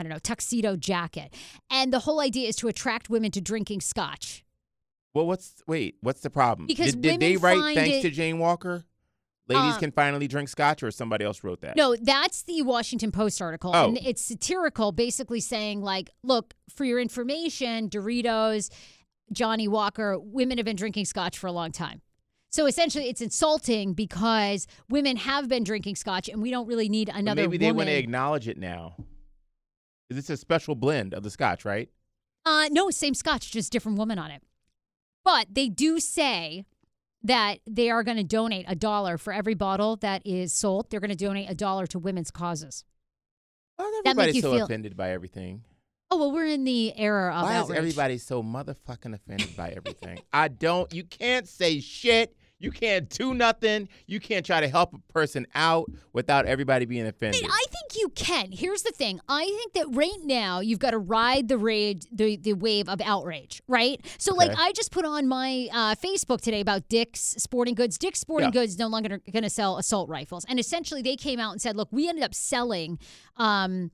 I 0.00 0.02
don't 0.02 0.10
know, 0.10 0.18
tuxedo 0.18 0.76
jacket. 0.76 1.34
And 1.70 1.92
the 1.92 2.00
whole 2.00 2.20
idea 2.20 2.48
is 2.48 2.56
to 2.56 2.68
attract 2.68 3.10
women 3.10 3.30
to 3.32 3.40
drinking 3.42 3.82
scotch. 3.82 4.44
Well, 5.12 5.26
what's 5.26 5.62
wait? 5.66 5.96
What's 6.00 6.22
the 6.22 6.30
problem? 6.30 6.66
Because 6.66 6.94
did, 6.94 7.02
did 7.02 7.20
they 7.20 7.36
write 7.36 7.74
thanks 7.74 7.98
it- 7.98 8.02
to 8.02 8.10
Jane 8.10 8.38
Walker? 8.38 8.84
Ladies 9.48 9.74
Um, 9.74 9.80
can 9.80 9.90
finally 9.90 10.28
drink 10.28 10.48
scotch, 10.48 10.80
or 10.82 10.92
somebody 10.92 11.24
else 11.24 11.42
wrote 11.42 11.60
that. 11.62 11.74
No, 11.76 11.96
that's 12.00 12.42
the 12.44 12.62
Washington 12.62 13.10
Post 13.10 13.42
article. 13.42 13.72
Oh. 13.74 13.88
And 13.88 13.98
it's 13.98 14.24
satirical, 14.24 14.92
basically 14.92 15.40
saying, 15.40 15.80
like, 15.82 16.08
look, 16.22 16.54
for 16.72 16.84
your 16.84 17.00
information, 17.00 17.90
Doritos, 17.90 18.70
Johnnie 19.32 19.66
Walker, 19.66 20.16
women 20.20 20.56
have 20.58 20.64
been 20.64 20.76
drinking 20.76 21.06
scotch 21.06 21.36
for 21.36 21.48
a 21.48 21.52
long 21.52 21.72
time. 21.72 22.00
So 22.50 22.66
essentially, 22.66 23.08
it's 23.08 23.20
insulting 23.20 23.92
because 23.92 24.68
women 24.88 25.16
have 25.16 25.48
been 25.48 25.64
drinking 25.64 25.96
scotch 25.96 26.28
and 26.28 26.40
we 26.40 26.52
don't 26.52 26.68
really 26.68 26.88
need 26.88 27.08
But 27.08 27.16
another 27.16 27.42
maybe 27.42 27.58
they 27.58 27.66
woman. 27.66 27.76
want 27.78 27.88
to 27.88 27.96
acknowledge 27.96 28.46
it 28.46 28.56
now. 28.58 28.94
Is 30.10 30.16
this 30.16 30.30
a 30.30 30.36
special 30.36 30.74
blend 30.74 31.14
of 31.14 31.22
the 31.22 31.30
scotch, 31.30 31.64
right? 31.64 31.88
Uh, 32.44 32.68
no, 32.70 32.90
same 32.90 33.14
scotch, 33.14 33.50
just 33.52 33.70
different 33.72 33.96
woman 33.96 34.18
on 34.18 34.30
it. 34.30 34.42
But 35.24 35.46
they 35.52 35.68
do 35.68 36.00
say 36.00 36.64
that 37.22 37.58
they 37.66 37.90
are 37.90 38.02
going 38.02 38.16
to 38.16 38.24
donate 38.24 38.64
a 38.66 38.74
dollar 38.74 39.18
for 39.18 39.32
every 39.32 39.54
bottle 39.54 39.96
that 39.96 40.22
is 40.26 40.52
sold. 40.52 40.90
They're 40.90 41.00
going 41.00 41.10
to 41.10 41.16
donate 41.16 41.48
a 41.50 41.54
dollar 41.54 41.86
to 41.88 41.98
women's 41.98 42.30
causes. 42.30 42.84
Why 43.76 43.84
is 43.86 43.92
That 44.04 44.16
make 44.16 44.28
everybody 44.28 44.40
so 44.40 44.52
feel- 44.54 44.64
offended 44.64 44.96
by 44.96 45.10
everything? 45.10 45.62
Oh, 46.12 46.18
well, 46.18 46.32
we're 46.32 46.46
in 46.46 46.64
the 46.64 46.92
era 46.98 47.32
of 47.32 47.44
Why 47.44 47.54
outrage. 47.54 47.70
is 47.70 47.78
everybody 47.78 48.18
so 48.18 48.42
motherfucking 48.42 49.14
offended 49.14 49.56
by 49.56 49.68
everything? 49.76 50.18
I 50.32 50.48
don't. 50.48 50.92
You 50.92 51.04
can't 51.04 51.46
say 51.46 51.78
shit. 51.78 52.34
You 52.60 52.70
can't 52.70 53.08
do 53.08 53.34
nothing. 53.34 53.88
You 54.06 54.20
can't 54.20 54.44
try 54.44 54.60
to 54.60 54.68
help 54.68 54.94
a 54.94 55.12
person 55.12 55.46
out 55.54 55.90
without 56.12 56.44
everybody 56.46 56.84
being 56.84 57.06
offended. 57.06 57.44
I 57.44 57.64
think 57.70 57.96
you 57.96 58.10
can. 58.10 58.52
Here's 58.52 58.82
the 58.82 58.92
thing. 58.92 59.18
I 59.28 59.44
think 59.44 59.72
that 59.72 59.96
right 59.96 60.18
now 60.22 60.60
you've 60.60 60.78
got 60.78 60.90
to 60.90 60.98
ride 60.98 61.48
the 61.48 61.56
rage, 61.56 62.04
the, 62.12 62.36
the 62.36 62.52
wave 62.52 62.88
of 62.88 63.00
outrage, 63.00 63.62
right? 63.66 64.04
So, 64.18 64.34
like, 64.34 64.52
I 64.56 64.72
just 64.72 64.92
put 64.92 65.06
on 65.06 65.26
my 65.26 65.68
uh, 65.72 65.94
Facebook 65.94 66.42
today 66.42 66.60
about 66.60 66.88
Dick's 66.88 67.20
Sporting 67.38 67.74
Goods. 67.74 67.96
Dick's 67.96 68.20
Sporting 68.20 68.48
Yeah. 68.48 68.60
Goods 68.60 68.78
no 68.78 68.88
longer 68.88 69.20
going 69.32 69.42
to 69.42 69.50
sell 69.50 69.78
assault 69.78 70.10
rifles, 70.10 70.44
and 70.46 70.60
essentially 70.60 71.00
they 71.00 71.16
came 71.16 71.40
out 71.40 71.52
and 71.52 71.62
said, 71.62 71.76
"Look, 71.76 71.88
we 71.90 72.08
ended 72.08 72.24
up 72.24 72.34
selling." 72.34 72.98
Um, 73.40 73.90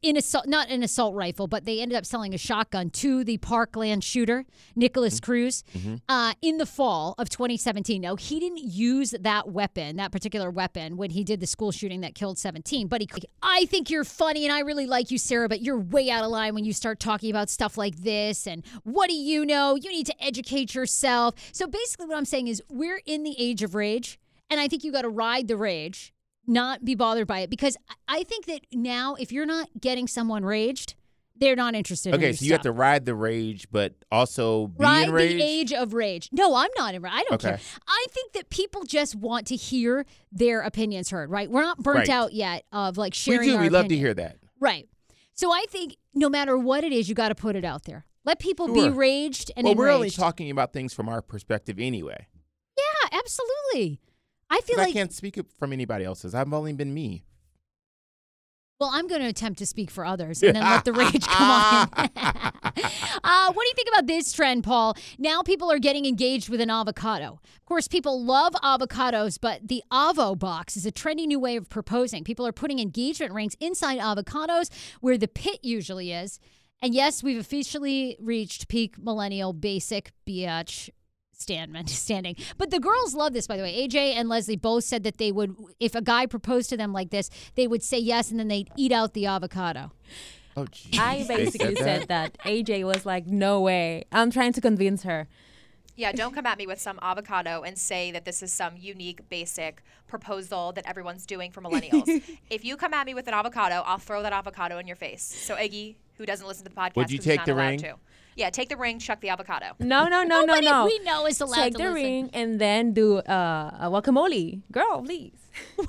in 0.00 0.16
assault, 0.16 0.46
not 0.46 0.70
an 0.70 0.82
assault 0.82 1.14
rifle, 1.14 1.46
but 1.46 1.64
they 1.66 1.80
ended 1.80 1.98
up 1.98 2.06
selling 2.06 2.32
a 2.32 2.38
shotgun 2.38 2.88
to 2.90 3.24
the 3.24 3.36
Parkland 3.38 4.02
shooter, 4.02 4.46
Nikolas 4.74 5.20
Cruz, 5.20 5.64
uh, 6.08 6.32
in 6.40 6.56
the 6.56 6.64
fall 6.64 7.14
of 7.18 7.28
2017. 7.28 8.00
Now, 8.00 8.16
he 8.16 8.40
didn't 8.40 8.64
use 8.64 9.14
that 9.20 9.50
weapon, 9.50 9.96
that 9.96 10.12
particular 10.12 10.50
weapon, 10.50 10.96
when 10.96 11.10
he 11.10 11.24
did 11.24 11.40
the 11.40 11.46
school 11.46 11.72
shooting 11.72 12.00
that 12.00 12.14
killed 12.14 12.38
17. 12.38 12.88
But 12.88 13.02
he, 13.02 13.08
I 13.42 13.66
think 13.66 13.90
you're 13.90 14.04
funny 14.04 14.46
and 14.46 14.52
I 14.52 14.60
really 14.60 14.86
like 14.86 15.10
you, 15.10 15.18
Sarah, 15.18 15.48
but 15.48 15.60
you're 15.60 15.78
way 15.78 16.08
out 16.10 16.24
of 16.24 16.30
line 16.30 16.54
when 16.54 16.64
you 16.64 16.72
start 16.72 16.98
talking 16.98 17.30
about 17.30 17.50
stuff 17.50 17.76
like 17.76 17.96
this. 17.96 18.46
And 18.46 18.64
what 18.84 19.10
do 19.10 19.14
you 19.14 19.44
know? 19.44 19.76
You 19.76 19.90
need 19.90 20.06
to 20.06 20.24
educate 20.24 20.74
yourself. 20.74 21.34
So 21.52 21.66
basically, 21.66 22.06
what 22.06 22.16
I'm 22.16 22.24
saying 22.24 22.48
is 22.48 22.62
we're 22.70 23.02
in 23.04 23.24
the 23.24 23.36
age 23.38 23.62
of 23.62 23.74
rage. 23.74 24.18
And 24.48 24.60
I 24.60 24.68
think 24.68 24.84
you 24.84 24.92
got 24.92 25.02
to 25.02 25.08
ride 25.08 25.48
the 25.48 25.56
rage, 25.56 26.14
not 26.46 26.84
be 26.84 26.94
bothered 26.94 27.26
by 27.26 27.40
it. 27.40 27.50
Because 27.50 27.76
I- 28.08 28.22
think 28.24 28.46
that 28.46 28.60
now, 28.72 29.14
if 29.16 29.30
you're 29.32 29.46
not 29.46 29.68
getting 29.80 30.06
someone 30.08 30.44
raged, 30.44 30.94
they're 31.38 31.54
not 31.56 31.74
interested 31.74 32.10
in 32.10 32.14
okay, 32.16 32.26
your 32.28 32.34
so 32.34 32.44
you 32.46 32.52
have 32.52 32.62
to 32.62 32.72
ride 32.72 33.04
the 33.04 33.14
rage, 33.14 33.68
but 33.70 33.94
also 34.10 34.68
be 34.68 34.82
Ride 34.84 35.08
enraged. 35.08 35.34
the 35.38 35.42
age 35.44 35.72
of 35.72 35.92
rage. 35.92 36.28
No, 36.32 36.54
I'm 36.54 36.70
not 36.78 36.94
in. 36.94 37.04
I 37.04 37.24
don't 37.28 37.40
care. 37.40 37.60
I 37.86 38.06
think 38.10 38.32
that 38.32 38.48
people 38.48 38.84
just 38.84 39.14
want 39.14 39.46
to 39.48 39.56
hear 39.56 40.06
their 40.32 40.62
opinions 40.62 41.10
heard. 41.10 41.30
Right? 41.30 41.50
We're 41.50 41.60
not 41.62 41.78
burnt 41.82 41.98
Right. 41.98 42.08
out 42.08 42.32
yet 42.32 42.64
of 42.72 42.96
like 42.96 43.12
sharing. 43.14 43.40
we 43.40 43.46
do. 43.48 43.58
We 43.58 43.68
love 43.68 43.88
to 43.88 43.96
hear 43.96 44.14
that. 44.14 44.38
Right. 44.58 44.88
So 45.34 45.52
I 45.52 45.66
think 45.68 45.96
no 46.14 46.30
matter 46.30 46.56
what 46.56 46.84
it 46.84 46.92
is, 46.92 47.08
you 47.08 47.14
got 47.14 47.28
to 47.28 47.34
put 47.34 47.54
it 47.54 47.64
out 47.66 47.84
there. 47.84 48.06
Let 48.24 48.38
people 48.40 48.72
be 48.72 48.88
raged 48.88 49.52
and 49.56 49.66
well, 49.66 49.74
we're 49.74 49.90
only 49.90 50.10
talking 50.10 50.50
about 50.50 50.72
things 50.72 50.92
from 50.94 51.08
our 51.08 51.20
perspective 51.22 51.76
anyway. 51.78 52.26
yeah, 52.78 53.18
absolutely. 53.18 54.00
I 54.50 54.60
feel 54.60 54.78
like 54.78 54.88
I 54.88 54.92
can't 54.92 55.12
speak 55.12 55.38
from 55.58 55.72
anybody 55.72 56.04
else's. 56.04 56.34
I've 56.34 56.52
only 56.52 56.72
been 56.72 56.94
me. 56.94 57.24
Well, 58.78 58.90
I'm 58.92 59.06
going 59.06 59.22
to 59.22 59.28
attempt 59.28 59.58
to 59.60 59.66
speak 59.66 59.90
for 59.90 60.04
others 60.04 60.42
and 60.42 60.54
then 60.54 60.62
let 60.62 60.84
the 60.84 60.92
rage 60.92 61.26
come 61.26 61.50
on. 61.50 61.88
uh, 63.24 63.52
what 63.52 63.62
do 63.62 63.68
you 63.68 63.74
think 63.74 63.88
about 63.88 64.06
this 64.06 64.32
trend, 64.32 64.64
Paul? 64.64 64.96
Now 65.18 65.40
people 65.42 65.72
are 65.72 65.78
getting 65.78 66.04
engaged 66.04 66.50
with 66.50 66.60
an 66.60 66.68
avocado. 66.68 67.40
Of 67.56 67.64
course, 67.64 67.88
people 67.88 68.22
love 68.22 68.52
avocados, 68.62 69.38
but 69.40 69.66
the 69.66 69.82
Avo 69.90 70.38
box 70.38 70.76
is 70.76 70.84
a 70.84 70.92
trendy 70.92 71.26
new 71.26 71.40
way 71.40 71.56
of 71.56 71.70
proposing. 71.70 72.22
People 72.22 72.46
are 72.46 72.52
putting 72.52 72.78
engagement 72.78 73.32
rings 73.32 73.56
inside 73.60 73.98
avocados 73.98 74.70
where 75.00 75.16
the 75.16 75.28
pit 75.28 75.60
usually 75.62 76.12
is. 76.12 76.38
And 76.82 76.94
yes, 76.94 77.22
we've 77.22 77.40
officially 77.40 78.18
reached 78.20 78.68
peak 78.68 78.98
millennial 78.98 79.54
basic 79.54 80.12
biatch 80.28 80.90
stand 81.46 81.88
standing. 81.90 82.36
But 82.58 82.70
the 82.70 82.80
girls 82.80 83.14
love 83.14 83.32
this, 83.32 83.46
by 83.46 83.56
the 83.56 83.62
way. 83.62 83.86
AJ 83.86 84.14
and 84.16 84.28
Leslie 84.28 84.56
both 84.56 84.84
said 84.84 85.04
that 85.04 85.18
they 85.18 85.32
would, 85.32 85.54
if 85.80 85.94
a 85.94 86.02
guy 86.02 86.26
proposed 86.26 86.70
to 86.70 86.76
them 86.76 86.92
like 86.92 87.10
this, 87.10 87.30
they 87.54 87.66
would 87.66 87.82
say 87.82 87.98
yes, 87.98 88.30
and 88.30 88.40
then 88.40 88.48
they'd 88.48 88.70
eat 88.76 88.92
out 88.92 89.14
the 89.14 89.26
avocado. 89.26 89.92
Oh, 90.56 90.66
geez. 90.70 90.98
I 90.98 91.24
basically 91.28 91.76
said 91.76 91.84
that? 91.84 92.00
said 92.00 92.08
that. 92.08 92.38
AJ 92.44 92.84
was 92.84 93.04
like, 93.04 93.26
no 93.26 93.60
way. 93.60 94.04
I'm 94.10 94.30
trying 94.30 94.54
to 94.54 94.60
convince 94.60 95.02
her. 95.02 95.28
Yeah, 95.96 96.12
don't 96.12 96.34
come 96.34 96.44
at 96.46 96.58
me 96.58 96.66
with 96.66 96.78
some 96.78 96.98
avocado 97.00 97.62
and 97.62 97.78
say 97.78 98.10
that 98.10 98.26
this 98.26 98.42
is 98.42 98.52
some 98.52 98.76
unique, 98.76 99.28
basic 99.30 99.82
proposal 100.06 100.72
that 100.72 100.86
everyone's 100.86 101.24
doing 101.24 101.50
for 101.50 101.62
millennials. 101.62 102.22
if 102.50 102.64
you 102.66 102.76
come 102.76 102.92
at 102.92 103.06
me 103.06 103.14
with 103.14 103.28
an 103.28 103.34
avocado, 103.34 103.82
I'll 103.86 103.96
throw 103.98 104.22
that 104.22 104.32
avocado 104.32 104.76
in 104.78 104.86
your 104.86 104.96
face. 104.96 105.22
So 105.22 105.56
Iggy, 105.56 105.96
who 106.16 106.26
doesn't 106.26 106.46
listen 106.46 106.64
to 106.64 106.70
the 106.70 106.76
podcast, 106.76 106.96
Would 106.96 107.10
you 107.10 107.18
'cause 107.18 107.24
he's 107.24 107.32
take 107.32 107.38
not 107.40 107.46
the 107.46 107.54
ring? 107.54 107.78
To. 107.80 107.94
Yeah, 108.36 108.50
take 108.50 108.68
the 108.68 108.76
ring, 108.76 108.98
chuck 108.98 109.20
the 109.22 109.30
avocado. 109.30 109.66
No, 109.80 110.04
no, 110.08 110.22
no, 110.22 110.40
no, 110.40 110.44
Nobody 110.44 110.66
no. 110.66 110.84
we 110.84 110.98
know 111.00 111.26
is 111.26 111.40
allowed 111.40 111.56
Take 111.56 111.72
to 111.72 111.78
the 111.78 111.84
listen. 111.90 111.94
ring 112.04 112.30
and 112.34 112.60
then 112.60 112.92
do 112.92 113.16
uh, 113.18 113.70
a 113.80 113.88
guacamole. 113.90 114.60
Girl, 114.70 115.02
please. 115.02 115.32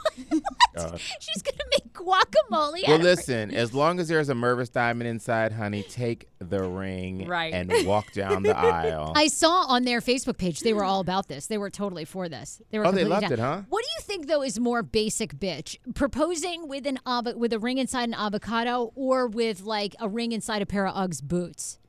Uh, 0.77 0.95
She's 1.19 1.41
gonna 1.41 1.63
make 1.71 1.91
guacamole. 1.91 2.51
well, 2.51 2.73
out 2.87 2.89
of 2.95 3.01
it. 3.01 3.03
listen. 3.03 3.53
As 3.53 3.73
long 3.73 3.99
as 3.99 4.07
there's 4.07 4.29
a 4.29 4.33
Mervis 4.33 4.71
diamond 4.71 5.09
inside, 5.09 5.51
honey, 5.51 5.81
take 5.83 6.27
the 6.39 6.61
ring 6.63 7.27
Right. 7.27 7.51
and 7.53 7.73
walk 7.85 8.11
down 8.13 8.43
the 8.43 8.55
aisle. 8.57 9.11
I 9.15 9.27
saw 9.27 9.65
on 9.67 9.83
their 9.85 9.99
Facebook 10.01 10.37
page 10.37 10.59
they 10.59 10.73
were 10.73 10.83
all 10.83 10.99
about 10.99 11.27
this. 11.27 11.47
They 11.47 11.57
were 11.57 11.71
totally 11.71 12.05
for 12.05 12.29
this. 12.29 12.61
They 12.69 12.77
were. 12.77 12.85
Oh, 12.85 12.91
they 12.91 13.01
completely 13.01 13.09
loved 13.09 13.21
down. 13.23 13.31
it, 13.33 13.39
huh? 13.39 13.61
What 13.69 13.83
do 13.83 13.89
you 13.97 14.01
think 14.03 14.27
though 14.27 14.43
is 14.43 14.59
more 14.59 14.83
basic, 14.83 15.33
bitch? 15.39 15.77
Proposing 15.95 16.67
with 16.67 16.85
an 16.85 16.99
avo- 17.05 17.35
with 17.35 17.51
a 17.51 17.59
ring 17.59 17.79
inside 17.79 18.03
an 18.07 18.13
avocado, 18.13 18.91
or 18.95 19.27
with 19.27 19.61
like 19.63 19.95
a 19.99 20.07
ring 20.07 20.31
inside 20.31 20.61
a 20.61 20.65
pair 20.67 20.85
of 20.87 20.93
Uggs 20.93 21.21
boots? 21.23 21.79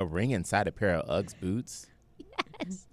A 0.00 0.06
ring 0.06 0.30
inside 0.30 0.66
a 0.68 0.72
pair 0.72 0.94
of 0.96 1.06
Uggs 1.24 1.38
boots. 1.40 1.86
Yes. 2.60 2.86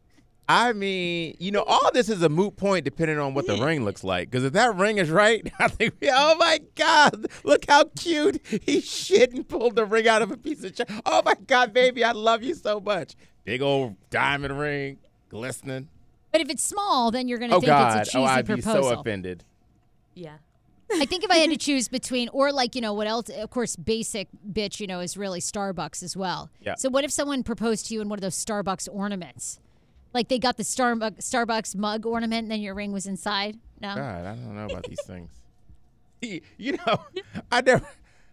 I 0.48 0.74
mean, 0.74 1.36
you 1.40 1.52
know, 1.52 1.64
all 1.64 1.90
this 1.94 2.10
is 2.10 2.22
a 2.22 2.28
moot 2.30 2.58
point 2.58 2.84
depending 2.84 3.18
on 3.18 3.34
what 3.34 3.48
the 3.48 3.56
ring 3.58 3.86
looks 3.86 4.04
like. 4.04 4.30
Because 4.30 4.44
if 4.44 4.54
that 4.54 4.76
ring 4.76 4.98
is 4.98 5.10
right, 5.10 5.50
I 5.60 5.70
think, 5.70 5.96
we, 6.02 6.10
oh 6.12 6.36
my 6.38 6.60
God, 6.76 7.28
look 7.46 7.66
how 7.70 7.86
cute. 7.98 8.42
He 8.46 8.82
shit 8.82 9.32
and 9.34 9.48
pulled 9.48 9.76
the 9.78 9.86
ring 9.86 10.08
out 10.08 10.22
of 10.22 10.32
a 10.32 10.38
piece 10.38 10.64
of. 10.64 10.76
Ch- 10.76 10.82
oh 11.06 11.22
my 11.26 11.36
God, 11.48 11.74
baby, 11.74 12.04
I 12.04 12.12
love 12.12 12.44
you 12.44 12.56
so 12.56 12.80
much. 12.82 13.16
Big 13.46 13.62
old 13.62 13.96
diamond 14.10 14.60
ring, 14.60 14.98
glistening. 15.30 15.88
But 16.32 16.42
if 16.42 16.50
it's 16.50 16.64
small, 16.64 17.10
then 17.12 17.28
you're 17.28 17.40
gonna 17.40 17.56
Oh 17.56 17.60
think 17.60 17.68
God, 17.68 18.02
it's 18.02 18.14
a 18.14 18.18
oh, 18.18 18.22
cheesy 18.22 18.32
oh 18.32 18.36
I'd 18.36 18.48
be 18.48 18.54
proposal. 18.56 18.84
so 18.90 19.00
offended. 19.00 19.44
Yeah. 20.14 20.38
I 21.02 21.06
think 21.06 21.24
if 21.24 21.32
I 21.32 21.38
had 21.38 21.50
to 21.50 21.58
choose 21.70 21.88
between, 21.88 22.30
or 22.30 22.52
like, 22.52 22.76
you 22.76 22.82
know, 22.82 22.94
what 22.94 23.08
else? 23.08 23.30
Of 23.30 23.50
course, 23.50 23.76
basic 23.76 24.28
bitch, 24.52 24.80
you 24.80 24.88
know, 24.88 25.00
is 25.00 25.18
really 25.18 25.40
Starbucks 25.40 26.04
as 26.04 26.16
well. 26.16 26.50
Yeah. 26.62 26.76
So 26.78 26.90
what 26.90 27.04
if 27.04 27.12
someone 27.12 27.44
proposed 27.44 27.88
to 27.88 27.94
you 27.94 28.02
in 28.02 28.10
one 28.10 28.18
of 28.18 28.22
those 28.22 28.36
Starbucks 28.44 28.88
ornaments? 28.92 29.60
Like 30.14 30.28
they 30.30 30.38
got 30.40 30.58
the 30.58 30.64
Starbucks 30.64 31.18
Starbucks 31.20 31.76
mug 31.76 32.06
ornament, 32.06 32.44
and 32.44 32.52
then 32.52 32.62
your 32.62 32.76
ring 32.76 32.92
was 32.92 33.06
inside. 33.08 33.58
No. 33.82 33.96
God, 33.96 34.26
I 34.26 34.36
don't 34.36 34.56
know 34.56 34.66
about 34.66 34.84
these 34.88 35.02
things. 35.06 35.32
You 36.22 36.40
you 36.58 36.78
know, 36.88 37.00
I 37.52 37.60
never. 37.60 37.86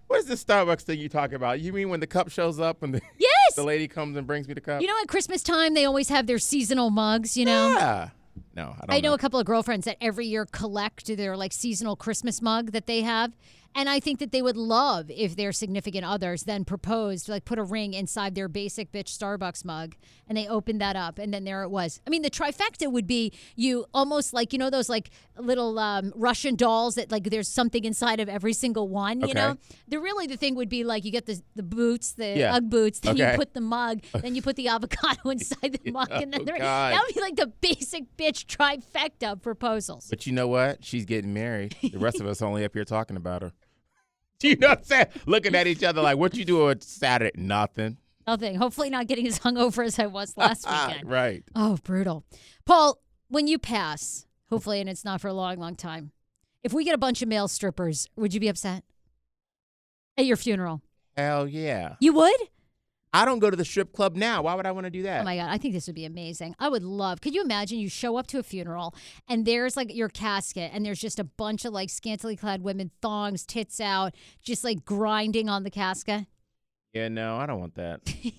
What 0.07 0.21
is 0.21 0.27
this 0.27 0.45
Starbucks 0.45 0.83
thing 0.83 1.01
you 1.01 1.09
talk 1.09 1.33
about? 1.33 1.61
You 1.61 1.73
mean 1.73 1.89
when 1.89 1.99
the 2.01 2.07
cup 2.07 2.31
shows 2.31 2.61
up 2.61 2.83
and 2.85 2.95
the, 2.95 3.01
Yes. 3.19 3.55
the 3.57 3.65
lady 3.65 3.89
comes 3.89 4.17
and 4.17 4.27
brings 4.29 4.47
me 4.47 4.55
the 4.55 4.61
cup? 4.61 4.81
You 4.81 4.87
know, 4.87 4.95
at 5.03 5.09
Christmas 5.09 5.43
time, 5.43 5.75
they 5.75 5.85
always 5.85 6.09
have 6.09 6.27
their 6.29 6.39
seasonal 6.39 6.91
mugs. 6.91 7.37
You 7.37 7.47
know. 7.47 7.69
yeah. 7.75 8.11
No, 8.55 8.74
I 8.81 8.87
don't. 8.87 8.97
I 8.97 9.01
know 9.01 9.14
a 9.14 9.18
couple 9.18 9.39
of 9.41 9.47
girlfriends 9.47 9.85
that 9.87 9.97
every 10.01 10.26
year 10.26 10.47
collect 10.47 11.07
their 11.16 11.37
like 11.37 11.53
seasonal 11.53 11.97
Christmas 11.97 12.43
mug 12.43 12.72
that 12.72 12.87
they 12.87 13.03
have. 13.03 13.33
And 13.73 13.89
I 13.89 14.01
think 14.01 14.18
that 14.18 14.33
they 14.33 14.43
would 14.43 14.57
love 14.57 15.11
if 15.11 15.37
their 15.37 15.53
significant 15.53 16.05
others 16.05 16.43
then 16.43 16.64
proposed, 16.64 17.29
like 17.29 17.45
put 17.45 17.57
a 17.59 17.62
ring 17.62 17.95
inside 17.95 18.35
their 18.35 18.49
basic 18.49 18.91
bitch 18.91 19.16
Starbucks 19.16 19.64
mug 19.64 19.95
and 20.29 20.37
they 20.37 20.49
opened 20.49 20.81
that 20.81 20.97
up 20.97 21.21
and 21.21 21.33
then 21.33 21.45
there 21.45 21.62
it 21.62 21.71
was. 21.71 22.01
I 22.05 22.11
mean, 22.11 22.23
the 22.23 22.31
trifecta 22.31 22.91
would 22.91 23.07
be 23.07 23.33
you 23.55 23.87
almost 23.95 24.33
like, 24.33 24.53
you 24.53 24.59
know, 24.59 24.71
those 24.71 24.89
like 24.89 25.11
little 25.39 25.79
um, 25.79 26.12
Russian 26.16 26.57
dolls 26.57 26.97
that 26.97 27.12
like 27.12 27.31
there's 27.31 27.49
something 27.49 27.85
inside 27.85 28.18
of 28.18 28.29
every 28.29 28.53
single 28.55 28.89
one, 28.89 29.21
you 29.21 29.27
Okay. 29.29 29.35
know? 29.35 29.57
The 29.87 30.01
really 30.01 30.27
the 30.27 30.37
thing 30.37 30.57
would 30.57 30.68
be 30.68 30.83
like 30.83 31.05
you 31.05 31.12
get 31.12 31.27
the, 31.27 31.41
the 31.55 31.62
boots, 31.62 32.12
the 32.12 32.39
Yeah. 32.39 32.57
Ugg 32.57 32.71
boots, 32.71 32.99
then 32.99 33.14
Okay. 33.14 33.31
you 33.33 33.37
put 33.39 33.55
the 33.55 33.61
mug, 33.61 34.01
then 34.21 34.35
you 34.35 34.43
put 34.43 34.57
the 34.57 34.66
avocado 34.66 35.31
inside 35.31 35.79
the 35.85 35.91
mug, 35.93 36.09
and 36.11 36.33
then 36.33 36.41
Oh, 36.43 36.45
the. 36.45 36.53
That 36.59 37.03
would 37.07 37.14
be 37.14 37.21
like 37.21 37.37
the 37.37 37.47
basic 37.61 38.16
bitch 38.16 38.47
trifecta 38.47 39.33
of 39.33 39.43
proposals. 39.43 40.09
But 40.11 40.27
you 40.27 40.33
know 40.33 40.49
what? 40.49 40.85
She's 40.85 41.05
getting 41.05 41.33
married. 41.33 41.77
The 41.83 41.99
rest 42.01 42.21
of 42.21 42.27
us 42.27 42.43
only 42.43 42.64
up 42.64 42.75
here 42.75 42.85
talking 42.85 43.16
about 43.16 43.43
her. 43.43 43.53
Do 44.41 44.49
you 44.49 44.57
know 44.57 44.68
what 44.70 44.78
I'm 44.78 44.84
saying? 44.84 45.07
Looking 45.26 45.55
at 45.55 45.66
each 45.66 45.84
other 45.84 46.03
like, 46.03 46.16
what 46.18 46.34
you 46.36 46.45
doing 46.45 46.80
Saturday? 46.80 47.30
Nothing. 47.36 47.99
Nothing. 48.26 48.57
Hopefully, 48.57 48.91
not 48.91 49.07
getting 49.07 49.26
as 49.26 49.38
hungover 49.38 49.84
as 49.84 49.99
I 49.99 50.07
was 50.07 50.36
last 50.36 50.66
weekend. 50.88 51.09
right. 51.09 51.45
Oh, 51.55 51.78
brutal. 51.82 52.24
Paul, 52.64 52.99
when 53.28 53.47
you 53.47 53.59
pass, 53.59 54.26
hopefully, 54.49 54.80
and 54.80 54.88
it's 54.88 55.05
not 55.05 55.20
for 55.20 55.28
a 55.28 55.32
long, 55.32 55.57
long 55.57 55.76
time, 55.76 56.12
if 56.62 56.72
we 56.72 56.84
get 56.84 56.95
a 56.95 56.99
bunch 56.99 57.22
of 57.22 57.28
male 57.28 57.49
strippers, 57.49 58.09
would 58.16 58.34
you 58.34 58.41
be 58.41 58.49
upset 58.49 58.84
at 60.18 60.26
your 60.26 60.36
funeral? 60.36 60.82
Hell 61.16 61.49
yeah. 61.49 61.95
You 62.01 62.12
would? 62.12 62.36
I 63.13 63.25
don't 63.25 63.41
go 63.41 63.51
to 63.51 63.57
the 63.57 63.65
strip 63.65 63.93
club 63.93 64.15
now. 64.15 64.43
Why 64.43 64.55
would 64.55 64.67
I 64.67 64.71
want 64.73 64.85
to 64.85 64.91
do 64.91 65.03
that? 65.03 65.23
Oh 65.23 65.25
my 65.25 65.37
God, 65.37 65.49
I 65.51 65.59
think 65.59 65.75
this 65.75 65.87
would 65.89 65.97
be 65.97 66.05
amazing. 66.05 66.55
I 66.61 66.69
would 66.69 66.85
love. 66.85 67.21
Could 67.21 67.35
you 67.35 67.43
imagine 67.43 67.79
you 67.81 67.89
show 67.89 68.17
up 68.17 68.29
to 68.29 68.39
a 68.39 68.43
funeral 68.45 68.95
and 69.29 69.45
there's 69.45 69.77
like 69.77 69.93
your 69.95 70.09
casket 70.09 70.71
and 70.73 70.87
there's 70.87 71.01
just 71.01 71.19
a 71.19 71.25
bunch 71.25 71.65
of 71.65 71.73
like 71.73 71.91
scantily 71.91 72.37
clad 72.37 72.63
women, 72.63 72.93
thongs, 73.03 73.45
tits 73.45 73.81
out, 73.81 74.15
just 74.43 74.63
like 74.63 74.85
grinding 74.85 75.49
on 75.49 75.65
the 75.65 75.71
casket? 75.71 76.27
yeah, 76.93 77.09
no, 77.09 77.37
I 77.37 77.47
don't 77.47 77.59
want 77.61 77.75
that. 77.77 78.01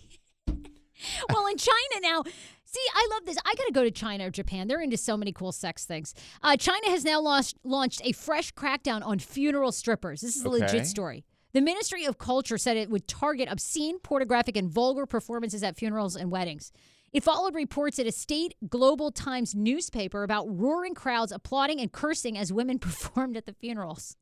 well, 1.29 1.47
in 1.47 1.57
China 1.57 2.01
now, 2.01 2.23
see, 2.63 2.81
I 2.93 3.07
love 3.13 3.25
this. 3.25 3.37
I 3.45 3.53
got 3.55 3.65
to 3.67 3.73
go 3.73 3.83
to 3.83 3.91
China 3.91 4.27
or 4.27 4.29
Japan. 4.29 4.67
They're 4.67 4.81
into 4.81 4.97
so 4.97 5.17
many 5.17 5.31
cool 5.31 5.51
sex 5.51 5.85
things. 5.85 6.13
Uh, 6.43 6.55
China 6.57 6.89
has 6.89 7.03
now 7.03 7.19
launched, 7.21 7.57
launched 7.63 8.01
a 8.05 8.11
fresh 8.11 8.53
crackdown 8.53 9.05
on 9.05 9.19
funeral 9.19 9.71
strippers. 9.71 10.21
This 10.21 10.35
is 10.35 10.45
a 10.45 10.49
Okay. 10.49 10.59
legit 10.65 10.87
story. 10.87 11.25
The 11.53 11.61
Ministry 11.61 12.05
of 12.05 12.17
Culture 12.17 12.57
said 12.57 12.77
it 12.77 12.89
would 12.89 13.07
target 13.07 13.49
obscene, 13.51 13.99
pornographic, 13.99 14.55
and 14.55 14.69
vulgar 14.69 15.05
performances 15.05 15.63
at 15.63 15.75
funerals 15.75 16.15
and 16.15 16.31
weddings. 16.31 16.71
It 17.11 17.23
followed 17.23 17.55
reports 17.55 17.99
at 17.99 18.07
a 18.07 18.11
state 18.11 18.55
Global 18.69 19.11
Times 19.11 19.53
newspaper 19.53 20.23
about 20.23 20.45
roaring 20.47 20.95
crowds 20.95 21.33
applauding 21.33 21.81
and 21.81 21.91
cursing 21.91 22.37
as 22.37 22.53
women 22.53 22.79
performed 22.79 23.35
at 23.35 23.45
the 23.45 23.53
funerals. 23.53 24.15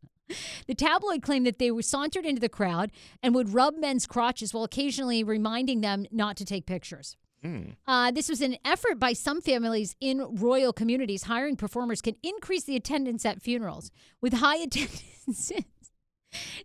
The 0.68 0.76
tabloid 0.76 1.22
claimed 1.22 1.46
that 1.46 1.60
they 1.60 1.72
were 1.72 1.82
sauntered 1.82 2.26
into 2.26 2.42
the 2.42 2.50
crowd 2.50 2.92
and 3.22 3.34
would 3.36 3.54
rub 3.54 3.78
men's 3.78 4.06
crotches 4.06 4.54
while 4.54 4.64
occasionally 4.64 5.24
reminding 5.24 5.82
them 5.82 6.06
not 6.12 6.38
to 6.38 6.46
take 6.46 6.66
pictures. 6.66 7.16
Uh, 7.88 8.12
this 8.12 8.28
was 8.28 8.42
an 8.42 8.58
effort 8.66 9.00
by 9.00 9.14
some 9.14 9.42
families 9.42 9.96
in 10.02 10.36
royal 10.36 10.74
communities. 10.74 11.24
Hiring 11.24 11.56
performers 11.56 12.02
can 12.02 12.16
increase 12.22 12.64
the 12.64 12.76
attendance 12.76 13.26
at 13.26 13.42
funerals, 13.42 13.92
with 14.20 14.34
high 14.34 14.58
attendance 14.64 15.52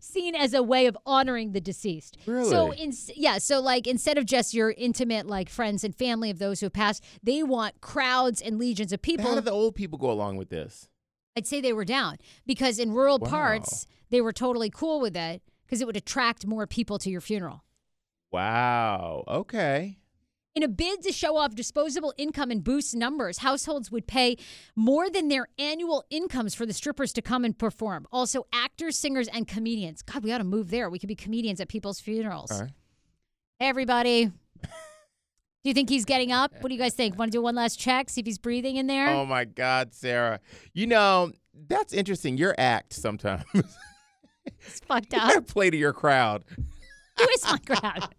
seen 0.01 0.35
as 0.35 0.55
a 0.55 0.63
way 0.63 0.87
of 0.87 0.97
honoring 1.07 1.53
the 1.53 1.61
deceased. 1.61 2.17
So, 2.27 2.73
in, 2.73 2.93
yeah, 3.15 3.39
so 3.39 3.61
like 3.61 3.87
instead 3.87 4.19
of 4.19 4.27
just 4.27 4.55
your 4.55 4.71
intimate 4.77 5.27
like 5.27 5.49
friends 5.49 5.85
and 5.85 5.95
family 5.95 6.31
of 6.31 6.39
those 6.39 6.61
who 6.61 6.67
have 6.67 6.73
passed, 6.73 7.03
they 7.23 7.43
want 7.43 7.81
crowds 7.81 8.41
and 8.41 8.59
legions 8.59 8.93
of 8.93 9.03
people. 9.03 9.27
How 9.27 9.35
do 9.35 9.41
the 9.41 9.51
old 9.51 9.75
people 9.75 9.99
go 9.99 10.11
along 10.11 10.37
with 10.37 10.51
this? 10.51 10.89
I'd 11.37 11.47
say 11.47 11.61
they 11.61 11.73
were 11.73 11.85
down 11.85 12.19
because 12.47 12.79
in 12.79 12.93
rural 12.93 13.19
Wow. 13.19 13.29
parts 13.29 13.87
they 14.11 14.21
were 14.21 14.33
totally 14.33 14.71
cool 14.71 15.01
with 15.01 15.17
it 15.17 15.43
because 15.65 15.81
it 15.81 15.87
would 15.87 15.97
attract 15.97 16.47
more 16.47 16.67
people 16.67 16.99
to 16.99 17.11
your 17.11 17.21
funeral. 17.21 17.65
Wow. 18.31 19.25
Okay. 19.27 19.99
In 20.55 20.63
a 20.63 20.69
bid 20.69 21.03
to 21.03 21.11
show 21.11 21.37
off 21.37 21.57
disposable 21.57 22.15
income 22.17 22.53
and 22.53 22.63
boost 22.63 22.95
numbers, 22.95 23.39
households 23.39 23.91
would 23.91 24.07
pay 24.07 24.37
more 24.77 25.11
than 25.11 25.27
their 25.27 25.49
annual 25.59 26.05
incomes 26.11 26.55
for 26.55 26.65
the 26.65 26.73
strippers 26.73 27.13
to 27.15 27.23
come 27.23 27.45
and 27.45 27.59
perform. 27.59 28.07
Also, 28.13 28.47
actors, 28.53 28.97
singers, 28.97 29.27
and 29.27 29.49
comedians. 29.49 30.03
God, 30.03 30.23
we 30.23 30.33
ought 30.33 30.39
to 30.39 30.45
move 30.45 30.71
there. 30.71 30.89
We 30.89 31.01
could 31.01 31.09
be 31.09 31.17
comedians 31.17 31.61
at 31.61 31.69
people's 31.69 31.99
funerals. 31.99 32.53
All 32.53 32.61
right. 32.61 32.71
Hey, 33.59 33.67
everybody. 33.67 34.27
Do 35.65 35.71
you 35.71 35.75
think 35.75 35.89
he's 35.89 36.05
getting 36.05 36.31
up? 36.31 36.53
What 36.61 36.69
do 36.69 36.75
you 36.75 36.81
guys 36.81 36.95
think? 36.95 37.19
Want 37.19 37.33
to 37.33 37.39
do 37.39 37.43
one 37.43 37.55
last 37.55 37.81
check? 37.81 38.11
See 38.11 38.21
if 38.21 38.27
he's 38.27 38.39
breathing 38.39 38.77
in 38.77 38.87
there? 38.87 39.09
Oh 39.09 39.25
my 39.25 39.47
God, 39.47 39.95
Sarah. 39.95 40.39
You 40.75 40.87
know, 40.87 41.33
that's 41.69 41.95
interesting. 41.95 42.37
Your 42.37 42.55
act 42.59 42.93
sometimes. 42.93 43.45
it's 44.45 44.81
fucked 44.81 45.15
up. 45.15 45.23
you 45.23 45.29
gotta 45.29 45.39
up. 45.39 45.47
play 45.47 45.71
to 45.71 45.77
your 45.77 45.95
crowd. 45.95 46.45
Who 47.19 47.29
is 47.29 47.45
my 47.45 47.59
crowd? 47.59 48.15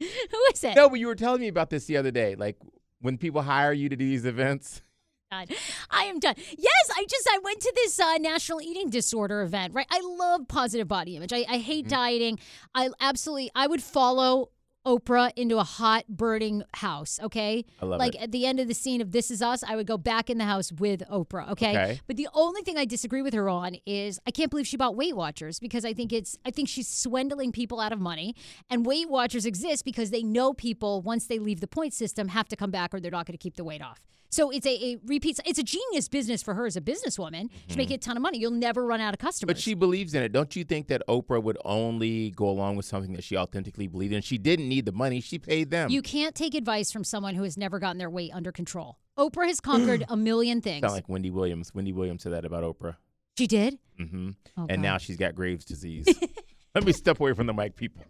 Who 0.30 0.38
is 0.52 0.62
it? 0.64 0.76
No, 0.76 0.88
but 0.88 0.98
you 1.00 1.06
were 1.06 1.14
telling 1.14 1.40
me 1.40 1.48
about 1.48 1.70
this 1.70 1.86
the 1.86 1.96
other 1.96 2.10
day. 2.10 2.34
Like 2.36 2.56
when 3.00 3.18
people 3.18 3.42
hire 3.42 3.72
you 3.72 3.88
to 3.88 3.96
do 3.96 4.04
these 4.06 4.24
events. 4.24 4.82
God. 5.30 5.50
I 5.90 6.04
am 6.04 6.20
done. 6.20 6.34
Yes, 6.38 6.90
I 6.96 7.04
just 7.08 7.28
I 7.30 7.38
went 7.44 7.60
to 7.60 7.72
this 7.76 8.00
uh, 8.00 8.16
national 8.16 8.62
eating 8.62 8.88
disorder 8.88 9.42
event. 9.42 9.74
Right, 9.74 9.86
I 9.90 10.00
love 10.18 10.48
positive 10.48 10.88
body 10.88 11.16
image. 11.16 11.32
I, 11.32 11.44
I 11.48 11.58
hate 11.58 11.84
Mm-hmm. 11.84 11.90
dieting. 11.94 12.38
I 12.74 12.88
absolutely 13.00 13.50
I 13.54 13.66
would 13.66 13.82
follow 13.82 14.50
Oprah 14.86 15.32
into 15.36 15.58
a 15.58 15.64
hot 15.64 16.04
burning 16.08 16.62
house. 16.74 17.18
Okay, 17.22 17.64
I 17.82 17.84
love 17.84 17.98
like 17.98 18.14
it. 18.14 18.22
at 18.22 18.32
the 18.32 18.46
end 18.46 18.60
of 18.60 18.68
the 18.68 18.74
scene 18.74 19.00
of 19.00 19.12
This 19.12 19.30
Is 19.30 19.42
Us, 19.42 19.62
I 19.62 19.76
would 19.76 19.86
go 19.86 19.98
back 19.98 20.30
in 20.30 20.38
the 20.38 20.44
house 20.44 20.72
with 20.72 21.02
Oprah. 21.10 21.50
Okay? 21.50 21.70
Okay. 21.70 22.00
but 22.06 22.16
the 22.16 22.28
only 22.34 22.62
thing 22.62 22.78
I 22.78 22.84
disagree 22.84 23.22
with 23.22 23.34
her 23.34 23.48
on 23.48 23.76
is 23.86 24.18
I 24.26 24.30
can't 24.30 24.50
believe 24.50 24.66
she 24.66 24.76
bought 24.76 24.96
Weight 24.96 25.16
Watchers 25.16 25.58
because 25.60 25.84
I 25.84 25.92
think 25.92 26.12
it's 26.12 26.38
I 26.44 26.50
think 26.50 26.68
she's 26.68 26.88
swindling 26.88 27.52
people 27.52 27.80
out 27.80 27.92
of 27.92 28.00
money. 28.00 28.34
And 28.70 28.86
Weight 28.86 29.10
Watchers 29.10 29.44
exist 29.44 29.84
because 29.84 30.10
they 30.10 30.22
know 30.22 30.54
people 30.54 31.02
once 31.02 31.26
they 31.26 31.38
leave 31.38 31.60
the 31.60 31.68
point 31.68 31.92
system 31.92 32.28
have 32.28 32.48
to 32.48 32.56
come 32.56 32.70
back 32.70 32.94
or 32.94 33.00
they're 33.00 33.10
not 33.10 33.26
going 33.26 33.36
to 33.36 33.42
keep 33.42 33.56
the 33.56 33.64
weight 33.64 33.82
off. 33.82 34.00
So 34.30 34.50
it's 34.50 34.66
a, 34.66 34.70
a 34.70 34.96
repeat. 35.06 35.40
It's 35.46 35.58
a 35.58 35.62
genius 35.62 36.08
business 36.08 36.42
for 36.42 36.54
her 36.54 36.66
as 36.66 36.76
a 36.76 36.80
businesswoman. 36.80 37.48
She's 37.66 37.76
making 37.76 37.94
a 37.96 37.98
ton 37.98 38.16
of 38.16 38.22
money. 38.22 38.38
You'll 38.38 38.50
never 38.50 38.84
run 38.84 39.00
out 39.00 39.14
of 39.14 39.18
customers. 39.20 39.54
But 39.54 39.58
she 39.60 39.74
believes 39.74 40.14
in 40.14 40.22
it. 40.22 40.32
Don't 40.32 40.54
you 40.54 40.64
think 40.64 40.88
that 40.88 41.02
Oprah 41.08 41.42
would 41.42 41.56
only 41.64 42.30
go 42.32 42.48
along 42.48 42.76
with 42.76 42.84
something 42.86 43.12
that 43.14 43.24
she 43.24 43.36
authentically 43.36 43.86
believed 43.86 44.12
in? 44.12 44.20
She 44.22 44.36
didn't 44.38 44.68
need 44.68 44.84
the 44.84 44.92
money. 44.92 45.20
She 45.20 45.38
paid 45.38 45.70
them. 45.70 45.90
you 45.90 46.02
can't 46.02 46.34
take 46.34 46.54
advice 46.54 46.92
from 46.92 47.04
someone 47.04 47.34
who 47.34 47.42
has 47.44 47.56
never 47.56 47.78
gotten 47.78 47.98
their 47.98 48.10
weight 48.10 48.30
under 48.34 48.52
control. 48.52 48.98
Oprah 49.18 49.46
has 49.46 49.60
conquered 49.60 50.04
a 50.10 50.16
million 50.16 50.60
things. 50.60 50.82
Sound 50.82 50.92
like 50.94 51.08
Wendy 51.08 51.30
Williams. 51.30 51.74
Wendy 51.74 51.92
Williams 51.92 52.22
said 52.22 52.32
that 52.32 52.44
about 52.44 52.64
Oprah. 52.64 52.96
she 53.38 53.46
did. 53.46 53.78
Mm-hmm. 53.98 54.30
Oh, 54.58 54.66
and 54.68 54.68
God. 54.68 54.78
now 54.80 54.98
she's 54.98 55.16
got 55.16 55.34
Graves' 55.34 55.64
disease. 55.64 56.06
Let 56.74 56.84
me 56.84 56.92
step 56.92 57.18
away 57.18 57.32
from 57.32 57.46
the 57.46 57.54
mic, 57.54 57.74
people. 57.76 58.04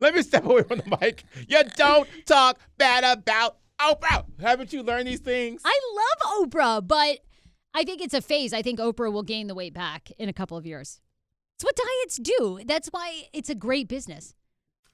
Let 0.00 0.14
me 0.14 0.22
step 0.22 0.44
away 0.44 0.62
from 0.64 0.78
the 0.78 0.96
mic. 1.00 1.24
You 1.48 1.62
don't 1.76 2.08
talk 2.26 2.58
bad 2.76 3.04
about 3.04 3.56
Oprah. 3.80 4.24
Haven't 4.40 4.72
you 4.72 4.82
learned 4.82 5.08
these 5.08 5.20
things? 5.20 5.62
I 5.64 5.78
love 5.94 6.48
Oprah, 6.50 6.86
but 6.86 7.18
I 7.74 7.84
think 7.84 8.00
it's 8.02 8.14
a 8.14 8.20
phase. 8.20 8.52
I 8.52 8.62
think 8.62 8.78
Oprah 8.78 9.12
will 9.12 9.22
gain 9.22 9.46
the 9.46 9.54
weight 9.54 9.74
back 9.74 10.10
in 10.18 10.28
a 10.28 10.32
couple 10.32 10.56
of 10.56 10.66
years. 10.66 11.00
It's 11.56 11.64
what 11.64 11.76
diets 11.76 12.16
do. 12.16 12.60
That's 12.64 12.88
why 12.88 13.28
it's 13.32 13.50
a 13.50 13.54
great 13.54 13.88
business. 13.88 14.34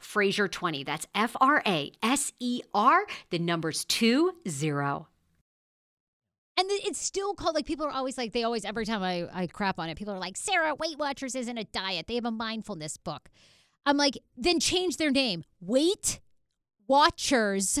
Fraser20. 0.00 0.84
That's 0.84 1.06
F 1.14 1.36
R 1.40 1.62
A 1.66 1.92
S 2.02 2.32
E 2.40 2.62
R, 2.72 3.06
the 3.30 3.38
numbers 3.38 3.84
two 3.84 4.32
zero. 4.48 5.08
And 6.56 6.68
it's 6.70 7.00
still 7.00 7.34
called 7.34 7.56
like 7.56 7.66
people 7.66 7.84
are 7.86 7.90
always 7.90 8.16
like 8.16 8.32
they 8.32 8.44
always 8.44 8.64
every 8.64 8.86
time 8.86 9.02
I, 9.02 9.26
I 9.32 9.46
crap 9.48 9.78
on 9.78 9.88
it, 9.88 9.98
people 9.98 10.14
are 10.14 10.20
like, 10.20 10.36
Sarah, 10.36 10.74
Weight 10.74 10.98
Watchers 10.98 11.34
isn't 11.34 11.58
a 11.58 11.64
diet. 11.64 12.06
They 12.06 12.14
have 12.14 12.24
a 12.24 12.30
mindfulness 12.30 12.96
book. 12.96 13.28
I'm 13.86 13.96
like, 13.96 14.18
then 14.36 14.60
change 14.60 14.96
their 14.96 15.10
name. 15.10 15.44
Weight 15.60 16.20
Watchers 16.86 17.80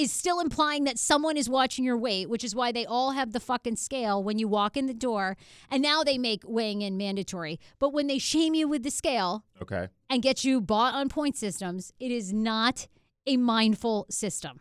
is 0.00 0.12
still 0.12 0.40
implying 0.40 0.84
that 0.84 0.98
someone 0.98 1.36
is 1.36 1.48
watching 1.48 1.84
your 1.84 1.96
weight, 1.96 2.28
which 2.30 2.42
is 2.44 2.54
why 2.54 2.72
they 2.72 2.86
all 2.86 3.12
have 3.12 3.32
the 3.32 3.40
fucking 3.40 3.76
scale 3.76 4.22
when 4.22 4.38
you 4.38 4.48
walk 4.48 4.76
in 4.76 4.86
the 4.86 4.94
door. 4.94 5.36
And 5.70 5.82
now 5.82 6.02
they 6.02 6.18
make 6.18 6.42
weighing 6.46 6.82
in 6.82 6.96
mandatory. 6.96 7.60
But 7.78 7.92
when 7.92 8.06
they 8.06 8.18
shame 8.18 8.54
you 8.54 8.66
with 8.68 8.82
the 8.82 8.90
scale 8.90 9.44
Okay. 9.62 9.88
and 10.08 10.22
get 10.22 10.44
you 10.44 10.60
bought 10.60 10.94
on 10.94 11.08
point 11.08 11.36
systems, 11.36 11.92
it 12.00 12.10
is 12.10 12.32
not 12.32 12.88
a 13.26 13.36
mindful 13.36 14.06
system. 14.10 14.60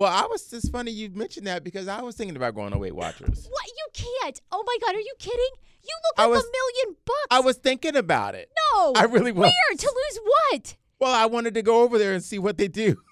Well, 0.00 0.12
I 0.12 0.26
was 0.26 0.48
just 0.48 0.72
funny 0.72 0.90
you 0.90 1.08
mentioned 1.10 1.46
that 1.46 1.62
because 1.62 1.86
I 1.86 2.02
was 2.02 2.16
thinking 2.16 2.36
about 2.36 2.54
going 2.56 2.72
to 2.72 2.78
Weight 2.78 2.96
Watchers. 2.96 3.46
What? 3.48 3.66
You 3.68 3.86
can't. 4.22 4.40
Oh 4.50 4.64
my 4.66 4.76
God, 4.84 4.96
are 4.96 5.00
you 5.00 5.14
kidding? 5.20 5.38
You 5.84 5.94
look 6.04 6.14
I 6.18 6.22
like 6.24 6.30
was- 6.36 6.44
a 6.44 6.50
million 6.50 6.96
bucks. 7.04 7.26
I 7.30 7.40
was 7.40 7.56
thinking 7.58 7.94
about 7.94 8.34
it. 8.34 8.50
No. 8.74 8.92
I 8.96 9.04
really 9.04 9.30
was. 9.32 9.42
Where? 9.50 9.76
To 9.78 9.86
lose 9.86 10.18
what? 10.24 10.76
Well, 10.98 11.14
I 11.14 11.26
wanted 11.26 11.54
to 11.54 11.62
go 11.62 11.82
over 11.82 11.96
there 11.98 12.12
and 12.12 12.24
see 12.24 12.38
what 12.38 12.56
they 12.56 12.68
do. 12.68 12.96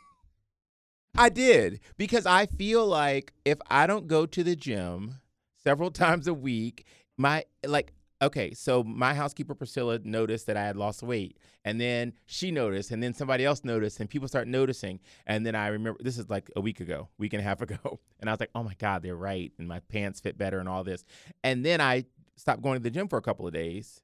I 1.15 1.29
did 1.29 1.81
because 1.97 2.27
I 2.27 2.47
feel 2.47 2.87
like 2.87 3.33
if 3.45 3.59
I 3.71 3.87
don't 3.87 4.07
go 4.07 4.27
to 4.27 4.43
the 4.43 4.57
gym 4.57 5.21
several 5.63 5.91
times 5.93 6.27
a 6.27 6.35
week, 6.35 6.87
my 7.17 7.45
like 7.67 7.93
okay, 8.23 8.55
so 8.55 8.85
my 8.85 9.15
housekeeper 9.15 9.53
Priscilla 9.53 9.99
noticed 10.05 10.47
that 10.47 10.57
I 10.57 10.63
had 10.63 10.77
lost 10.77 11.03
weight, 11.03 11.39
and 11.65 11.81
then 11.81 12.13
she 12.27 12.53
noticed, 12.53 12.93
and 12.93 13.03
then 13.03 13.15
somebody 13.15 13.45
else 13.45 13.65
noticed, 13.65 13.99
and 13.99 14.09
people 14.09 14.29
start 14.29 14.47
noticing, 14.47 15.01
and 15.27 15.45
then 15.45 15.57
I 15.57 15.67
remember 15.67 15.99
this 16.03 16.19
is 16.19 16.31
like 16.31 16.49
a 16.55 16.61
week 16.61 16.79
ago, 16.79 17.09
week 17.19 17.33
and 17.33 17.41
a 17.41 17.45
half 17.45 17.61
ago, 17.61 18.01
and 18.21 18.31
I 18.31 18.33
was 18.33 18.41
like, 18.41 18.51
oh 18.55 18.63
my 18.63 18.75
god, 18.79 19.03
they're 19.03 19.17
right, 19.17 19.53
and 19.59 19.67
my 19.67 19.81
pants 19.81 20.21
fit 20.21 20.39
better, 20.39 20.61
and 20.61 20.69
all 20.69 20.85
this, 20.85 21.05
and 21.43 21.67
then 21.67 21.81
I 21.81 22.05
stopped 22.37 22.63
going 22.63 22.79
to 22.79 22.83
the 22.83 22.91
gym 22.91 23.09
for 23.09 23.19
a 23.19 23.23
couple 23.23 23.47
of 23.47 23.53
days, 23.53 24.01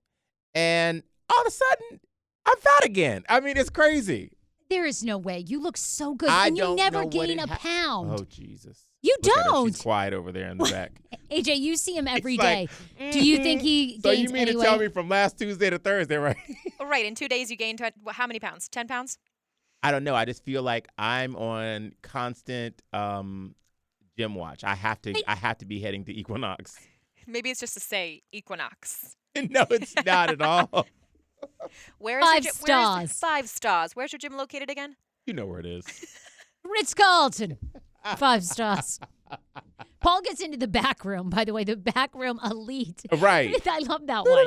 and 0.54 1.02
all 1.30 1.40
of 1.40 1.46
a 1.46 1.50
sudden 1.50 2.00
I'm 2.44 2.56
fat 2.58 2.84
again. 2.84 3.24
I 3.28 3.40
mean, 3.40 3.56
it's 3.56 3.70
crazy. 3.70 4.32
There 4.70 4.84
is 4.84 5.02
no 5.02 5.16
way. 5.18 5.44
You 5.46 5.60
look 5.62 5.76
so 5.76 6.14
good, 6.14 6.28
I 6.28 6.48
and 6.48 6.56
you 6.56 6.62
don't 6.62 6.76
never 6.76 7.02
know 7.02 7.08
gain 7.08 7.38
a 7.38 7.46
ha- 7.46 7.56
pound. 7.58 8.10
Oh 8.20 8.24
Jesus! 8.28 8.84
You 9.02 9.16
Look 9.22 9.36
at 9.36 9.44
her. 9.44 9.50
don't. 9.50 9.66
She's 9.68 9.80
quiet 9.82 10.12
over 10.12 10.30
there 10.32 10.50
in 10.50 10.58
the 10.58 10.64
back. 10.70 10.92
AJ, 11.30 11.58
you 11.60 11.76
see 11.76 11.96
him 11.96 12.06
every 12.08 12.34
It's 12.34 12.42
day. 12.42 12.68
like, 12.98 13.12
Do 13.12 13.24
you 13.26 13.38
think 13.38 13.62
he 13.62 14.00
so 14.02 14.10
you 14.10 14.28
mean 14.28 14.42
any 14.48 14.52
to 14.52 14.60
tell 14.60 14.78
me 14.78 14.88
from 14.88 15.08
last 15.08 15.38
Tuesday 15.38 15.70
to 15.70 15.78
Thursday, 15.78 16.16
right? 16.16 16.36
Right. 16.80 17.04
In 17.04 17.14
two 17.14 17.28
days, 17.28 17.50
you 17.50 17.56
gained 17.56 17.78
tw- 17.80 17.92
wh- 18.06 18.12
how 18.14 18.26
many 18.26 18.40
pounds? 18.40 18.66
10 18.68 18.88
pounds? 18.88 19.18
I 19.82 19.90
don't 19.90 20.04
know. 20.04 20.14
I 20.14 20.24
just 20.24 20.42
feel 20.42 20.62
like 20.62 20.88
I'm 20.96 21.36
on 21.36 21.92
constant 22.02 22.80
um, 22.94 23.54
gym 24.16 24.34
watch. 24.34 24.64
I 24.64 24.74
have 24.74 25.00
to. 25.02 25.14
I 25.26 25.34
have 25.34 25.58
to 25.58 25.66
be 25.66 25.80
heading 25.80 26.04
to 26.06 26.12
Equinox. 26.18 26.78
Maybe 27.26 27.50
it's 27.50 27.60
just 27.60 27.74
to 27.74 27.80
say 27.80 28.22
Equinox. 28.32 29.16
no, 29.36 29.66
it's 29.70 29.94
not 30.06 30.30
at 30.30 30.40
all. 30.40 30.86
Where 31.98 32.18
is 32.20 32.24
Five 32.24 32.44
your 32.44 32.52
gym? 32.52 32.62
where 32.66 33.02
is- 33.04 33.10
stars. 33.10 33.12
five 33.20 33.48
stars. 33.48 33.96
Where's 33.96 34.12
your 34.12 34.18
gym 34.18 34.36
located 34.36 34.70
again? 34.70 34.96
You 35.26 35.34
know 35.34 35.46
where 35.46 35.60
it 35.60 35.66
is. 35.66 35.84
Ritz 36.64 36.94
Carlton. 36.94 37.58
Five 38.16 38.44
stars. 38.44 39.00
Paul 40.00 40.22
gets 40.22 40.40
into 40.40 40.56
the 40.56 40.68
back 40.68 41.04
room, 41.04 41.28
by 41.28 41.44
the 41.44 41.52
way, 41.52 41.64
the 41.64 41.76
back 41.76 42.14
room 42.14 42.38
elite. 42.44 43.02
Oh, 43.10 43.16
right. 43.18 43.54
I 43.68 43.80
love 43.80 44.06
that 44.06 44.24
one. 44.24 44.46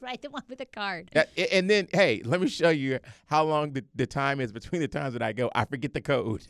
right, 0.00 0.22
the 0.22 0.30
one 0.30 0.42
with 0.48 0.58
the 0.58 0.66
card. 0.66 1.10
That- 1.12 1.28
and 1.52 1.68
then, 1.68 1.88
hey, 1.92 2.22
let 2.24 2.40
me 2.40 2.48
show 2.48 2.70
you 2.70 3.00
how 3.26 3.44
long 3.44 3.72
the, 3.72 3.84
the 3.94 4.06
time 4.06 4.40
is 4.40 4.52
between 4.52 4.80
the 4.80 4.88
times 4.88 5.12
that 5.14 5.22
I 5.22 5.32
go. 5.32 5.50
I 5.54 5.64
forget 5.64 5.92
the 5.94 6.00
code. 6.00 6.46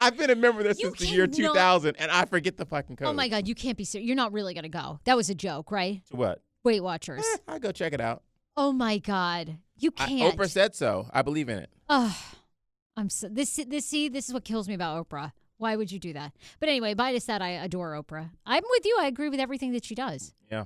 I've 0.00 0.16
been 0.16 0.30
a 0.30 0.36
member 0.36 0.62
there 0.62 0.74
You 0.78 0.86
since 0.90 0.98
the 1.00 1.06
year 1.06 1.26
cannot- 1.26 1.54
2000, 1.54 1.96
and 1.98 2.10
I 2.10 2.24
forget 2.24 2.56
the 2.56 2.66
fucking 2.66 2.96
code. 2.96 3.08
Oh 3.08 3.12
my 3.12 3.28
God, 3.28 3.48
you 3.48 3.54
can't 3.54 3.76
be 3.76 3.84
serious. 3.84 4.06
You're 4.06 4.16
not 4.16 4.32
really 4.32 4.54
going 4.54 4.62
to 4.64 4.68
go. 4.68 5.00
That 5.04 5.16
was 5.16 5.28
a 5.30 5.34
joke, 5.34 5.72
right? 5.72 6.02
What? 6.10 6.40
Weight 6.64 6.82
Watchers. 6.82 7.24
Eh, 7.34 7.38
I 7.48 7.58
go 7.58 7.72
check 7.72 7.92
it 7.92 8.00
out. 8.00 8.22
Oh 8.56 8.72
my 8.72 8.98
God. 8.98 9.58
You 9.76 9.90
can't. 9.90 10.36
Oprah 10.36 10.50
said 10.50 10.74
so. 10.74 11.08
I 11.12 11.22
believe 11.22 11.48
in 11.48 11.58
it. 11.58 11.70
Oh, 11.88 12.16
I'm 12.96 13.10
so 13.10 13.28
this 13.28 13.60
this 13.68 13.86
see 13.86 14.08
this 14.08 14.28
is 14.28 14.34
what 14.34 14.44
kills 14.44 14.68
me 14.68 14.74
about 14.74 15.08
Oprah. 15.08 15.32
Why 15.58 15.76
would 15.76 15.90
you 15.90 15.98
do 15.98 16.12
that? 16.12 16.32
But 16.60 16.68
anyway, 16.68 16.94
minus 16.94 17.24
that, 17.26 17.42
I 17.42 17.50
adore 17.50 17.92
Oprah. 17.92 18.30
I'm 18.46 18.62
with 18.70 18.84
you. 18.84 18.96
I 19.00 19.06
agree 19.06 19.28
with 19.28 19.40
everything 19.40 19.72
that 19.72 19.84
she 19.84 19.94
does. 19.94 20.34
Yeah. 20.50 20.64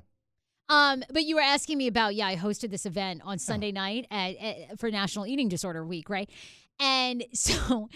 Um, 0.69 1.05
but 1.11 1.25
you 1.25 1.35
were 1.37 1.43
asking 1.43 1.77
me 1.77 1.87
about 1.87 2.15
yeah, 2.15 2.27
I 2.27 2.37
hosted 2.37 2.71
this 2.71 2.87
event 2.87 3.21
on 3.25 3.39
Sunday 3.39 3.73
night 3.73 4.07
at, 4.11 4.37
at, 4.37 4.79
for 4.79 4.91
National 4.91 5.27
Eating 5.27 5.49
Disorder 5.49 5.85
Week, 5.85 6.09
right? 6.09 6.31
And 6.81 7.25
so 7.35 7.89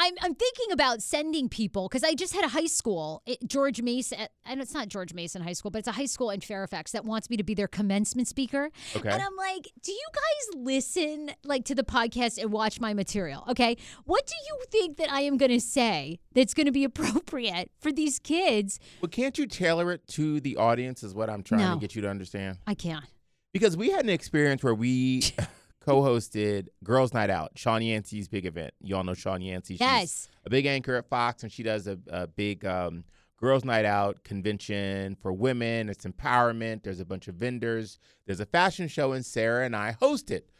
I'm 0.00 0.14
I'm 0.22 0.34
thinking 0.34 0.72
about 0.72 1.02
sending 1.02 1.48
people 1.48 1.88
because 1.88 2.04
I 2.04 2.14
just 2.14 2.32
had 2.34 2.44
a 2.44 2.48
high 2.48 2.66
school, 2.66 3.22
it, 3.26 3.38
George 3.46 3.82
Mason. 3.82 4.20
Eh, 4.20 4.26
and 4.46 4.60
it's 4.60 4.72
not 4.72 4.88
George 4.88 5.12
Mason 5.12 5.42
High 5.42 5.52
School, 5.54 5.70
but 5.70 5.80
it's 5.80 5.88
a 5.88 5.92
high 5.92 6.06
school 6.06 6.30
in 6.30 6.40
Fairfax 6.40 6.92
that 6.92 7.04
wants 7.04 7.28
me 7.28 7.36
to 7.36 7.42
be 7.42 7.54
their 7.54 7.68
commencement 7.68 8.28
speaker. 8.28 8.70
Okay. 8.96 9.08
And 9.08 9.20
I'm 9.20 9.36
like, 9.36 9.68
do 9.82 9.92
you 9.92 10.06
guys 10.14 10.62
listen 10.62 11.30
like 11.44 11.64
to 11.66 11.74
the 11.74 11.82
podcast 11.82 12.38
and 12.40 12.52
watch 12.52 12.80
my 12.80 12.94
material? 12.94 13.44
Okay. 13.48 13.76
What 14.04 14.26
do 14.26 14.34
you 14.48 14.64
think 14.70 14.96
that 14.98 15.10
I 15.10 15.22
am 15.22 15.36
going 15.36 15.50
to 15.50 15.60
say 15.60 16.20
that's 16.32 16.54
going 16.54 16.66
to 16.66 16.72
be 16.72 16.84
appropriate 16.92 17.70
for 17.80 17.90
these 17.92 18.18
kids? 18.18 18.78
But 19.00 19.10
can't 19.10 19.36
you 19.36 19.46
tailor 19.46 19.90
it 19.92 20.06
to 20.08 20.40
the 20.40 20.56
audience? 20.56 21.02
Is 21.02 21.14
what 21.14 21.28
I'm 21.28 21.42
trying 21.42 21.60
No. 21.62 21.74
to 21.74 21.80
get 21.80 21.94
you 21.96 22.02
to 22.02 22.08
understand. 22.08 22.58
I 22.66 22.74
can't. 22.74 23.04
Because 23.52 23.76
we 23.76 23.90
had 23.90 24.04
an 24.04 24.10
experience 24.10 24.62
where 24.62 24.74
we 24.74 25.22
co-hosted 25.88 26.66
Girls 26.84 27.14
Night 27.14 27.30
Out, 27.30 27.52
Shawn 27.56 27.82
Yancy's 27.82 28.28
big 28.28 28.46
event. 28.46 28.72
You 28.80 28.96
all 28.96 29.04
know 29.04 29.14
Shawn 29.14 29.40
Yancy. 29.42 29.74
She's 29.74 29.80
Yes. 29.80 30.28
a 30.44 30.50
big 30.50 30.66
anchor 30.66 30.96
at 30.96 31.08
Fox, 31.08 31.42
and 31.42 31.50
she 31.50 31.62
does 31.62 31.86
a, 31.86 31.98
a 32.08 32.26
big 32.26 32.64
um, 32.66 33.04
Girls 33.38 33.64
Night 33.64 33.84
Out 33.84 34.22
convention 34.24 35.16
for 35.22 35.32
women. 35.32 35.88
It's 35.88 36.04
empowerment. 36.04 36.82
There's 36.82 37.00
a 37.00 37.04
bunch 37.04 37.28
of 37.28 37.36
vendors. 37.36 37.98
There's 38.26 38.40
a 38.40 38.46
fashion 38.46 38.88
show, 38.88 39.12
and 39.12 39.24
Sarah 39.24 39.64
and 39.64 39.74
I 39.74 39.92
host 40.00 40.30
it. 40.30 40.50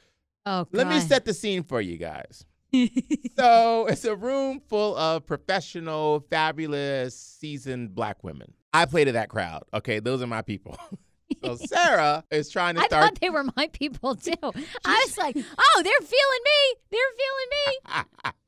Oh, 0.47 0.64
God. 0.64 0.68
Let 0.72 0.89
me 0.89 1.01
set 1.01 1.24
the 1.24 1.35
scene 1.35 1.62
for 1.62 1.81
you 1.81 1.99
guys. 1.99 2.47
so 3.37 3.87
it's 3.87 4.05
a 4.05 4.14
room 4.16 4.61
full 4.68 4.97
of 4.97 5.26
professional, 5.26 6.24
fabulous, 6.31 7.14
seasoned 7.18 7.95
black 7.95 8.22
women. 8.24 8.53
I 8.72 8.85
play 8.87 9.05
to 9.05 9.12
that 9.12 9.29
crowd. 9.29 9.64
Okay, 9.74 9.99
those 10.01 10.22
are 10.22 10.26
my 10.26 10.43
people. 10.43 10.79
so 11.45 11.57
Sarah 11.57 12.24
is 12.31 12.49
trying 12.51 12.76
to 12.76 12.83
I 12.83 12.87
start. 12.87 13.03
I 13.03 13.07
thought 13.07 13.20
they 13.20 13.31
were 13.31 13.45
my 13.57 13.68
people 13.72 14.14
too. 14.14 14.33
I 14.43 15.05
was 15.07 15.18
like, 15.18 15.37
oh, 15.37 15.83
they're 15.83 16.07
feeling 16.07 16.41
me. 16.45 16.81
They're 16.91 17.01
feeling 17.18 18.03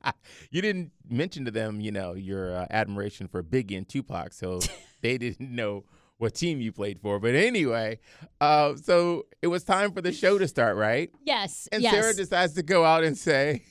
me. 0.05 0.11
you 0.51 0.61
didn't 0.61 0.91
mention 1.09 1.45
to 1.45 1.51
them, 1.51 1.81
you 1.81 1.91
know, 1.91 2.13
your 2.13 2.55
uh, 2.55 2.67
admiration 2.69 3.27
for 3.27 3.43
Biggie 3.43 3.77
and 3.77 3.87
Tupac, 3.87 4.33
so 4.33 4.59
they 5.01 5.17
didn't 5.17 5.53
know 5.53 5.85
what 6.17 6.35
team 6.35 6.61
you 6.61 6.71
played 6.71 6.99
for. 7.01 7.19
But 7.19 7.33
anyway, 7.35 7.99
uh, 8.39 8.75
so 8.75 9.25
it 9.41 9.47
was 9.47 9.63
time 9.63 9.91
for 9.91 10.01
the 10.01 10.11
show 10.11 10.37
to 10.37 10.47
start, 10.47 10.77
right? 10.77 11.09
Yes. 11.23 11.67
And 11.71 11.81
yes. 11.81 11.93
Sarah 11.93 12.13
decides 12.13 12.53
to 12.53 12.63
go 12.63 12.85
out 12.85 13.03
and 13.03 13.17
say, 13.17 13.63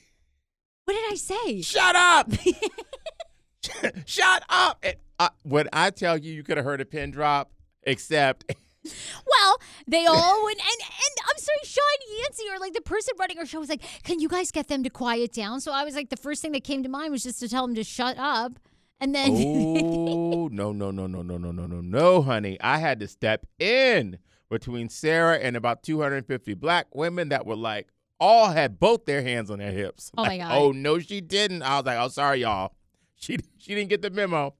what 0.85 0.93
did 0.93 1.13
I 1.13 1.15
say? 1.15 1.61
"Shut 1.61 1.95
up! 1.95 2.31
Shut 4.05 4.43
up!" 4.49 4.79
And, 4.83 4.95
uh, 5.19 5.29
when 5.43 5.69
I 5.71 5.91
tell 5.91 6.17
you, 6.17 6.33
you 6.33 6.43
could 6.43 6.57
have 6.57 6.65
heard 6.65 6.81
a 6.81 6.85
pin 6.85 7.11
drop, 7.11 7.51
except 7.83 8.53
Well, 8.83 9.57
they 9.87 10.05
all 10.05 10.43
went, 10.43 10.57
and 10.59 10.81
and 10.81 11.15
I'm 11.29 11.37
sorry, 11.37 11.59
Shawn 11.63 12.19
Yancy 12.19 12.43
or 12.51 12.59
like 12.59 12.73
the 12.73 12.81
person 12.81 13.13
running 13.19 13.37
our 13.37 13.45
show 13.45 13.59
was 13.59 13.69
like, 13.69 13.83
"Can 14.03 14.19
you 14.19 14.27
guys 14.27 14.51
get 14.51 14.67
them 14.67 14.83
to 14.83 14.89
quiet 14.89 15.33
down?" 15.33 15.61
So 15.61 15.71
I 15.71 15.83
was 15.83 15.95
like, 15.95 16.09
the 16.09 16.17
first 16.17 16.41
thing 16.41 16.51
that 16.53 16.63
came 16.63 16.81
to 16.83 16.89
mind 16.89 17.11
was 17.11 17.23
just 17.23 17.39
to 17.41 17.49
tell 17.49 17.65
them 17.65 17.75
to 17.75 17.83
shut 17.83 18.17
up, 18.17 18.53
and 18.99 19.13
then 19.13 19.31
oh 19.31 20.49
no 20.51 20.71
no 20.71 20.91
no 20.91 21.07
no 21.07 21.21
no 21.21 21.37
no 21.37 21.51
no 21.51 21.65
no 21.67 21.81
no 21.81 22.21
honey. 22.21 22.57
I 22.61 22.79
had 22.79 22.99
to 23.01 23.07
step 23.07 23.45
in 23.59 24.17
between 24.49 24.89
sarah 24.89 25.37
and 25.37 25.55
about 25.55 25.81
250 25.81 26.53
black 26.55 26.87
women 26.93 27.29
that 27.29 27.45
were 27.45 27.55
like 27.55 27.87
all 28.19 28.49
had 28.49 28.79
both 28.79 29.05
their 29.05 29.21
hands 29.21 29.49
on 29.49 29.59
their 29.59 29.71
hips. 29.71 30.11
Oh, 30.17 30.25
my 30.25 30.37
God. 30.37 30.51
oh 30.51 30.71
no 30.71 30.99
she 30.99 31.21
didn't. 31.21 31.61
I 31.63 31.77
was 31.77 31.85
like 31.85 31.97
oh 31.99 32.07
sorry 32.09 32.41
y'all. 32.41 32.73
She 33.15 33.37
she 33.57 33.75
didn't 33.75 33.89
get 33.89 34.01
the 34.01 34.09
memo 34.09 34.55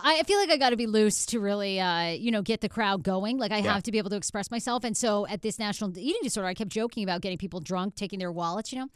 I 0.00 0.22
feel 0.22 0.38
like 0.38 0.50
I 0.50 0.56
got 0.56 0.70
to 0.70 0.76
be 0.76 0.86
loose 0.86 1.26
to 1.26 1.40
really, 1.40 1.80
uh, 1.80 2.10
you 2.10 2.30
know, 2.30 2.42
get 2.42 2.60
the 2.60 2.68
crowd 2.68 3.02
going. 3.02 3.38
Like 3.38 3.50
I 3.52 3.58
Yeah. 3.58 3.74
have 3.74 3.82
to 3.84 3.92
be 3.92 3.98
able 3.98 4.10
to 4.10 4.16
express 4.16 4.50
myself. 4.50 4.84
And 4.84 4.96
so 4.96 5.26
at 5.26 5.42
this 5.42 5.58
national 5.58 5.96
eating 5.98 6.20
disorder, 6.22 6.46
I 6.48 6.54
kept 6.54 6.70
joking 6.70 7.02
about 7.02 7.20
getting 7.20 7.38
people 7.38 7.60
drunk, 7.60 7.94
taking 7.96 8.18
their 8.18 8.32
wallets, 8.32 8.72
you 8.72 8.78
know. 8.78 8.88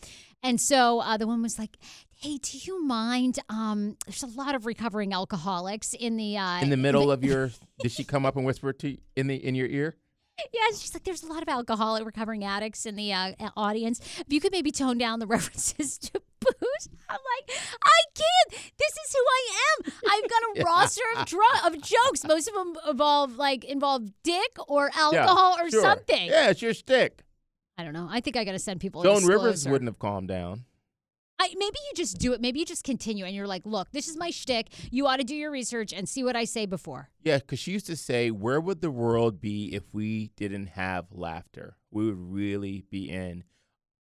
And 0.43 0.61
so 0.61 1.01
uh, 1.01 1.17
the 1.17 1.27
woman 1.27 1.43
was 1.43 1.59
like, 1.59 1.77
"Hey, 2.15 2.39
do 2.39 2.59
you 2.59 2.85
mind? 2.85 3.39
Um, 3.49 3.97
there's 4.07 4.23
a 4.23 4.27
lot 4.29 4.55
of 4.55 4.67
recovering 4.67 5.13
alcoholics 5.13 5.95
in 5.95 6.17
the 6.17 6.37
uh, 6.37 6.61
in 6.61 6.71
the 6.71 6.77
middle 6.77 7.11
of 7.11 7.23
your 7.25 7.51
did 7.81 7.93
she 7.93 8.05
come 8.05 8.25
up 8.27 8.37
and 8.37 8.45
whisper 8.45 8.73
to 8.73 8.91
you 8.91 8.99
in 9.17 9.27
the 9.29 9.35
in 9.37 9.55
your 9.55 9.69
ear 9.69 9.97
Yeah, 10.53 10.61
she's 10.71 10.93
like, 10.95 11.05
there's 11.05 11.23
a 11.23 11.27
lot 11.27 11.43
of 11.43 11.49
alcoholic 11.49 12.05
recovering 12.05 12.45
addicts 12.45 12.87
in 12.87 12.97
the 12.97 13.13
uh, 13.13 13.33
audience. 13.57 14.01
If 14.19 14.33
you 14.33 14.41
could 14.41 14.53
maybe 14.53 14.71
tone 14.71 14.99
down 14.99 15.19
the 15.19 15.27
references 15.29 15.99
to 15.99 16.21
booze, 16.41 16.89
I'm 17.09 17.19
like, 17.19 17.59
I 17.85 18.01
can't. 18.15 18.63
This 18.79 18.93
is 18.93 19.15
who 19.15 19.21
I 19.21 19.51
am. 19.69 19.93
I've 20.11 20.31
got 20.31 20.43
a 20.57 20.65
roster 20.65 21.03
of 21.17 21.27
dr- 21.27 21.67
of 21.67 21.81
jokes. 21.81 22.25
Most 22.25 22.49
of 22.49 22.55
them 22.55 22.75
involve 22.89 23.37
like 23.37 23.65
involve 23.65 24.09
dick 24.23 24.57
or 24.69 24.91
alcohol 24.97 25.57
yeah, 25.59 25.65
or 25.65 25.71
sure. 25.71 25.83
something. 25.83 26.29
yeah 26.29 26.51
it's 26.51 26.63
your 26.63 26.75
stick 26.75 27.23
I 27.79 27.85
don't 27.85 27.95
know. 27.95 28.07
I 28.11 28.21
think 28.21 28.37
I 28.37 28.45
got 28.45 28.53
to 28.53 28.59
send 28.59 28.81
people. 28.81 29.01
a 29.01 29.05
joan 29.05 29.25
rivers 29.25 29.67
wouldn't 29.67 29.89
have 29.89 29.99
calmed 29.99 30.29
down 30.29 30.65
I, 31.43 31.49
maybe 31.57 31.77
you 31.89 31.97
just 31.97 32.19
do 32.19 32.33
it. 32.33 32.41
Maybe 32.41 32.61
you 32.61 32.65
just 32.65 32.85
continue, 32.85 33.25
and 33.25 33.35
you're 33.35 33.49
like, 33.49 33.67
look, 33.67 33.91
this 33.91 34.07
is 34.07 34.17
my 34.17 34.31
shtick. 34.31 34.69
You 34.93 35.09
ought 35.09 35.17
to 35.17 35.25
do 35.25 35.35
your 35.35 35.51
research 35.51 35.93
and 35.93 36.09
see 36.09 36.23
what 36.23 36.37
I 36.37 36.45
say 36.45 36.67
before. 36.67 37.11
Yeah, 37.25 37.39
because 37.39 37.59
she 37.59 37.73
used 37.73 37.87
to 37.87 37.97
say, 37.97 38.31
Where 38.31 38.61
would 38.61 38.81
the 38.81 38.93
world 38.93 39.41
be 39.41 39.75
if 39.75 39.93
we 39.93 40.31
didn't 40.37 40.69
have 40.69 41.07
laughter? 41.11 41.77
We 41.91 42.07
would 42.07 42.33
really 42.33 42.85
be 42.91 43.11
in 43.11 43.43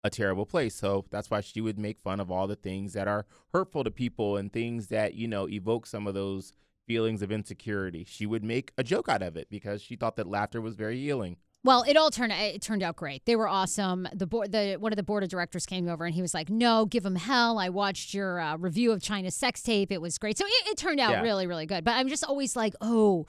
a 0.02 0.08
terrible 0.08 0.46
place. 0.46 0.74
So 0.74 1.04
that's 1.10 1.30
why 1.30 1.42
she 1.42 1.60
would 1.60 1.78
make 1.78 2.00
fun 2.00 2.18
of 2.18 2.30
all 2.30 2.46
the 2.46 2.56
things 2.56 2.94
that 2.94 3.06
are 3.06 3.26
hurtful 3.52 3.84
to 3.84 3.90
people 3.90 4.38
and 4.38 4.50
things 4.50 4.86
that, 4.86 5.14
you 5.14 5.28
know, 5.28 5.46
evoke 5.48 5.86
some 5.86 6.06
of 6.06 6.14
those 6.14 6.54
feelings 6.86 7.20
of 7.20 7.30
insecurity. 7.30 8.04
She 8.08 8.24
would 8.24 8.42
make 8.42 8.72
a 8.78 8.82
joke 8.82 9.08
out 9.08 9.22
of 9.22 9.36
it 9.36 9.48
because 9.50 9.82
she 9.82 9.96
thought 9.96 10.16
that 10.16 10.26
laughter 10.26 10.62
was 10.62 10.76
very 10.76 10.98
healing. 10.98 11.36
Well, 11.64 11.82
it 11.88 11.96
all 11.96 12.10
turned 12.10 12.32
it 12.32 12.62
turned 12.62 12.82
out 12.82 12.96
great. 12.96 13.24
They 13.24 13.34
were 13.36 13.48
awesome. 13.48 14.06
The 14.14 14.26
board, 14.26 14.52
the 14.52 14.76
one 14.78 14.92
of 14.92 14.96
the 14.96 15.02
board 15.02 15.22
of 15.24 15.28
directors 15.28 15.66
came 15.66 15.88
over 15.88 16.04
and 16.04 16.14
he 16.14 16.22
was 16.22 16.32
like, 16.32 16.48
"No, 16.48 16.86
give 16.86 17.02
them 17.02 17.16
hell." 17.16 17.58
I 17.58 17.68
watched 17.68 18.14
your 18.14 18.40
uh, 18.40 18.56
review 18.56 18.92
of 18.92 19.00
Chyna's 19.02 19.34
sex 19.34 19.60
tape. 19.62 19.90
It 19.90 20.00
was 20.00 20.18
great. 20.18 20.38
So 20.38 20.46
it, 20.46 20.52
it 20.68 20.78
turned 20.78 21.00
out 21.00 21.10
Yeah. 21.12 21.22
really, 21.22 21.46
really 21.46 21.66
good. 21.66 21.84
But 21.84 21.92
I'm 21.96 22.08
just 22.08 22.24
always 22.24 22.54
like, 22.56 22.74
oh. 22.80 23.26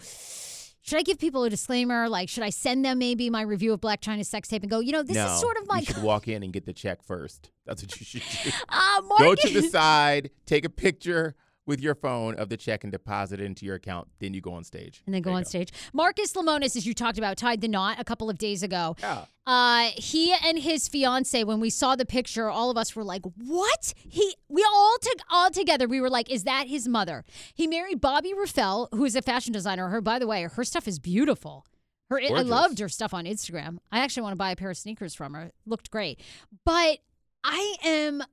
Should 0.82 0.98
I 0.98 1.02
give 1.04 1.20
people 1.20 1.44
a 1.44 1.50
disclaimer? 1.50 2.08
Like, 2.08 2.30
should 2.30 2.42
I 2.42 2.50
send 2.50 2.86
them 2.86 3.00
maybe 3.00 3.30
my 3.30 3.42
review 3.42 3.74
of 3.74 3.82
Blac 3.82 4.00
Chyna's 4.00 4.30
sex 4.30 4.48
tape 4.48 4.64
and 4.64 4.72
go, 4.72 4.80
you 4.80 4.94
know, 4.94 5.04
this 5.04 5.18
no, 5.18 5.26
is 5.26 5.40
sort 5.40 5.58
of 5.58 5.68
my 5.68 5.80
you 5.80 5.86
should 5.86 6.02
walk 6.04 6.28
in 6.30 6.42
and 6.42 6.54
get 6.54 6.66
the 6.66 6.72
check 6.74 7.04
first. 7.04 7.52
That's 7.66 7.84
what 7.84 8.00
you 8.00 8.06
should 8.06 8.24
do. 8.44 8.50
uh, 8.70 9.02
Go 9.02 9.08
market- 9.26 9.48
to 9.50 9.62
the 9.62 9.68
side, 9.68 10.32
take 10.46 10.64
a 10.66 10.70
picture 10.70 11.36
with 11.70 11.80
your 11.80 11.94
phone 11.94 12.34
of 12.36 12.50
the 12.50 12.58
check 12.58 12.84
and 12.84 12.92
deposit 12.92 13.40
it 13.40 13.44
into 13.46 13.64
your 13.64 13.76
account. 13.76 14.08
Then 14.20 14.34
you 14.34 14.42
go 14.42 14.54
on 14.54 14.64
stage. 14.64 15.04
and 15.06 15.14
then 15.14 15.22
go 15.22 15.34
on 15.34 15.46
stage. 15.46 15.72
Marcus 15.94 16.34
Lemonis, 16.34 16.76
as 16.76 16.88
you 16.88 16.96
talked 16.96 17.20
about, 17.20 17.38
tied 17.38 17.62
the 17.62 17.68
knot 17.68 17.98
a 18.00 18.04
couple 18.04 18.28
of 18.28 18.40
days 18.40 18.64
ago. 18.64 18.96
Yeah. 19.00 19.26
Uh, 19.46 19.92
he 19.96 20.34
and 20.44 20.58
his 20.60 20.88
fiance, 20.88 21.44
when 21.44 21.60
we 21.60 21.70
saw 21.70 21.96
the 21.96 22.06
picture, 22.06 22.50
all 22.50 22.72
of 22.72 22.78
us 22.78 22.96
were 22.96 23.04
like, 23.04 23.22
"What?" 23.38 23.94
He, 23.98 24.36
we 24.50 24.64
all 24.64 24.98
took 25.00 25.20
all 25.32 25.52
together. 25.52 25.88
We 25.88 26.02
were 26.02 26.10
like, 26.10 26.30
"Is 26.30 26.44
that 26.44 26.68
his 26.68 26.88
mother?" 26.88 27.24
He 27.54 27.68
married 27.68 28.02
Bobbi 28.02 28.34
Raffel, 28.36 28.90
who 28.92 29.06
is 29.06 29.16
a 29.16 29.22
fashion 29.22 29.54
designer. 29.54 29.90
Her, 29.90 30.02
by 30.02 30.20
the 30.20 30.28
way, 30.28 30.44
her 30.44 30.64
stuff 30.64 30.88
is 30.88 31.00
beautiful. 31.00 31.66
Her, 32.10 32.20
I 32.20 32.42
loved 32.42 32.80
her 32.80 32.90
stuff 32.90 33.14
on 33.14 33.26
Instagram. 33.26 33.78
I 33.92 34.00
actually 34.00 34.24
want 34.24 34.34
to 34.34 34.38
buy 34.38 34.50
a 34.52 34.56
pair 34.56 34.72
of 34.72 34.78
sneakers 34.78 35.14
from 35.14 35.36
her. 35.36 35.44
It 35.44 35.56
looked 35.68 35.92
great, 35.92 36.20
but 36.66 36.98
I 37.44 37.76
am 37.84 38.24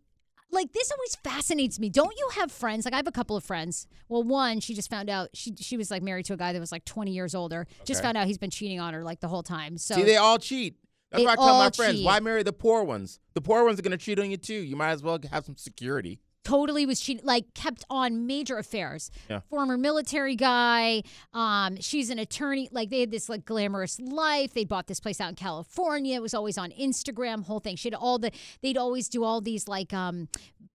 like 0.50 0.72
this 0.72 0.90
always 0.90 1.16
fascinates 1.16 1.78
me. 1.78 1.88
Don't 1.90 2.16
you 2.18 2.28
have 2.36 2.50
friends? 2.52 2.84
Like 2.84 2.94
I 2.94 2.96
have 2.98 3.06
a 3.06 3.12
couple 3.12 3.36
of 3.36 3.44
friends. 3.44 3.86
Well, 4.08 4.22
one, 4.22 4.60
she 4.60 4.74
just 4.74 4.88
found 4.90 5.10
out 5.10 5.28
she 5.34 5.54
she 5.58 5.76
was 5.76 5.90
like 5.90 6.02
married 6.02 6.26
to 6.26 6.32
a 6.34 6.36
guy 6.36 6.52
that 6.52 6.60
was 6.60 6.72
like 6.72 6.84
20 6.84 7.10
years 7.10 7.34
older. 7.34 7.66
Just 7.84 7.98
Okay. 8.00 8.06
found 8.06 8.16
out 8.16 8.26
he's 8.26 8.38
been 8.38 8.50
cheating 8.50 8.80
on 8.80 8.94
her 8.94 9.02
like 9.04 9.20
the 9.20 9.28
whole 9.28 9.42
time. 9.42 9.76
So 9.78 9.94
See, 9.96 10.02
they 10.04 10.16
all 10.16 10.38
cheat. 10.38 10.76
That's 11.10 11.20
They 11.22 11.26
why 11.26 11.32
I 11.32 11.36
tell 11.36 11.58
my 11.58 11.64
all 11.66 11.70
friends, 11.70 11.96
cheat. 11.98 12.04
why 12.06 12.20
marry 12.20 12.42
the 12.42 12.52
poor 12.52 12.82
ones? 12.84 13.20
The 13.34 13.40
poor 13.40 13.64
ones 13.64 13.78
are 13.78 13.82
going 13.82 13.92
to 13.92 13.96
cheat 13.96 14.18
on 14.18 14.30
you 14.30 14.36
too. 14.36 14.54
You 14.54 14.76
might 14.76 14.90
as 14.90 15.02
well 15.02 15.18
have 15.30 15.44
some 15.44 15.56
security. 15.56 16.20
Totally 16.46 16.86
was 16.86 17.00
cheating 17.00 17.24
like 17.24 17.44
kept 17.54 17.84
on 17.90 18.26
major 18.26 18.56
affairs 18.58 19.10
Yeah. 19.28 19.40
former 19.50 19.76
military 19.76 20.36
guy 20.36 21.02
um 21.34 21.80
she's 21.80 22.08
an 22.10 22.18
attorney 22.18 22.68
like 22.72 22.88
they 22.90 23.00
had 23.00 23.10
this 23.10 23.28
like 23.28 23.44
glamorous 23.44 23.98
life 24.00 24.54
they 24.54 24.64
bought 24.64 24.86
this 24.86 25.00
place 25.00 25.20
out 25.20 25.30
in 25.30 25.34
california 25.34 26.14
it 26.16 26.22
was 26.22 26.34
always 26.34 26.56
on 26.58 26.70
instagram 26.70 27.44
whole 27.44 27.60
thing 27.60 27.76
she 27.76 27.88
had 27.88 27.94
all 27.94 28.18
the 28.18 28.30
they'd 28.62 28.76
always 28.78 29.08
do 29.08 29.24
all 29.24 29.40
these 29.40 29.66
like 29.68 29.92
um 29.92 30.28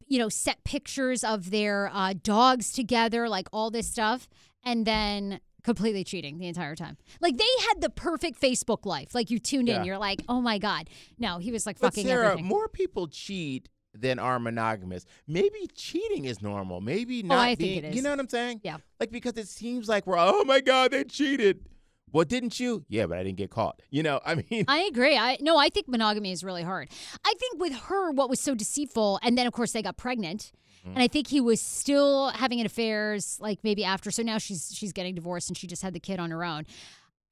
you 0.08 0.20
know, 0.20 0.28
set 0.28 0.62
pictures 0.66 1.24
of 1.24 1.52
their 1.52 1.90
uh, 1.94 2.14
dogs 2.22 2.74
together, 2.74 3.30
like 3.30 3.48
all 3.54 3.72
this 3.72 3.88
stuff, 3.88 4.28
and 4.62 4.86
then 4.86 5.40
completely 5.64 6.04
cheating 6.04 6.38
the 6.38 6.48
entire 6.48 6.76
time. 6.76 6.98
Like 7.22 7.38
they 7.38 7.48
had 7.70 7.80
the 7.80 7.90
perfect 7.90 8.36
Facebook 8.42 8.86
life. 8.86 9.16
Like 9.16 9.32
you 9.32 9.40
tuned 9.40 9.70
in, 9.70 9.86
you're 9.86 9.98
like, 9.98 10.20
oh 10.28 10.42
my 10.42 10.58
god. 10.58 10.90
No, 11.18 11.38
he 11.38 11.50
was 11.54 11.66
like 11.66 11.80
But 11.80 11.94
fucking 11.94 12.08
Sarah, 12.08 12.32
everything. 12.32 12.48
more 12.48 12.68
people 12.68 13.08
cheat 13.08 13.70
than 13.94 14.20
are 14.20 14.39
monogamous. 14.39 15.06
Maybe 15.28 15.68
cheating 15.76 16.26
is 16.26 16.42
normal. 16.42 16.82
Maybe 16.82 17.24
not 17.24 17.38
Oh, 17.38 17.42
I 17.42 17.56
think 17.56 17.78
it 17.84 17.88
is. 17.89 17.96
You 17.96 18.02
know 18.02 18.12
what 18.12 18.20
I'm 18.20 18.30
saying? 18.30 18.62
Yeah. 18.64 18.78
Like 19.00 19.12
because 19.12 19.34
it 19.38 19.48
seems 19.48 19.89
like 19.89 20.08
we're 20.08 20.18
oh 20.18 20.44
my 20.46 20.62
god 20.62 20.92
they 20.92 21.04
cheated. 21.04 21.66
Well, 22.14 22.26
didn't 22.26 22.60
you? 22.60 22.84
Yeah, 22.89 23.06
but 23.06 23.18
I 23.18 23.24
didn't 23.24 23.38
get 23.38 23.52
caught. 23.52 23.82
You 23.89 24.04
know, 24.04 24.20
I 24.26 24.36
mean, 24.36 24.66
I 24.68 24.80
agree. 24.84 25.18
I 25.18 25.38
no, 25.42 25.58
I 25.58 25.70
think 25.70 25.88
monogamy 25.88 26.32
is 26.32 26.44
really 26.44 26.64
hard. 26.64 26.89
I 27.26 27.34
think 27.39 27.60
with 27.62 27.74
her, 27.74 28.12
what 28.12 28.30
was 28.30 28.39
so 28.39 28.56
deceitful, 28.56 29.20
and 29.24 29.38
then 29.38 29.48
of 29.48 29.54
course 29.54 29.72
they 29.74 29.82
got 29.82 29.98
pregnant, 29.98 30.52
Mm-hmm. 30.82 30.94
and 30.96 31.04
I 31.04 31.08
think 31.08 31.28
he 31.28 31.39
was 31.39 31.62
still 31.62 32.30
having 32.30 32.60
an 32.60 32.66
affairs, 32.66 33.38
like 33.39 33.60
maybe 33.64 33.84
after. 33.84 34.10
So 34.10 34.24
now 34.24 34.39
she's 34.39 34.72
she's 34.74 34.92
getting 34.92 35.14
divorced, 35.14 35.48
and 35.48 35.56
she 35.56 35.68
just 35.68 35.84
had 35.84 35.94
the 35.94 36.00
kid 36.00 36.20
on 36.20 36.32
her 36.32 36.44
own. 36.44 36.66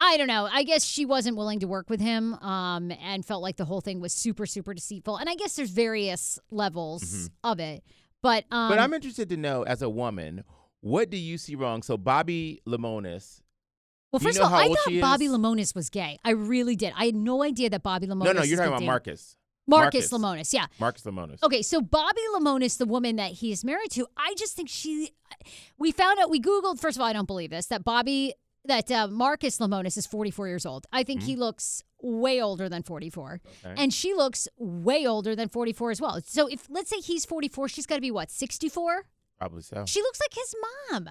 I 0.01 0.15
don't 0.17 0.27
know. 0.27 0.47
I 0.51 0.63
guess 0.63 0.85
she 0.85 1.05
wasn't 1.05 1.35
willing 1.37 1.59
to 1.59 1.67
work 1.67 1.89
with 1.89 1.99
him, 1.99 2.33
um, 2.35 2.91
and 3.03 3.25
felt 3.25 3.41
like 3.41 3.57
the 3.57 3.65
whole 3.65 3.81
thing 3.81 3.99
was 3.99 4.13
super 4.13 4.45
super 4.45 4.73
deceitful. 4.73 5.17
And 5.17 5.29
I 5.29 5.35
guess 5.35 5.55
there's 5.55 5.71
various 5.71 6.39
levels 6.51 7.29
of 7.43 7.59
it, 7.59 7.83
but 8.21 8.45
um, 8.51 8.59
Mm-hmm. 8.59 8.69
but 8.77 8.79
I'm 8.81 8.93
interested 8.93 9.29
to 9.29 9.37
know 9.37 9.63
as 9.63 9.81
a 9.81 9.89
woman, 9.89 10.43
what 10.81 11.09
do 11.09 11.17
you 11.17 11.37
see 11.37 11.55
wrong? 11.55 11.81
So 11.83 11.97
Bobby 11.97 12.61
Lemonis. 12.67 13.41
well, 14.11 14.19
do 14.19 14.23
you 14.25 14.29
first 14.29 14.39
know 14.39 14.45
of 14.45 14.53
all, 14.53 14.59
I 14.59 14.67
thought 14.67 15.01
Bobby 15.01 15.25
is? 15.25 15.31
Lemonis 15.33 15.75
was 15.75 15.89
gay. 15.89 16.17
I 16.23 16.31
really 16.31 16.75
did. 16.77 16.93
I 16.95 17.05
had 17.07 17.15
no 17.15 17.43
idea 17.43 17.69
that 17.69 17.83
Bobby 17.83 18.07
Lemonis. 18.07 18.23
no, 18.25 18.31
no, 18.33 18.43
you're 18.43 18.57
talking 18.57 18.73
about 18.73 18.83
Marcus. 18.83 19.35
Marcus, 19.67 20.11
Marcus. 20.11 20.49
Lemonis. 20.49 20.53
Yeah. 20.53 20.65
Marcus 20.79 21.03
Lemonis. 21.03 21.43
Okay, 21.43 21.61
so 21.61 21.79
Bobby 21.81 22.21
Lemonis, 22.35 22.77
the 22.77 22.85
woman 22.87 23.17
that 23.17 23.33
he 23.33 23.51
is 23.51 23.63
married 23.63 23.91
to, 23.91 24.07
I 24.17 24.33
just 24.37 24.55
think 24.55 24.67
she. 24.69 25.11
We 25.77 25.91
found 25.91 26.19
out. 26.19 26.29
We 26.31 26.41
googled. 26.41 26.79
First 26.79 26.97
of 26.97 27.01
all, 27.01 27.07
I 27.07 27.13
don't 27.13 27.27
believe 27.27 27.51
this. 27.51 27.67
That 27.67 27.83
Bobby, 27.83 28.33
that 28.69 28.89
uh, 28.91 29.07
Marcus 29.07 29.57
Lemonis 29.59 29.97
is 29.97 30.05
44 30.07 30.47
years 30.47 30.65
old. 30.65 30.87
I 30.91 31.03
think 31.03 31.23
he 31.23 31.35
looks 31.35 31.83
way 32.01 32.41
older 32.41 32.69
than 32.69 32.81
44, 32.83 33.41
Okay. 33.65 33.75
and 33.77 33.93
she 33.93 34.13
looks 34.13 34.47
way 34.57 35.05
older 35.05 35.35
than 35.35 35.49
44 35.49 35.91
as 35.91 36.01
well. 36.01 36.19
So 36.25 36.47
if 36.47 36.67
let's 36.69 36.89
say 36.89 36.99
he's 37.01 37.25
44, 37.25 37.67
she's 37.67 37.85
got 37.85 37.95
to 37.95 38.01
be 38.01 38.11
what 38.11 38.31
64. 38.31 39.05
Probably 39.37 39.61
so. 39.61 39.83
She 39.85 40.01
looks 40.01 40.19
like 40.21 40.33
his 40.33 40.55
mom. 40.91 41.09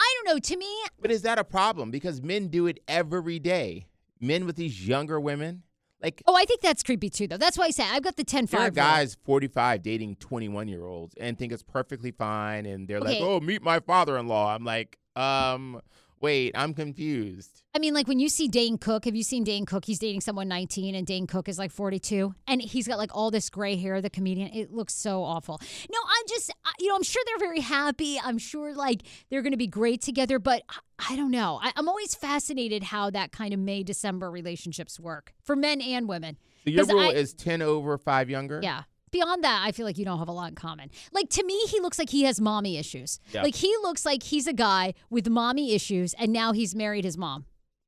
I 0.00 0.14
don't 0.24 0.34
know. 0.34 0.38
To 0.38 0.56
me, 0.56 0.66
But 1.00 1.10
is 1.10 1.22
that 1.22 1.38
a 1.38 1.44
problem? 1.44 1.90
Because 1.90 2.22
men 2.22 2.48
do 2.48 2.66
it 2.66 2.78
every 2.88 3.38
day. 3.38 3.86
Men 4.20 4.46
with 4.46 4.56
these 4.56 4.86
younger 4.86 5.18
women. 5.20 5.62
Like 6.00 6.22
oh, 6.28 6.36
I 6.36 6.44
think 6.44 6.60
that's 6.60 6.84
creepy 6.84 7.10
too, 7.10 7.26
though. 7.26 7.36
That's 7.38 7.58
why 7.58 7.64
I 7.64 7.70
say 7.70 7.82
I've 7.84 8.04
got 8.04 8.14
the 8.16 8.22
10 8.22 8.46
there 8.46 8.60
are 8.60 8.64
5. 8.66 8.74
guys 8.74 9.16
45 9.24 9.82
dating 9.82 10.14
21 10.16 10.68
year 10.68 10.86
olds 10.86 11.14
and 11.18 11.36
think 11.36 11.52
it's 11.52 11.64
perfectly 11.64 12.12
fine 12.12 12.66
and 12.66 12.86
they're 12.86 13.00
like, 13.00 13.18
"Oh, 13.20 13.40
meet 13.40 13.62
my 13.62 13.80
father-in-law." 13.80 14.54
I'm 14.54 14.64
like, 14.64 14.96
"Um, 15.16 15.80
wait, 16.20 16.52
I'm 16.54 16.74
confused." 16.74 17.62
I 17.74 17.78
mean, 17.78 17.94
like 17.94 18.08
when 18.08 18.18
you 18.18 18.28
see 18.28 18.48
Dane 18.48 18.76
Cook, 18.78 19.04
have 19.04 19.14
you 19.14 19.22
seen 19.22 19.44
Dane 19.44 19.64
Cook? 19.64 19.84
He's 19.84 19.98
dating 20.00 20.22
someone 20.22 20.48
19 20.48 20.94
and 20.96 21.06
Dane 21.06 21.26
Cook 21.28 21.48
is 21.48 21.58
like 21.58 21.70
42 21.70 22.34
and 22.48 22.60
he's 22.60 22.88
got 22.88 22.98
like 22.98 23.14
all 23.14 23.30
this 23.30 23.48
gray 23.50 23.76
hair, 23.76 24.00
the 24.00 24.10
comedian. 24.10 24.48
It 24.52 24.72
looks 24.72 24.94
so 24.94 25.22
awful. 25.22 25.60
No, 25.88 25.98
I'm 26.04 26.24
just, 26.28 26.50
you 26.80 26.88
know, 26.88 26.96
I'm 26.96 27.02
sure 27.04 27.22
they're 27.26 27.38
very 27.38 27.60
happy. 27.60 28.18
I'm 28.22 28.38
sure 28.38 28.74
like 28.74 29.02
they're 29.30 29.42
going 29.42 29.52
to 29.52 29.58
be 29.58 29.68
great 29.68 30.02
together, 30.02 30.38
but 30.40 30.62
I- 30.98 31.14
don't 31.14 31.30
know. 31.30 31.60
I, 31.62 31.72
I'm 31.76 31.88
always 31.88 32.14
fascinated 32.14 32.82
how 32.84 33.10
that 33.10 33.30
kind 33.32 33.52
of 33.54 33.60
May 33.60 33.82
December 33.84 34.30
relationships 34.30 34.98
work 34.98 35.34
for 35.44 35.54
men 35.54 35.80
and 35.80 36.08
women. 36.08 36.36
So 36.64 36.70
your 36.70 36.86
rule 36.86 37.00
I- 37.00 37.12
is 37.12 37.32
10 37.34 37.62
over 37.62 37.96
5 37.98 38.28
younger? 38.30 38.60
Yeah. 38.62 38.82
Beyond 39.10 39.44
that, 39.44 39.62
I 39.64 39.72
feel 39.72 39.86
like 39.86 39.98
you 39.98 40.04
don't 40.04 40.18
have 40.18 40.28
a 40.28 40.32
lot 40.32 40.50
in 40.50 40.54
common. 40.54 40.90
Like 41.12 41.28
to 41.30 41.44
me, 41.44 41.58
he 41.68 41.80
looks 41.80 41.98
like 41.98 42.10
he 42.10 42.24
has 42.24 42.40
mommy 42.40 42.76
issues. 42.78 43.20
Yeah. 43.32 43.42
Like 43.42 43.54
he 43.54 43.74
looks 43.82 44.04
like 44.04 44.22
he's 44.22 44.46
a 44.46 44.52
guy 44.52 44.94
with 45.10 45.28
mommy 45.28 45.74
issues 45.74 46.14
and 46.14 46.32
now 46.32 46.52
he's 46.52 46.74
married 46.74 47.04
his 47.04 47.16
mom. 47.16 47.46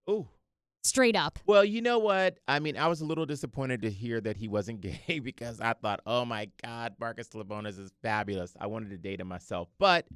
Ooh. 0.08 0.28
Straight 0.82 1.14
up. 1.14 1.38
Well, 1.44 1.64
you 1.64 1.82
know 1.82 1.98
what? 1.98 2.38
I 2.48 2.58
mean, 2.58 2.78
I 2.78 2.88
was 2.88 3.02
a 3.02 3.04
little 3.04 3.26
disappointed 3.26 3.82
to 3.82 3.90
hear 3.90 4.18
that 4.22 4.38
he 4.38 4.48
wasn't 4.48 4.80
gay 5.06 5.18
because 5.18 5.60
I 5.60 5.74
thought, 5.74 6.00
"Oh 6.06 6.24
my 6.24 6.48
god, 6.64 6.94
Marcus 6.98 7.28
Lemonis 7.30 7.78
is 7.78 7.92
fabulous. 8.02 8.54
I 8.58 8.66
wanted 8.66 8.90
to 8.90 8.96
date 8.96 9.20
him 9.20 9.28
myself." 9.28 9.68
But 9.78 10.06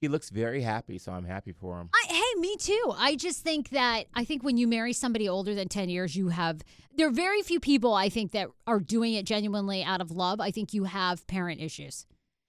he 0.00 0.08
looks 0.08 0.30
very 0.30 0.62
happy, 0.62 0.98
so 0.98 1.12
I'm 1.12 1.24
happy 1.24 1.52
for 1.52 1.78
him. 1.78 1.90
I, 1.94 2.12
hey, 2.12 2.40
me 2.40 2.56
too. 2.56 2.94
I 2.96 3.16
just 3.16 3.42
think 3.42 3.68
that 3.70 4.06
I 4.14 4.24
think 4.24 4.42
when 4.42 4.56
you 4.56 4.66
marry 4.66 4.92
somebody 4.92 5.28
older 5.28 5.54
than 5.54 5.68
10 5.68 5.90
years, 5.90 6.16
you 6.16 6.28
have, 6.28 6.62
there 6.96 7.06
are 7.06 7.12
very 7.12 7.42
few 7.42 7.60
people 7.60 7.92
I 7.94 8.08
think 8.08 8.32
that 8.32 8.48
are 8.66 8.80
doing 8.80 9.14
it 9.14 9.26
genuinely 9.26 9.84
out 9.84 10.00
of 10.00 10.10
love. 10.10 10.40
I 10.40 10.50
think 10.50 10.72
you 10.72 10.84
have 10.84 11.26
parent 11.26 11.60
issues. 11.60 12.06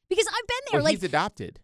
Because 0.07 0.27
I've 0.27 0.47
been 0.47 0.57
there. 0.71 0.79
Well, 0.79 0.85
like, 0.85 0.95
he's 0.95 1.03
adopted. 1.03 1.59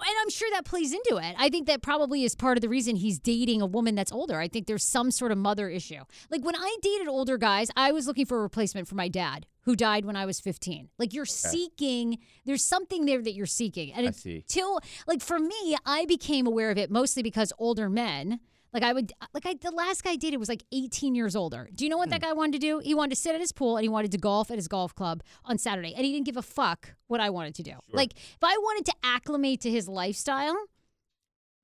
And 0.00 0.16
I'm 0.22 0.30
sure 0.30 0.48
that 0.52 0.64
plays 0.64 0.92
into 0.92 1.16
it. 1.22 1.34
I 1.38 1.48
think 1.48 1.66
that 1.66 1.82
probably 1.82 2.24
is 2.24 2.34
part 2.34 2.56
of 2.56 2.62
the 2.62 2.68
reason 2.68 2.96
he's 2.96 3.18
dating 3.18 3.60
a 3.60 3.66
woman 3.66 3.94
that's 3.94 4.12
older. 4.12 4.38
I 4.38 4.48
think 4.48 4.66
there's 4.66 4.84
some 4.84 5.10
sort 5.10 5.32
of 5.32 5.38
mother 5.38 5.68
issue. 5.68 6.00
Like 6.30 6.44
when 6.44 6.56
I 6.56 6.76
dated 6.82 7.08
older 7.08 7.36
guys, 7.36 7.70
I 7.76 7.92
was 7.92 8.06
looking 8.06 8.24
for 8.26 8.38
a 8.38 8.42
replacement 8.42 8.88
for 8.88 8.94
my 8.94 9.08
dad, 9.08 9.46
who 9.62 9.76
died 9.76 10.04
when 10.04 10.16
I 10.16 10.24
was 10.24 10.40
15. 10.40 10.88
Like 10.98 11.12
you're 11.12 11.26
seeking, 11.26 12.18
there's 12.46 12.64
something 12.64 13.04
there 13.06 13.22
that 13.22 13.34
you're 13.34 13.46
seeking. 13.46 13.92
And 13.92 14.06
until, 14.38 14.80
like 15.06 15.20
for 15.20 15.38
me, 15.38 15.76
I 15.84 16.06
became 16.06 16.46
aware 16.46 16.70
of 16.70 16.78
it 16.78 16.90
mostly 16.90 17.22
because 17.22 17.52
older 17.58 17.90
men. 17.90 18.40
Like 18.72 18.82
I 18.82 18.92
would, 18.92 19.12
like 19.32 19.46
I, 19.46 19.54
the 19.60 19.70
last 19.70 20.04
guy 20.04 20.10
I 20.10 20.16
dated 20.16 20.38
was 20.38 20.48
like 20.48 20.62
18 20.72 21.14
years 21.14 21.34
older. 21.34 21.68
Do 21.74 21.84
you 21.84 21.90
know 21.90 21.96
what 21.96 22.08
Hmm. 22.08 22.10
that 22.12 22.20
guy 22.22 22.32
wanted 22.32 22.52
to 22.52 22.58
do? 22.58 22.78
He 22.80 22.94
wanted 22.94 23.10
to 23.10 23.16
sit 23.16 23.34
at 23.34 23.40
his 23.40 23.52
pool 23.52 23.76
and 23.76 23.82
he 23.82 23.88
wanted 23.88 24.12
to 24.12 24.18
golf 24.18 24.50
at 24.50 24.56
his 24.56 24.68
golf 24.68 24.94
club 24.94 25.22
on 25.44 25.56
Saturday, 25.58 25.94
and 25.94 26.04
he 26.04 26.12
didn't 26.12 26.26
give 26.26 26.36
a 26.36 26.42
fuck 26.42 26.94
what 27.06 27.20
I 27.20 27.30
wanted 27.30 27.54
to 27.56 27.62
do. 27.62 27.72
Like 27.92 28.12
if 28.16 28.42
I 28.42 28.56
wanted 28.58 28.84
to 28.86 28.92
acclimate 29.02 29.60
to 29.62 29.70
his 29.70 29.88
lifestyle, 29.88 30.56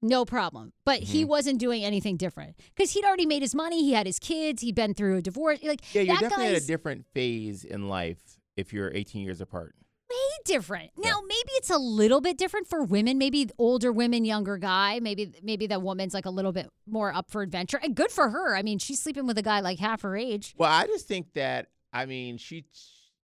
no 0.03 0.25
problem. 0.25 0.73
But 0.85 1.01
Mm-hmm. 1.01 1.13
he 1.13 1.25
wasn't 1.25 1.59
doing 1.61 1.85
anything 1.85 2.17
different 2.17 2.57
because 2.75 2.93
he'd 2.93 3.05
already 3.05 3.27
made 3.27 3.43
his 3.43 3.55
money. 3.55 3.83
He 3.83 3.93
had 3.93 4.07
his 4.07 4.19
kids. 4.19 4.63
He'd 4.63 4.75
been 4.75 4.95
through 4.95 5.17
a 5.19 5.23
divorce. 5.23 5.63
Like 5.63 5.81
Yeah, 5.95 6.03
you're 6.03 6.15
that 6.17 6.21
definitely 6.23 6.47
at 6.47 6.51
a 6.53 6.55
guy's 6.57 6.67
different 6.67 7.07
phase 7.15 7.65
in 7.65 7.89
life 7.89 8.19
if 8.57 8.73
you're 8.73 8.93
18 8.95 9.23
years 9.23 9.41
apart. 9.41 9.75
Way 10.11 10.17
different. 10.45 10.91
Now 10.97 11.21
maybe 11.23 11.51
it's 11.53 11.71
a 11.71 11.79
little 11.79 12.21
bit 12.21 12.39
different 12.39 12.69
for 12.69 12.83
women. 12.83 13.19
Maybe 13.19 13.49
older 13.59 13.93
women, 13.93 14.25
younger 14.25 14.59
guy. 14.59 15.01
Maybe 15.01 15.33
maybe 15.43 15.67
that 15.69 15.83
woman's 15.83 16.15
like 16.15 16.27
a 16.27 16.31
little 16.31 16.53
bit 16.53 16.71
more 16.87 17.15
up 17.15 17.31
for 17.31 17.43
adventure. 17.43 17.81
And 17.83 17.95
good 17.95 18.11
for 18.11 18.31
her. 18.31 18.57
I 18.57 18.63
mean, 18.63 18.79
she's 18.79 19.03
sleeping 19.03 19.27
with 19.27 19.39
a 19.39 19.43
guy 19.43 19.61
like 19.61 19.79
half 19.79 20.03
her 20.03 20.17
age. 20.17 20.55
Well, 20.57 20.71
I 20.71 20.87
just 20.87 21.09
think 21.09 21.33
that 21.35 21.69
I 21.93 22.07
mean 22.07 22.39
she, 22.39 22.65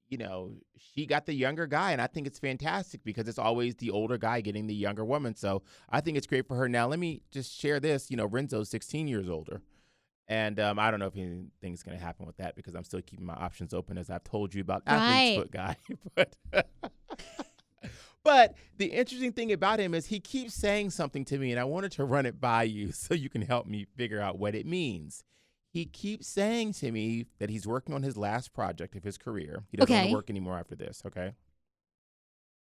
you 0.09 0.19
know, 0.19 0.53
she 0.95 1.07
got 1.07 1.27
the 1.27 1.35
younger 1.35 1.67
guy, 1.67 1.93
and 1.93 2.03
I 2.03 2.07
think 2.07 2.27
it's 2.27 2.39
fantastic 2.39 3.05
because 3.05 3.29
it's 3.29 3.39
always 3.39 3.77
the 3.77 3.91
older 3.91 4.19
guy 4.19 4.41
getting 4.41 4.67
the 4.67 4.75
younger 4.75 5.05
woman. 5.05 5.37
So 5.37 5.63
I 5.89 6.01
think 6.01 6.17
it's 6.17 6.27
great 6.27 6.47
for 6.47 6.57
her. 6.57 6.69
Now, 6.69 6.89
let 6.89 6.99
me 6.99 7.23
just 7.31 7.59
share 7.59 7.81
this. 7.81 8.11
You 8.11 8.17
know, 8.17 8.27
Renzo's 8.27 8.71
16 8.71 9.07
years 9.07 9.29
older, 9.29 9.63
and 10.31 10.59
um, 10.61 10.79
I 10.79 10.91
don't 10.91 11.01
know 11.01 11.09
if 11.09 11.17
anything's 11.17 11.83
going 11.83 11.99
to 11.99 12.03
happen 12.03 12.25
with 12.25 12.37
that 12.39 12.55
because 12.55 12.75
I'm 12.75 12.85
still 12.85 13.03
keeping 13.03 13.27
my 13.27 13.35
options 13.35 13.75
open, 13.75 13.99
as 13.99 14.09
I've 14.09 14.25
told 14.25 14.55
you 14.55 14.63
about 14.63 14.83
athlete's 14.87 15.11
Right. 15.11 15.37
foot 15.37 15.51
guy. 15.51 15.77
but 16.15 16.37
but 18.23 18.55
the 18.79 18.87
interesting 18.87 19.33
thing 19.33 19.53
about 19.53 19.81
him 19.81 19.93
is 19.93 20.07
he 20.07 20.21
keeps 20.21 20.55
saying 20.55 20.91
something 20.91 21.25
to 21.27 21.39
me, 21.39 21.51
and 21.51 21.59
I 21.61 21.65
wanted 21.65 21.93
to 21.93 22.05
run 22.05 22.25
it 22.27 22.41
by 22.41 22.63
you 22.63 22.93
so 22.93 23.13
you 23.13 23.29
can 23.29 23.43
help 23.43 23.67
me 23.67 23.87
figure 23.97 24.21
out 24.21 24.39
what 24.39 24.55
it 24.55 24.65
means 24.67 25.25
he 25.73 25.85
keeps 25.85 26.27
saying 26.27 26.73
to 26.73 26.91
me 26.91 27.27
that 27.39 27.49
he's 27.49 27.65
working 27.65 27.95
on 27.95 28.03
his 28.03 28.17
last 28.17 28.53
project 28.53 28.97
of 28.97 29.05
his 29.05 29.17
career. 29.17 29.63
He 29.71 29.77
doesn't 29.77 29.95
want 29.95 30.09
to 30.09 30.13
work 30.17 30.29
anymore 30.29 30.59
after 30.59 30.75
this, 30.75 31.01
okay? 31.07 31.31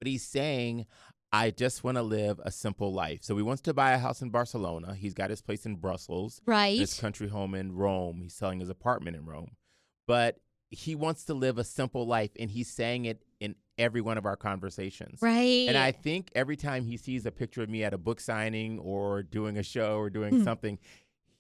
But 0.01 0.09
he's 0.09 0.25
saying, 0.25 0.87
I 1.33 1.51
just 1.51 1.83
want 1.85 1.97
to 1.97 2.03
live 2.03 2.41
a 2.45 2.51
simple 2.51 2.93
life. 2.93 3.20
So 3.22 3.37
he 3.37 3.43
wants 3.43 3.62
to 3.62 3.74
buy 3.74 3.93
a 3.93 3.99
house 3.99 4.22
in 4.22 4.31
Barcelona. 4.31 4.95
He's 4.95 5.14
got 5.14 5.31
his 5.31 5.43
place 5.43 5.66
in 5.66 5.77
Brussels, 5.77 6.41
Right. 6.47 6.79
his 6.79 6.99
country 6.99 7.29
home 7.29 7.55
in 7.55 7.72
Rome. 7.72 8.20
He's 8.22 8.35
selling 8.35 8.61
his 8.61 8.70
apartment 8.70 9.16
in 9.16 9.24
Rome. 9.27 9.57
But 10.07 10.39
he 10.70 10.95
wants 10.95 11.24
to 11.24 11.35
live 11.35 11.59
a 11.59 11.64
simple 11.64 12.07
life, 12.07 12.31
and 12.39 12.51
he's 12.51 12.70
saying 12.70 13.05
it 13.05 13.22
in 13.41 13.55
every 13.79 14.01
one 14.01 14.18
of 14.18 14.24
our 14.24 14.37
conversations. 14.37 15.18
Right. 15.20 15.66
And 15.68 15.77
I 15.77 15.93
think 15.93 16.31
every 16.35 16.57
time 16.57 16.85
he 16.87 16.97
sees 16.97 17.27
a 17.27 17.31
picture 17.33 17.62
of 17.62 17.68
me 17.68 17.85
at 17.85 17.93
a 17.93 17.99
book 17.99 18.20
signing 18.20 18.79
or 18.79 19.22
doing 19.22 19.59
a 19.59 19.62
show 19.62 19.99
or 19.99 20.11
doing 20.11 20.39
Hmm. 20.39 20.45
something, 20.45 20.79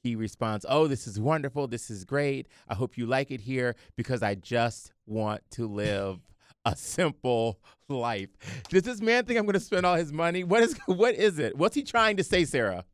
he 0.02 0.14
responds, 0.14 0.66
Oh, 0.68 0.86
this 0.86 1.06
is 1.06 1.18
wonderful. 1.18 1.66
This 1.68 1.90
is 1.90 2.04
great. 2.04 2.46
I 2.68 2.74
hope 2.74 2.96
you 2.98 3.06
like 3.06 3.30
it 3.30 3.40
here 3.40 3.74
because 3.96 4.22
I 4.22 4.34
just 4.34 4.92
want 5.06 5.42
to 5.52 5.66
live 5.66 6.20
a 6.66 6.76
simple 6.76 7.58
life. 7.88 8.28
Does 8.68 8.82
this 8.82 9.00
man 9.00 9.24
think 9.24 9.38
I'm 9.38 9.46
going 9.46 9.54
to 9.54 9.60
spend 9.60 9.86
all 9.86 9.94
his 9.94 10.12
money? 10.12 10.44
What 10.44 10.62
is 10.62 10.76
what 10.86 11.14
is 11.14 11.38
it? 11.38 11.56
What's 11.56 11.74
he 11.74 11.82
trying 11.82 12.16
to 12.18 12.24
say, 12.24 12.44
Sarah? 12.44 12.84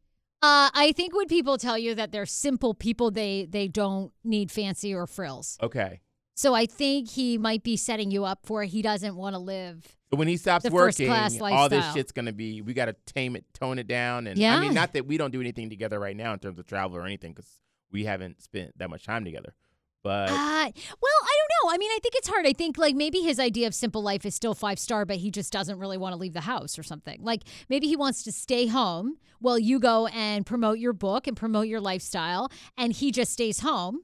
Uh, 0.42 0.70
I 0.74 0.92
think 0.96 1.14
when 1.14 1.28
people 1.28 1.56
tell 1.56 1.78
you 1.78 1.94
that 1.94 2.10
they're 2.12 2.26
simple 2.26 2.74
people, 2.74 3.10
they 3.10 3.46
they 3.48 3.68
don't 3.68 4.12
need 4.22 4.50
fancy 4.50 4.94
or 4.94 5.06
frills. 5.06 5.58
Okay. 5.62 6.00
So 6.34 6.54
I 6.54 6.66
think 6.66 7.10
he 7.10 7.38
might 7.38 7.62
be 7.62 7.76
setting 7.76 8.10
you 8.10 8.24
up 8.24 8.40
for 8.44 8.64
he 8.64 8.82
doesn't 8.82 9.16
want 9.16 9.34
to 9.34 9.38
live. 9.38 9.96
When 10.10 10.28
he 10.28 10.36
stops 10.36 10.68
working, 10.68 11.10
all 11.10 11.68
this 11.68 11.92
shit's 11.94 12.12
gonna 12.12 12.32
be. 12.32 12.60
We 12.60 12.74
gotta 12.74 12.96
tame 13.06 13.36
it, 13.36 13.44
tone 13.54 13.78
it 13.78 13.86
down, 13.86 14.26
and 14.26 14.38
yeah. 14.38 14.56
I 14.56 14.60
mean, 14.60 14.74
not 14.74 14.92
that 14.94 15.06
we 15.06 15.16
don't 15.16 15.30
do 15.30 15.40
anything 15.40 15.70
together 15.70 15.98
right 15.98 16.16
now 16.16 16.32
in 16.34 16.38
terms 16.38 16.58
of 16.58 16.66
travel 16.66 16.98
or 16.98 17.06
anything, 17.06 17.32
because 17.32 17.48
we 17.90 18.04
haven't 18.04 18.42
spent 18.42 18.76
that 18.78 18.90
much 18.90 19.04
time 19.04 19.24
together. 19.24 19.54
But 20.02 20.30
Uh, 20.30 20.34
well, 20.34 21.18
I 21.22 21.38
don't 21.38 21.41
know. 21.62 21.70
I 21.70 21.78
mean, 21.78 21.90
I 21.90 21.98
think 22.02 22.14
it's 22.16 22.28
hard. 22.28 22.46
I 22.46 22.52
think 22.52 22.78
like 22.78 22.94
maybe 22.94 23.20
his 23.20 23.38
idea 23.38 23.66
of 23.66 23.74
simple 23.74 24.02
life 24.02 24.24
is 24.24 24.34
still 24.34 24.54
five 24.54 24.78
star, 24.78 25.04
but 25.04 25.16
he 25.16 25.30
just 25.30 25.52
doesn't 25.52 25.78
really 25.78 25.98
want 25.98 26.12
to 26.12 26.18
leave 26.18 26.34
the 26.34 26.42
house 26.42 26.78
or 26.78 26.82
something. 26.82 27.18
Like 27.22 27.42
maybe 27.68 27.86
he 27.86 27.96
wants 27.96 28.22
to 28.24 28.32
stay 28.32 28.66
home 28.66 29.16
while 29.40 29.58
you 29.58 29.78
go 29.78 30.06
and 30.08 30.46
promote 30.46 30.78
your 30.78 30.92
book 30.92 31.26
and 31.26 31.36
promote 31.36 31.66
your 31.66 31.80
lifestyle, 31.80 32.50
and 32.76 32.92
he 32.92 33.10
just 33.10 33.32
stays 33.32 33.60
home. 33.60 34.00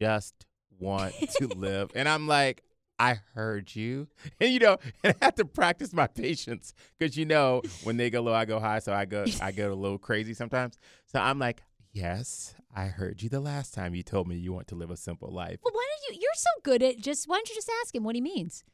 I 0.00 0.04
just 0.04 0.46
want 0.78 1.14
to 1.38 1.48
live. 1.48 1.90
And 1.94 2.08
I'm 2.08 2.26
like, 2.26 2.62
I 2.98 3.18
heard 3.34 3.74
you. 3.74 4.08
And 4.40 4.52
you 4.52 4.60
know, 4.60 4.78
and 5.04 5.14
I 5.20 5.26
have 5.26 5.34
to 5.36 5.44
practice 5.44 5.92
my 5.92 6.06
patience 6.06 6.74
because 6.98 7.16
you 7.16 7.24
know, 7.24 7.62
when 7.84 7.96
they 7.96 8.10
go 8.10 8.20
low, 8.20 8.34
I 8.34 8.44
go 8.44 8.60
high. 8.60 8.78
So 8.80 8.92
I 8.92 9.04
go 9.04 9.24
I 9.40 9.52
go 9.52 9.72
a 9.72 9.74
little 9.74 9.98
crazy 9.98 10.34
sometimes. 10.34 10.76
So 11.06 11.18
I'm 11.18 11.38
like, 11.38 11.62
yes, 11.98 12.54
I 12.74 12.86
heard 12.86 13.22
you 13.22 13.28
the 13.28 13.40
last 13.40 13.74
time 13.74 13.94
you 13.94 14.02
told 14.02 14.28
me 14.28 14.36
you 14.36 14.52
want 14.52 14.68
to 14.68 14.74
live 14.74 14.90
a 14.90 14.96
simple 14.96 15.30
life. 15.32 15.58
Well, 15.64 15.72
why 15.74 15.84
don't 16.06 16.14
you? 16.14 16.20
You're 16.22 16.30
so 16.34 16.50
good 16.62 16.82
at 16.82 16.98
just. 16.98 17.28
Why 17.28 17.36
don't 17.36 17.48
you 17.48 17.54
just 17.54 17.70
ask 17.82 17.94
him 17.94 18.04
what 18.04 18.14
he 18.14 18.20
means? 18.20 18.64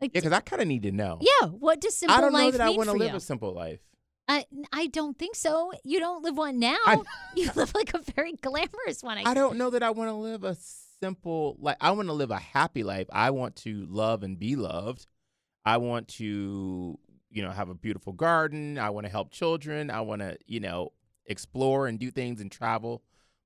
Like, 0.00 0.10
Yeah, 0.14 0.20
because 0.20 0.32
I 0.36 0.40
kind 0.40 0.60
of 0.62 0.68
need 0.68 0.82
to 0.82 0.92
know. 0.92 1.18
yeah, 1.20 1.48
what 1.48 1.80
does 1.80 1.96
simple 1.96 2.14
life 2.14 2.22
mean? 2.22 2.26
I 2.26 2.30
don't 2.30 2.32
know 2.32 2.44
life 2.46 2.52
that 2.54 2.60
I 2.62 2.66
mean 2.68 2.76
want 2.76 2.86
to 2.88 2.92
for 2.92 2.98
live 2.98 3.10
you? 3.12 3.16
a 3.16 3.20
simple 3.20 3.54
life. 3.54 3.80
I, 4.26 4.46
I 4.72 4.86
don't 4.86 5.18
think 5.18 5.36
so. 5.36 5.72
You 5.84 6.00
don't 6.00 6.22
live 6.22 6.36
one 6.36 6.58
now. 6.58 6.76
I- 6.86 7.02
you 7.36 7.50
live 7.54 7.72
like 7.74 7.92
a 7.94 7.98
very 8.14 8.32
glamorous 8.32 9.02
one. 9.02 9.18
I, 9.18 9.22
I 9.30 9.34
don't 9.34 9.56
know 9.58 9.70
that 9.70 9.82
I 9.82 9.90
want 9.90 10.08
to 10.10 10.14
live 10.14 10.44
a 10.44 10.56
simple 11.00 11.56
life. 11.60 11.76
I 11.80 11.90
want 11.92 12.08
to 12.08 12.14
live 12.14 12.30
a 12.30 12.38
happy 12.38 12.82
life. 12.82 13.06
I 13.12 13.30
want 13.30 13.56
to 13.56 13.86
love 13.88 14.22
and 14.22 14.38
be 14.38 14.56
loved. 14.56 15.06
I 15.64 15.76
want 15.76 16.08
to, 16.08 16.98
you 17.30 17.42
know, 17.42 17.50
have 17.50 17.68
a 17.68 17.74
beautiful 17.74 18.12
garden. 18.14 18.78
I 18.78 18.90
want 18.90 19.04
to 19.06 19.10
help 19.10 19.30
children. 19.30 19.90
I 19.90 20.00
want 20.02 20.22
to, 20.22 20.38
you 20.46 20.60
know, 20.60 20.92
explore 21.26 21.86
and 21.86 21.98
do 21.98 22.10
things 22.10 22.40
and 22.40 22.50
travel. 22.50 23.02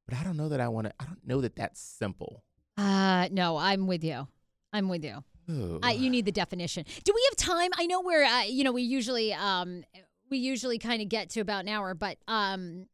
But 0.07 0.17
I 0.19 0.25
don't 0.25 0.37
know 0.37 0.49
that 0.49 0.61
I 0.61 0.69
want 0.69 0.87
to 0.87 0.93
I 1.01 1.05
don't 1.05 1.27
know 1.27 1.41
that 1.43 1.57
that's 1.57 1.81
simple. 1.81 2.43
Uh, 2.77 3.29
no, 3.31 3.57
I'm 3.57 3.87
with 3.87 4.05
you. 4.05 4.27
I'm 4.73 4.89
with 4.89 5.05
you. 5.05 5.23
Uh, 5.51 5.89
you 5.89 6.11
need 6.11 6.27
the 6.27 6.33
definition. 6.33 6.85
Do 7.05 7.13
we 7.15 7.27
have 7.31 7.37
time? 7.37 7.71
I 7.79 7.87
know 7.87 8.03
we're, 8.03 8.23
uh, 8.23 8.43
you 8.43 8.65
know, 8.65 8.73
we 8.73 8.83
usually, 8.83 9.33
um, 9.33 9.83
we 10.31 10.37
usually 10.37 10.79
kind 10.79 11.01
of 11.01 11.09
get 11.09 11.31
to 11.31 11.41
about 11.41 11.61
an 11.65 11.69
hour, 11.71 11.95
but, 11.95 12.19
um, 12.29 12.87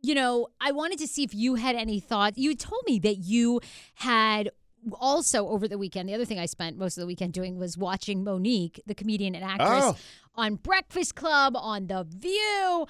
you 0.00 0.14
know, 0.14 0.46
I 0.60 0.70
wanted 0.70 1.00
to 1.00 1.08
see 1.08 1.24
if 1.24 1.34
you 1.34 1.56
had 1.56 1.74
any 1.74 1.98
thoughts. 1.98 2.38
You 2.38 2.54
told 2.54 2.82
me 2.86 3.00
that 3.00 3.16
you 3.18 3.60
had 3.94 4.50
also 4.94 5.48
over 5.48 5.66
the 5.66 5.76
weekend. 5.76 6.08
The 6.08 6.14
other 6.14 6.24
thing 6.24 6.38
I 6.38 6.46
spent 6.46 6.78
most 6.78 6.96
of 6.96 7.00
the 7.00 7.06
weekend 7.08 7.32
doing 7.32 7.58
was 7.58 7.76
watching 7.76 8.24
Mo'Nique, 8.24 8.78
the 8.86 8.94
comedian 8.94 9.34
and 9.34 9.44
actress, 9.44 9.84
Oh. 9.84 9.96
on 10.36 10.54
Breakfast 10.54 11.16
Club, 11.16 11.54
on 11.56 11.88
The 11.88 12.04
View, 12.04 12.86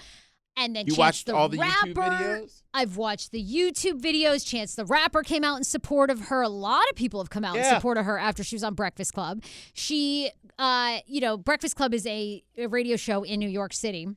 and 0.57 0.75
then 0.77 0.87
you 0.87 0.93
Chance 0.93 0.99
watched 0.99 1.27
the 1.27 1.35
all 1.35 1.49
the 1.49 1.59
Rapper. 1.59 1.87
YouTube 1.89 1.95
videos? 1.95 2.63
I've 2.75 2.97
watched 2.97 3.33
the 3.33 3.43
YouTube 3.45 4.01
videos. 4.01 4.47
Chance 4.47 4.75
the 4.75 4.85
Rapper 4.85 5.23
came 5.23 5.45
out 5.45 5.57
in 5.57 5.65
support 5.65 6.11
of 6.11 6.27
her. 6.29 6.43
A 6.43 6.49
lot 6.49 6.85
of 6.91 6.97
people 6.97 7.21
have 7.21 7.31
come 7.31 7.45
out 7.45 7.57
in 7.57 7.65
support 7.65 7.99
of 7.99 8.05
her 8.07 8.19
after 8.19 8.43
she 8.45 8.55
was 8.57 8.65
on 8.65 8.75
Breakfast 8.75 9.13
Club. 9.15 9.43
She, 9.75 10.31
uh, 10.59 10.99
you 11.07 11.21
know, 11.21 11.37
Breakfast 11.37 11.77
Club 11.77 11.95
is 11.95 12.07
a, 12.07 12.43
a 12.57 12.67
radio 12.67 12.97
show 12.97 13.23
in 13.23 13.41
New 13.41 13.49
York 13.49 13.73
City. 13.73 14.09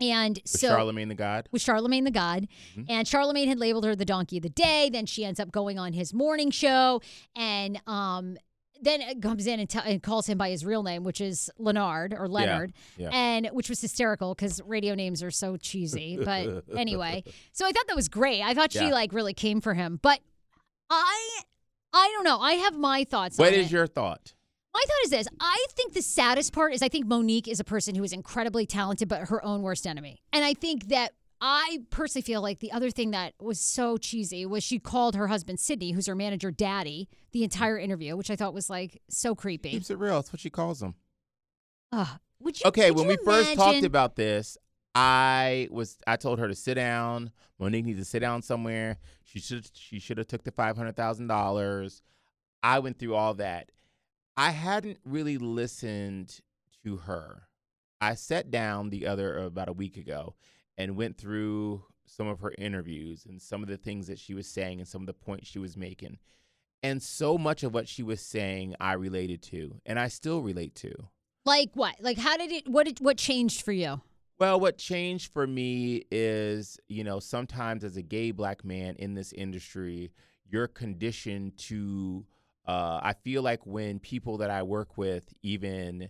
And 0.00 0.36
With 0.42 0.48
so 0.48 0.68
Charlemagne 0.68 1.08
the 1.08 1.14
God. 1.14 1.48
with 1.52 1.62
Charlemagne 1.62 2.02
the 2.04 2.10
God. 2.10 2.48
Mm-hmm. 2.76 2.90
And 2.90 3.06
Charlemagne 3.06 3.48
had 3.48 3.60
labeled 3.60 3.84
her 3.84 3.94
the 3.94 4.04
donkey 4.04 4.38
of 4.38 4.42
the 4.42 4.48
day. 4.50 4.90
Then 4.92 5.06
she 5.06 5.24
ends 5.24 5.38
up 5.38 5.52
going 5.52 5.78
on 5.78 5.92
his 5.92 6.12
morning 6.12 6.50
show. 6.50 7.00
And 7.36 7.80
um, 7.86 8.36
then 8.84 9.00
it 9.00 9.20
comes 9.22 9.46
in 9.46 9.60
and, 9.60 9.68
t- 9.68 9.78
and 9.84 10.02
calls 10.02 10.26
him 10.26 10.38
by 10.38 10.50
his 10.50 10.64
real 10.64 10.82
name, 10.82 11.04
which 11.04 11.20
is 11.20 11.50
Leonard 11.58 12.14
or 12.14 12.28
Leonard, 12.28 12.72
yeah. 12.96 13.10
and 13.12 13.46
which 13.48 13.68
was 13.68 13.80
hysterical 13.80 14.34
because 14.34 14.60
radio 14.66 14.94
names 14.94 15.22
are 15.22 15.30
so 15.30 15.56
cheesy. 15.56 16.18
But 16.22 16.64
anyway, 16.76 17.24
so 17.52 17.66
I 17.66 17.72
thought 17.72 17.86
that 17.88 17.96
was 17.96 18.08
great. 18.08 18.42
I 18.42 18.54
thought 18.54 18.72
she 18.72 18.80
Yeah. 18.80 18.90
like 18.92 19.12
really 19.12 19.34
came 19.34 19.60
for 19.60 19.74
him. 19.74 19.98
But 20.02 20.20
I, 20.90 21.40
I 21.92 22.10
don't 22.14 22.24
know. 22.24 22.38
I 22.40 22.52
have 22.54 22.76
my 22.76 23.04
thoughts. 23.04 23.38
What 23.38 23.52
is 23.52 23.66
it. 23.66 23.72
your 23.72 23.86
thought? 23.86 24.34
My 24.72 24.82
thought 24.86 25.04
is 25.04 25.10
this. 25.10 25.28
I 25.40 25.66
think 25.70 25.92
the 25.92 26.02
saddest 26.02 26.52
part 26.52 26.74
is 26.74 26.82
I 26.82 26.88
think 26.88 27.06
Mo'Nique 27.06 27.46
is 27.46 27.60
a 27.60 27.64
person 27.64 27.94
who 27.94 28.02
is 28.02 28.12
incredibly 28.12 28.66
talented, 28.66 29.08
but 29.08 29.28
her 29.28 29.44
own 29.44 29.62
worst 29.62 29.86
enemy. 29.86 30.20
And 30.32 30.44
I 30.44 30.52
think 30.54 30.88
that 30.88 31.12
I 31.40 31.80
personally 31.90 32.22
feel 32.22 32.40
like 32.40 32.60
the 32.60 32.72
other 32.72 32.90
thing 32.90 33.10
that 33.10 33.34
was 33.40 33.60
so 33.60 33.96
cheesy 33.96 34.46
was 34.46 34.64
she 34.64 34.78
called 34.78 35.14
her 35.14 35.28
husband 35.28 35.60
Sidney, 35.60 35.92
who's 35.92 36.06
her 36.06 36.14
manager, 36.14 36.50
daddy, 36.50 37.08
the 37.32 37.44
entire 37.44 37.78
interview, 37.78 38.16
which 38.16 38.30
I 38.30 38.36
thought 38.36 38.54
was 38.54 38.70
like 38.70 39.02
so 39.08 39.34
creepy. 39.34 39.70
Keeps 39.70 39.90
it 39.90 39.98
real. 39.98 40.14
That's 40.14 40.32
what 40.32 40.40
she 40.40 40.50
calls 40.50 40.80
them. 40.80 40.94
Ugh. 41.92 42.08
would 42.40 42.58
you? 42.60 42.68
Okay, 42.68 42.90
when 42.90 43.04
you 43.04 43.16
we 43.18 43.24
first 43.24 43.54
talked 43.54 43.84
about 43.84 44.16
this, 44.16 44.56
I 44.94 45.68
was 45.70 45.98
I 46.06 46.16
told 46.16 46.38
her 46.38 46.48
to 46.48 46.54
sit 46.54 46.74
down. 46.74 47.30
Monique 47.58 47.84
needs 47.84 47.98
to 47.98 48.04
sit 48.04 48.20
down 48.20 48.42
somewhere. 48.42 48.98
She 49.24 49.40
should 49.40 49.68
she 49.74 49.98
should 49.98 50.18
have 50.18 50.28
took 50.28 50.44
the 50.44 50.52
five 50.52 50.76
hundred 50.76 50.96
thousand 50.96 51.26
dollars. 51.26 52.02
I 52.62 52.78
went 52.78 52.98
through 52.98 53.14
all 53.14 53.34
that. 53.34 53.70
I 54.36 54.50
hadn't 54.50 54.98
really 55.04 55.38
listened 55.38 56.40
to 56.84 56.96
her. 56.98 57.42
I 58.00 58.14
sat 58.14 58.50
down 58.50 58.90
the 58.90 59.06
other 59.06 59.38
about 59.38 59.68
a 59.68 59.72
week 59.72 59.96
ago 59.96 60.34
and 60.76 60.96
went 60.96 61.16
through 61.16 61.84
some 62.06 62.26
of 62.26 62.40
her 62.40 62.52
interviews 62.58 63.24
and 63.26 63.40
some 63.40 63.62
of 63.62 63.68
the 63.68 63.76
things 63.76 64.06
that 64.06 64.18
she 64.18 64.34
was 64.34 64.46
saying 64.46 64.78
and 64.78 64.88
some 64.88 65.02
of 65.02 65.06
the 65.06 65.14
points 65.14 65.48
she 65.48 65.58
was 65.58 65.76
making. 65.76 66.18
And 66.82 67.02
so 67.02 67.38
much 67.38 67.62
of 67.62 67.72
what 67.72 67.88
she 67.88 68.02
was 68.02 68.20
saying 68.20 68.74
I 68.78 68.92
related 68.92 69.42
to 69.44 69.80
and 69.86 69.98
I 69.98 70.08
still 70.08 70.42
relate 70.42 70.74
to. 70.76 70.92
like 71.46 71.70
what? 71.74 71.96
Like 72.00 72.18
how 72.18 72.36
did 72.36 72.52
it? 72.52 72.68
What 72.68 72.86
did 72.86 73.00
what 73.00 73.16
changed 73.16 73.62
for 73.62 73.72
you? 73.72 74.00
Well, 74.38 74.58
what 74.58 74.78
changed 74.78 75.32
for 75.32 75.46
me 75.46 76.04
is, 76.10 76.78
you 76.88 77.04
know, 77.04 77.20
sometimes 77.20 77.84
as 77.84 77.96
a 77.96 78.02
gay 78.02 78.32
black 78.32 78.64
man 78.64 78.96
in 78.98 79.14
this 79.14 79.32
industry, 79.32 80.10
you're 80.50 80.68
conditioned 80.68 81.56
to. 81.58 82.26
Uh, 82.66 82.98
I 83.02 83.12
feel 83.12 83.42
like 83.42 83.64
when 83.66 83.98
people 83.98 84.38
that 84.38 84.50
I 84.50 84.62
work 84.62 84.96
with 84.96 85.32
even 85.42 86.08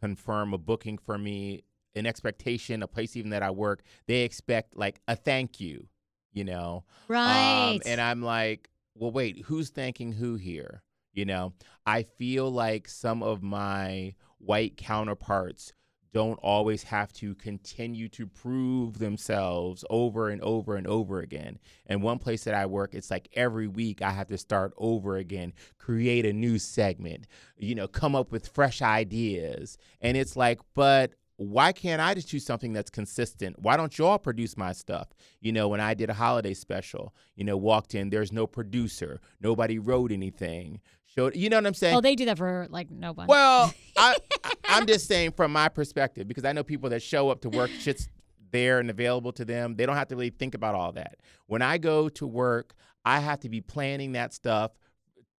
confirm 0.00 0.52
a 0.52 0.58
booking 0.58 0.98
for 0.98 1.16
me, 1.16 1.62
an 1.94 2.06
expectation, 2.06 2.82
a 2.82 2.86
place 2.86 3.16
even 3.16 3.30
that 3.30 3.42
I 3.42 3.50
work, 3.50 3.82
they 4.06 4.22
expect 4.22 4.76
like 4.76 5.00
a 5.08 5.16
thank 5.16 5.60
you, 5.60 5.88
you 6.32 6.44
know? 6.44 6.84
Right. 7.08 7.72
Um, 7.74 7.82
and 7.86 8.00
I'm 8.00 8.22
like, 8.22 8.70
well, 8.94 9.10
wait, 9.10 9.42
who's 9.46 9.70
thanking 9.70 10.12
who 10.12 10.34
here? 10.36 10.82
You 11.12 11.26
know, 11.26 11.52
I 11.84 12.04
feel 12.04 12.50
like 12.50 12.88
some 12.88 13.22
of 13.22 13.42
my 13.42 14.14
white 14.38 14.76
counterparts 14.76 15.72
don't 16.12 16.38
always 16.42 16.82
have 16.84 17.12
to 17.14 17.34
continue 17.36 18.08
to 18.10 18.26
prove 18.26 18.98
themselves 18.98 19.84
over 19.88 20.28
and 20.28 20.42
over 20.42 20.76
and 20.76 20.86
over 20.86 21.20
again. 21.20 21.58
And 21.86 22.02
one 22.02 22.18
place 22.18 22.44
that 22.44 22.54
I 22.54 22.66
work, 22.66 22.94
it's 22.94 23.10
like 23.10 23.28
every 23.32 23.66
week 23.66 24.02
I 24.02 24.10
have 24.10 24.28
to 24.28 24.38
start 24.38 24.74
over 24.76 25.16
again, 25.16 25.54
create 25.78 26.26
a 26.26 26.32
new 26.32 26.58
segment, 26.58 27.26
you 27.56 27.74
know, 27.74 27.88
come 27.88 28.14
up 28.14 28.30
with 28.30 28.48
fresh 28.48 28.82
ideas. 28.82 29.78
And 30.02 30.16
it's 30.16 30.36
like, 30.36 30.60
but 30.74 31.12
why 31.36 31.72
can't 31.72 32.00
I 32.00 32.14
just 32.14 32.30
do 32.30 32.38
something 32.38 32.72
that's 32.72 32.90
consistent? 32.90 33.58
Why 33.58 33.76
don't 33.76 33.96
y'all 33.96 34.18
produce 34.18 34.56
my 34.56 34.72
stuff? 34.72 35.08
You 35.40 35.52
know, 35.52 35.68
when 35.68 35.80
I 35.80 35.94
did 35.94 36.10
a 36.10 36.14
holiday 36.14 36.54
special, 36.54 37.14
you 37.34 37.44
know, 37.44 37.56
walked 37.56 37.94
in, 37.94 38.10
there's 38.10 38.32
no 38.32 38.46
producer, 38.46 39.20
nobody 39.40 39.78
wrote 39.78 40.12
anything. 40.12 40.80
Showed, 41.14 41.36
you 41.36 41.50
know 41.50 41.58
what 41.58 41.66
I'm 41.66 41.74
saying? 41.74 41.94
well, 41.94 42.00
they 42.00 42.14
do 42.14 42.24
that 42.26 42.38
for 42.38 42.66
like 42.70 42.90
no 42.90 43.12
one. 43.12 43.26
Well, 43.26 43.74
I, 43.96 44.16
I, 44.44 44.52
I'm 44.68 44.86
just 44.86 45.06
saying 45.06 45.32
from 45.32 45.52
my 45.52 45.68
perspective 45.68 46.26
because 46.26 46.44
I 46.44 46.52
know 46.52 46.62
people 46.62 46.88
that 46.90 47.02
show 47.02 47.28
up 47.28 47.42
to 47.42 47.50
work, 47.50 47.70
shit's 47.70 48.08
there 48.50 48.78
and 48.78 48.88
available 48.88 49.32
to 49.32 49.44
them. 49.44 49.76
They 49.76 49.84
don't 49.84 49.96
have 49.96 50.08
to 50.08 50.16
really 50.16 50.30
think 50.30 50.54
about 50.54 50.74
all 50.74 50.92
that. 50.92 51.16
When 51.46 51.60
I 51.60 51.78
go 51.78 52.08
to 52.10 52.26
work, 52.26 52.74
I 53.04 53.18
have 53.18 53.40
to 53.40 53.48
be 53.48 53.60
planning 53.60 54.12
that 54.12 54.32
stuff 54.32 54.72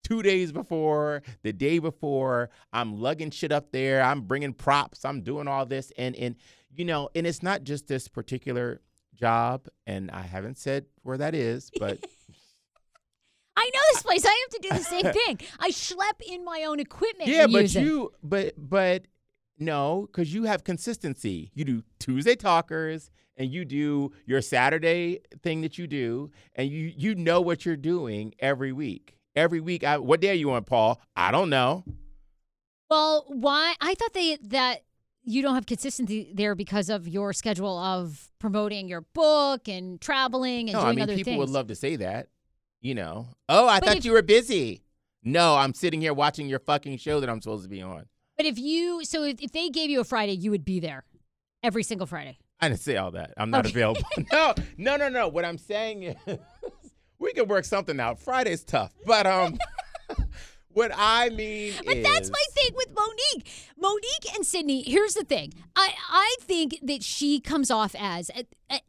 two 0.04 0.22
days 0.22 0.52
before, 0.52 1.24
the 1.42 1.54
day 1.54 1.80
before. 1.80 2.50
I'm 2.72 3.00
lugging 3.00 3.32
shit 3.32 3.52
up 3.52 3.72
there. 3.72 4.02
I'm 4.02 4.22
bringing 4.22 4.54
props. 4.54 5.06
I'm 5.06 5.22
doing 5.22 5.48
all 5.48 5.66
this, 5.66 5.92
and 5.98 6.16
and 6.16 6.36
you 6.76 6.86
know, 6.86 7.10
and 7.16 7.26
it's 7.26 7.44
not 7.44 7.64
just 7.64 7.88
this 7.88 8.08
particular 8.08 8.82
job. 9.16 9.68
And 9.88 10.12
I 10.12 10.22
haven't 10.22 10.58
said 10.58 10.86
where 11.04 11.18
that 11.18 11.36
is, 11.36 11.72
but 11.80 12.00
I 13.56 13.70
know 13.74 13.82
this 13.94 14.04
place. 14.04 14.26
I 14.26 14.30
have 14.30 14.62
to 14.62 14.70
do 14.70 14.78
the 14.78 14.84
same 14.84 15.14
thing. 15.26 15.48
I 15.60 15.70
schlep 15.70 16.22
in 16.26 16.44
my 16.44 16.66
own 16.68 16.80
equipment. 16.80 17.30
Yeah, 17.30 17.48
but 17.48 17.64
use 17.64 17.76
it. 17.76 17.84
you, 17.84 18.12
but 18.22 18.54
but 18.58 19.06
no, 19.58 20.08
because 20.12 20.34
you 20.34 20.44
have 20.44 20.64
consistency. 20.64 21.52
You 21.54 21.66
do 21.66 21.84
Tuesday 22.00 22.36
talkers, 22.36 23.12
and 23.38 23.52
you 23.52 23.66
do 23.66 24.12
your 24.26 24.42
Saturday 24.42 25.20
thing 25.42 25.62
that 25.62 25.78
you 25.78 25.88
do, 25.88 26.32
and 26.56 26.70
you 26.70 26.92
you 26.96 27.16
know 27.16 27.42
what 27.42 27.66
you're 27.66 27.78
doing 27.78 28.34
every 28.40 28.72
week. 28.72 29.18
Every 29.36 29.60
week, 29.60 29.84
I, 29.84 29.98
what 29.98 30.22
day 30.22 30.30
are 30.32 30.34
you 30.36 30.52
on, 30.52 30.64
Paul? 30.64 31.02
I 31.16 31.32
don't 31.32 31.50
know. 31.50 31.84
Well, 32.90 33.26
why? 33.28 33.74
I 33.82 33.96
thought 33.96 34.14
they 34.14 34.38
that 34.44 34.84
you 35.24 35.42
don't 35.42 35.56
have 35.56 35.66
consistency 35.66 36.32
there 36.36 36.54
because 36.54 36.90
of 36.90 37.08
your 37.08 37.34
schedule 37.34 37.78
of 37.80 38.30
promoting 38.40 38.88
your 38.88 39.02
book 39.02 39.68
and 39.68 40.00
traveling 40.00 40.70
and 40.70 40.74
No, 40.74 40.80
doing 40.82 40.88
I 40.92 40.94
mean 40.96 41.04
other 41.04 41.16
people 41.16 41.32
things. 41.34 41.40
would 41.40 41.50
love 41.50 41.68
to 41.68 41.76
say 41.76 41.96
that. 41.96 42.28
You 42.82 42.94
know, 42.96 43.28
oh, 43.48 43.68
I 43.68 43.80
But 43.80 43.88
thought 43.88 43.98
if- 43.98 44.06
you 44.06 44.12
were 44.12 44.22
busy. 44.22 44.82
No, 45.24 45.56
I'm 45.56 45.74
sitting 45.74 46.02
here 46.02 46.14
watching 46.14 46.50
your 46.50 46.60
fucking 46.60 46.98
show 46.98 47.22
that 47.22 47.30
I'm 47.30 47.40
supposed 47.42 47.64
to 47.64 47.70
be 47.70 47.82
on. 47.82 48.08
but 48.36 48.46
if 48.46 48.60
you, 48.60 49.06
so 49.06 49.24
if, 49.24 49.42
if 49.42 49.54
they 49.54 49.70
gave 49.70 49.90
you 49.90 50.02
a 50.02 50.04
Friday, 50.04 50.34
you 50.34 50.52
would 50.52 50.66
be 50.66 50.82
there 50.82 51.06
every 51.64 51.82
single 51.84 52.06
Friday. 52.06 52.38
I 52.60 52.68
didn't 52.68 52.82
say 52.82 52.98
all 52.98 53.12
that. 53.12 53.34
I'm 53.38 53.50
not 53.50 53.66
Okay. 53.66 53.72
available. 53.74 54.02
no, 54.34 54.54
no, 54.78 54.98
no, 54.98 55.08
no. 55.08 55.30
What 55.30 55.46
I'm 55.46 55.58
saying 55.58 56.04
is 56.04 56.16
we 57.24 57.34
can 57.34 57.48
work 57.48 57.66
something 57.66 58.00
out. 58.00 58.20
Friday's 58.20 58.64
tough, 58.64 58.94
but 59.06 59.26
um, 59.26 59.58
what 60.74 60.92
I 60.94 61.30
mean 61.30 61.74
But 61.86 61.98
is, 61.98 62.04
that's 62.06 62.30
my 62.30 62.44
thing 62.52 62.72
with 62.76 62.90
Mo'Nique. 62.94 63.48
Mo'Nique 63.78 64.36
and 64.36 64.46
Sidney, 64.46 64.84
here's 64.84 65.14
the 65.14 65.24
thing. 65.24 65.54
I, 65.76 65.94
I 66.10 66.36
think 66.42 66.80
that 66.84 67.02
she 67.02 67.40
comes 67.40 67.72
off 67.72 67.96
as, 67.98 68.30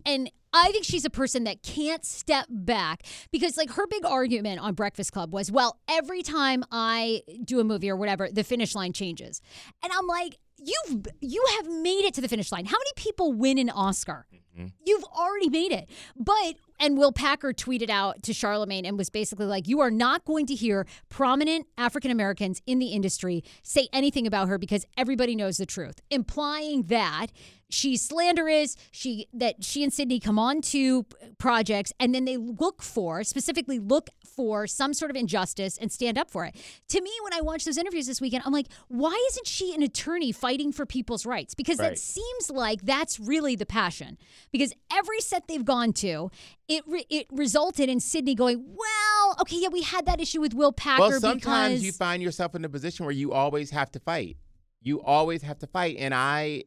and 0.05 0.31
I 0.53 0.73
think 0.73 0.85
she's 0.85 1.05
a 1.05 1.11
person 1.11 1.45
that 1.45 1.63
can't 1.63 2.05
step 2.05 2.47
back 2.49 3.05
because, 3.31 3.57
like, 3.57 3.71
her 3.71 3.87
big 3.87 4.05
argument 4.05 4.61
on 4.61 4.75
Breakfast 4.75 5.13
Club 5.13 5.33
was, 5.33 5.51
well, 5.51 5.79
every 5.89 6.23
time 6.23 6.65
I 6.71 7.23
do 7.45 7.61
a 7.61 7.65
movie 7.65 7.91
or 7.91 7.97
whatever, 7.97 8.29
the 8.31 8.45
finish 8.45 8.75
line 8.75 8.93
changes. 8.93 9.41
And 9.83 9.93
I'm 9.97 10.07
like, 10.07 10.39
you've 10.59 11.07
you 11.21 11.45
have 11.57 11.67
made 11.67 12.05
it 12.05 12.15
to 12.15 12.21
the 12.21 12.29
finish 12.29 12.51
line. 12.53 12.67
How 12.67 12.77
many 12.79 12.91
people 12.97 13.33
win 13.33 13.59
an 13.59 13.71
Oscar? 13.71 14.27
Mm-hmm. 14.57 14.69
You've 14.85 15.05
already 15.05 15.49
made 15.49 15.73
it. 15.73 15.91
But 16.17 16.55
and 16.81 16.99
Will 16.99 17.13
Packer 17.13 17.53
tweeted 17.53 17.89
out 17.89 18.23
to 18.25 18.33
Charlemagne 18.33 18.85
and 18.85 18.99
was 18.99 19.09
basically 19.11 19.47
like, 19.47 19.69
You 19.69 19.81
are 19.81 19.91
not 19.91 20.25
going 20.25 20.47
to 20.47 20.55
hear 20.55 20.87
prominent 21.09 21.67
African 21.79 22.11
Americans 22.11 22.61
in 22.67 22.79
the 22.79 22.89
industry 22.89 23.43
say 23.63 23.89
anything 23.93 24.27
about 24.27 24.49
her 24.49 24.59
because 24.59 24.85
everybody 24.97 25.35
knows 25.37 25.57
the 25.57 25.67
truth, 25.67 26.01
implying 26.11 26.85
that 26.85 27.29
she's 27.71 28.03
slanderous, 28.03 28.77
she 28.91 29.27
that 29.33 29.65
she 29.65 29.83
and 29.83 29.93
Sidney 29.93 30.21
come 30.21 30.39
on 30.39 30.61
to 30.63 31.05
projects 31.39 31.93
and 32.01 32.15
then 32.15 32.25
they 32.25 32.37
look 32.37 32.83
for, 32.83 33.25
specifically 33.25 33.79
look 33.79 34.11
for 34.37 34.67
some 34.67 34.93
sort 34.95 35.11
of 35.11 35.17
injustice 35.17 35.79
and 35.79 35.91
stand 35.93 36.19
up 36.19 36.31
for 36.31 36.45
it. 36.45 36.55
To 36.89 37.01
me, 37.01 37.11
when 37.23 37.33
I 37.33 37.41
watched 37.41 37.67
those 37.67 37.79
interviews 37.79 38.07
this 38.07 38.21
weekend, 38.21 38.43
I'm 38.47 38.53
like, 38.53 38.67
why 38.89 39.17
isn't 39.31 39.47
she 39.47 39.75
an 39.75 39.83
attorney 39.83 40.33
fighting 40.33 40.73
for 40.73 40.87
people's 40.87 41.25
rights? 41.25 41.55
Because 41.55 41.79
Right. 41.79 41.91
that 41.91 41.99
seems 41.99 42.51
like 42.51 42.83
that's 42.83 43.19
really 43.21 43.55
the 43.57 43.67
passion. 43.67 44.19
Because 44.55 44.73
every 44.97 45.19
set 45.19 45.49
they've 45.49 45.65
gone 45.65 45.93
to, 45.95 46.31
it 46.69 46.85
re- 46.87 47.07
it 47.11 47.27
resulted 47.33 47.89
in 47.89 47.99
Sidney 47.99 48.37
going, 48.37 48.65
well, 48.65 49.37
okay, 49.41 49.57
yeah, 49.59 49.67
we 49.67 49.83
had 49.83 50.07
that 50.07 50.21
issue 50.21 50.41
with 50.41 50.55
Will 50.55 50.71
Packer 50.71 51.01
Well, 51.01 51.21
sometimes 51.21 51.73
because 51.73 51.83
you 51.83 51.91
find 51.91 52.23
yourself 52.23 52.55
in 52.55 52.65
a 52.65 52.69
position 52.69 53.05
where 53.05 53.13
you 53.13 53.33
always 53.33 53.71
have 53.71 53.91
to 53.91 53.99
fight. 53.99 54.37
You 54.81 55.03
always 55.03 55.43
have 55.43 55.59
to 55.59 55.67
fight, 55.67 55.97
and 55.99 56.15
I, 56.15 56.63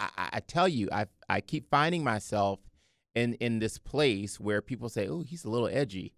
I, 0.00 0.08
I 0.32 0.40
tell 0.40 0.66
you, 0.66 0.88
I, 0.90 1.06
I 1.28 1.40
keep 1.40 1.70
finding 1.70 2.02
myself 2.02 2.58
in 3.14 3.34
in 3.34 3.60
this 3.60 3.78
place 3.78 4.40
where 4.40 4.60
people 4.60 4.88
say, 4.88 5.06
"Oh, 5.06 5.20
he's 5.20 5.44
a 5.44 5.48
little 5.48 5.68
edgy," 5.68 6.14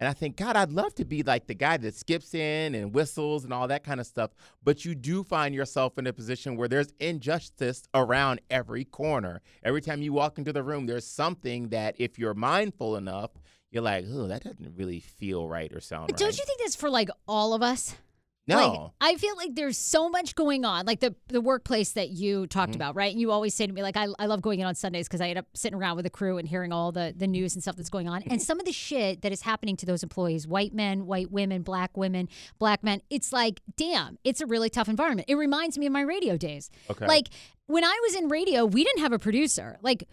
and 0.00 0.08
I 0.08 0.12
think, 0.12 0.36
God, 0.36 0.56
I'd 0.56 0.72
love 0.72 0.94
to 0.96 1.04
be 1.04 1.22
like 1.22 1.46
the 1.46 1.54
guy 1.54 1.76
that 1.76 1.94
skips 1.94 2.34
in 2.34 2.74
and 2.74 2.92
whistles 2.92 3.44
and 3.44 3.52
all 3.52 3.68
that 3.68 3.84
kind 3.84 4.00
of 4.00 4.06
stuff. 4.06 4.30
But 4.62 4.84
you 4.84 4.94
do 4.94 5.22
find 5.22 5.54
yourself 5.54 5.98
in 5.98 6.06
a 6.06 6.12
position 6.12 6.56
where 6.56 6.68
there's 6.68 6.92
injustice 6.98 7.84
around 7.94 8.40
every 8.50 8.84
corner. 8.84 9.40
Every 9.62 9.80
time 9.80 10.02
you 10.02 10.12
walk 10.12 10.36
into 10.38 10.52
the 10.52 10.62
room, 10.62 10.86
there's 10.86 11.06
something 11.06 11.68
that, 11.68 11.94
if 11.98 12.18
you're 12.18 12.34
mindful 12.34 12.96
enough, 12.96 13.30
you're 13.70 13.82
like, 13.82 14.04
"Oh, 14.08 14.26
that 14.26 14.44
doesn't 14.44 14.76
really 14.76 15.00
feel 15.00 15.48
right 15.48 15.72
or 15.72 15.80
sound 15.80 16.08
But 16.08 16.14
right." 16.14 16.20
don't 16.20 16.38
you 16.38 16.44
think 16.44 16.60
that's 16.60 16.76
for 16.76 16.90
like 16.90 17.08
all 17.26 17.54
of 17.54 17.62
us? 17.62 17.94
No. 18.46 18.56
Like, 18.56 18.90
I 19.00 19.16
feel 19.16 19.36
like 19.36 19.54
there's 19.54 19.78
so 19.78 20.10
much 20.10 20.34
going 20.34 20.64
on, 20.66 20.84
like 20.84 21.00
the 21.00 21.14
the 21.28 21.40
workplace 21.40 21.92
that 21.92 22.10
you 22.10 22.46
talked 22.46 22.72
Mm-hmm. 22.72 22.76
about, 22.76 22.94
right? 22.94 23.10
And 23.10 23.20
you 23.20 23.30
always 23.30 23.54
say 23.54 23.66
to 23.66 23.72
me, 23.72 23.82
like, 23.82 23.96
I, 23.96 24.06
I 24.18 24.26
love 24.26 24.42
going 24.42 24.60
in 24.60 24.66
on 24.66 24.74
Sundays 24.74 25.06
because 25.08 25.20
I 25.20 25.28
end 25.28 25.38
up 25.38 25.46
sitting 25.54 25.78
around 25.78 25.96
with 25.96 26.04
the 26.04 26.10
crew 26.10 26.36
and 26.38 26.46
hearing 26.46 26.72
all 26.72 26.92
the, 26.92 27.14
the 27.16 27.26
news 27.26 27.54
and 27.54 27.62
stuff 27.62 27.76
that's 27.76 27.88
going 27.90 28.08
on. 28.08 28.22
And 28.24 28.42
some 28.42 28.58
of 28.60 28.66
the 28.66 28.72
shit 28.72 29.22
that 29.22 29.32
is 29.32 29.42
happening 29.42 29.76
to 29.78 29.86
those 29.86 30.02
employees, 30.02 30.46
white 30.46 30.74
men, 30.74 31.06
white 31.06 31.30
women, 31.30 31.62
black 31.62 31.96
women, 31.96 32.28
black 32.58 32.82
men, 32.82 33.00
it's 33.10 33.32
like, 33.32 33.60
damn, 33.76 34.18
it's 34.24 34.40
a 34.40 34.46
really 34.46 34.68
tough 34.68 34.88
environment. 34.88 35.26
It 35.28 35.36
reminds 35.36 35.78
me 35.78 35.86
of 35.86 35.92
my 35.92 36.02
radio 36.02 36.36
days. 36.36 36.70
Okay. 36.90 37.06
Like 37.06 37.28
when 37.66 37.84
I 37.84 37.98
was 38.02 38.14
in 38.16 38.28
radio, 38.28 38.66
we 38.66 38.84
didn't 38.84 39.00
have 39.00 39.12
a 39.12 39.18
producer. 39.18 39.78
Like 39.80 40.06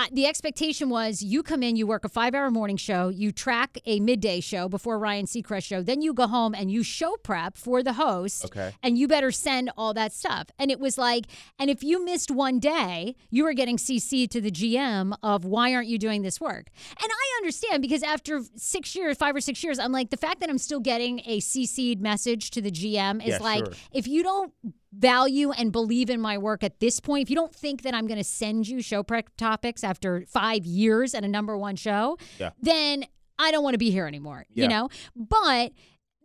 I, 0.00 0.08
the 0.12 0.26
expectation 0.26 0.88
was 0.88 1.22
you 1.22 1.42
come 1.42 1.62
in, 1.62 1.76
you 1.76 1.86
work 1.86 2.04
a 2.04 2.08
five 2.08 2.34
hour 2.34 2.50
morning 2.50 2.78
show, 2.78 3.08
you 3.08 3.32
track 3.32 3.78
a 3.84 4.00
midday 4.00 4.40
show 4.40 4.68
before 4.68 4.98
Ryan 4.98 5.26
Seacrest 5.26 5.64
show, 5.64 5.82
then 5.82 6.00
you 6.00 6.14
go 6.14 6.26
home 6.26 6.54
and 6.54 6.70
you 6.70 6.82
show 6.82 7.16
prep 7.22 7.58
for 7.58 7.82
the 7.82 7.92
host. 7.92 8.46
Okay. 8.46 8.72
And 8.82 8.96
you 8.96 9.06
better 9.06 9.30
send 9.30 9.70
all 9.76 9.92
that 9.94 10.12
stuff. 10.12 10.46
And 10.58 10.70
it 10.70 10.80
was 10.80 10.96
like, 10.96 11.26
and 11.58 11.68
if 11.68 11.82
you 11.84 12.02
missed 12.02 12.30
one 12.30 12.58
day, 12.58 13.14
you 13.30 13.44
were 13.44 13.52
getting 13.52 13.76
CC 13.76 14.28
to 14.30 14.40
the 14.40 14.50
GM 14.50 15.14
of 15.22 15.44
why 15.44 15.74
aren't 15.74 15.88
you 15.88 15.98
doing 15.98 16.22
this 16.22 16.40
work? 16.40 16.68
And 17.02 17.10
I 17.10 17.36
understand 17.38 17.82
because 17.82 18.02
after 18.02 18.40
six 18.56 18.94
years, 18.96 19.18
five 19.18 19.36
or 19.36 19.40
six 19.40 19.62
years, 19.62 19.78
I'm 19.78 19.92
like, 19.92 20.08
the 20.08 20.16
fact 20.16 20.40
that 20.40 20.48
I'm 20.48 20.58
still 20.58 20.80
getting 20.80 21.20
a 21.26 21.40
CC'd 21.40 22.00
message 22.00 22.50
to 22.52 22.62
the 22.62 22.70
GM 22.70 23.20
is 23.22 23.28
Yeah, 23.30 23.38
like, 23.38 23.66
sure. 23.66 23.74
if 23.92 24.08
you 24.08 24.22
don't 24.22 24.52
value 24.92 25.50
and 25.52 25.70
believe 25.72 26.10
in 26.10 26.20
my 26.20 26.36
work 26.38 26.64
at 26.64 26.80
this 26.80 27.00
point, 27.00 27.22
if 27.22 27.30
you 27.30 27.36
don't 27.36 27.54
think 27.54 27.82
that 27.82 27.94
I'm 27.94 28.06
going 28.06 28.18
to 28.18 28.24
send 28.24 28.66
you 28.68 28.82
show 28.82 29.02
prep 29.02 29.28
topics 29.36 29.84
after 29.84 30.24
five 30.28 30.64
years 30.66 31.14
at 31.14 31.24
a 31.24 31.28
number 31.28 31.56
one 31.56 31.76
show, 31.76 32.18
Yeah. 32.38 32.50
then 32.60 33.04
I 33.38 33.50
don't 33.52 33.62
want 33.62 33.74
to 33.74 33.78
be 33.78 33.90
here 33.90 34.06
anymore, 34.06 34.46
Yeah. 34.52 34.64
you 34.64 34.68
know? 34.68 34.88
But 35.16 35.72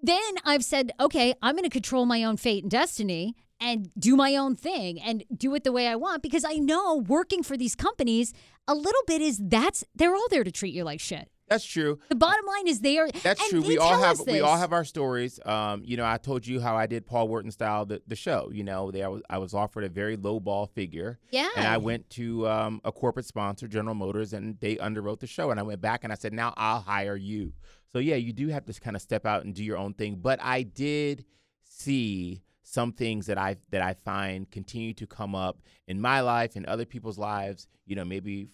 then 0.01 0.22
I've 0.43 0.63
said, 0.63 0.91
okay, 0.99 1.34
I'm 1.41 1.55
going 1.55 1.63
to 1.63 1.70
control 1.70 2.05
my 2.05 2.24
own 2.24 2.38
fate 2.38 2.63
and 2.63 2.72
destiny 2.72 3.36
and 3.59 3.89
do 3.97 4.16
my 4.16 4.36
own 4.36 4.55
thing 4.55 4.99
and 4.99 5.24
do 5.36 5.53
it 5.55 5.63
the 5.63 5.72
way 5.72 5.88
I 5.88 5.95
want 5.95 6.22
because 6.22 6.43
I 6.43 6.55
know 6.55 6.97
working 7.07 7.41
for 7.43 7.55
these 7.55 7.76
companies, 7.76 8.34
a 8.68 8.76
little 8.76 9.01
bit 9.07 9.22
is 9.22 9.39
that's, 9.41 9.84
they're 9.95 10.13
all 10.13 10.28
there 10.30 10.43
to 10.43 10.51
treat 10.51 10.74
you 10.74 10.84
like 10.84 10.99
shit. 10.99 11.30
That's 11.48 11.64
true. 11.64 12.00
The 12.10 12.16
bottom 12.16 12.46
line 12.46 12.68
is 12.68 12.80
they 12.80 12.98
are. 12.98 13.08
That's 13.24 13.50
true. 13.50 13.62
they 13.62 13.68
We 13.68 13.78
all 13.78 14.00
have 14.02 14.20
we 14.26 14.39
all 14.41 14.58
have 14.58 14.74
our 14.74 14.84
stories. 14.84 15.39
Um, 15.46 15.84
you 15.86 15.96
know, 15.96 16.06
I 16.06 16.18
told 16.18 16.48
you 16.48 16.60
how 16.60 16.76
I 16.76 16.88
did 16.88 17.06
Paul 17.06 17.28
Wharton 17.28 17.52
style 17.52 17.86
the, 17.86 18.02
the 18.08 18.16
show. 18.16 18.50
You 18.52 18.64
know, 18.64 18.89
there 18.89 19.06
I 19.06 19.08
was 19.10 19.22
I 19.30 19.38
was 19.38 19.54
offered 19.54 19.84
a 19.84 19.89
very 19.89 20.18
low 20.18 20.39
ball 20.39 20.66
figure. 20.66 21.20
Yeah. 21.30 21.50
And 21.56 21.68
I 21.68 21.78
went 21.78 22.10
to 22.12 22.48
um, 22.48 22.82
a 22.84 22.91
corporate 22.91 23.26
sponsor, 23.28 23.68
General 23.68 23.96
Motors, 23.96 24.34
and 24.34 24.60
they 24.60 24.78
underwrote 24.78 25.20
the 25.20 25.28
show. 25.28 25.52
And 25.52 25.60
I 25.60 25.64
went 25.64 25.82
back 25.82 26.04
and 26.04 26.12
I 26.12 26.16
said, 26.16 26.34
now 26.34 26.54
I'll 26.58 26.82
hire 26.82 27.16
you. 27.16 27.54
So 27.91 28.00
yeah, 28.00 28.16
you 28.16 28.34
do 28.34 28.48
have 28.50 28.66
to 28.66 28.74
kind 28.74 28.96
of 28.96 29.02
step 29.02 29.26
out 29.26 29.46
and 29.46 29.54
do 29.54 29.64
your 29.64 29.78
own 29.78 29.93
thing. 29.93 30.16
But 30.22 30.39
I 30.41 30.64
did 30.64 31.26
see 31.64 32.41
some 32.64 32.91
things 32.91 33.28
that 33.28 33.38
I 33.38 33.58
that 33.70 33.82
I 33.82 33.93
find 33.93 34.50
continue 34.50 34.93
to 34.96 35.06
come 35.06 35.36
up 35.36 35.62
in 35.88 36.02
my 36.02 36.22
life 36.22 36.56
and 36.56 36.66
other 36.66 36.86
people's 36.86 37.20
lives. 37.20 37.68
You 37.86 37.96
know, 37.96 38.04
maybe 38.04 38.50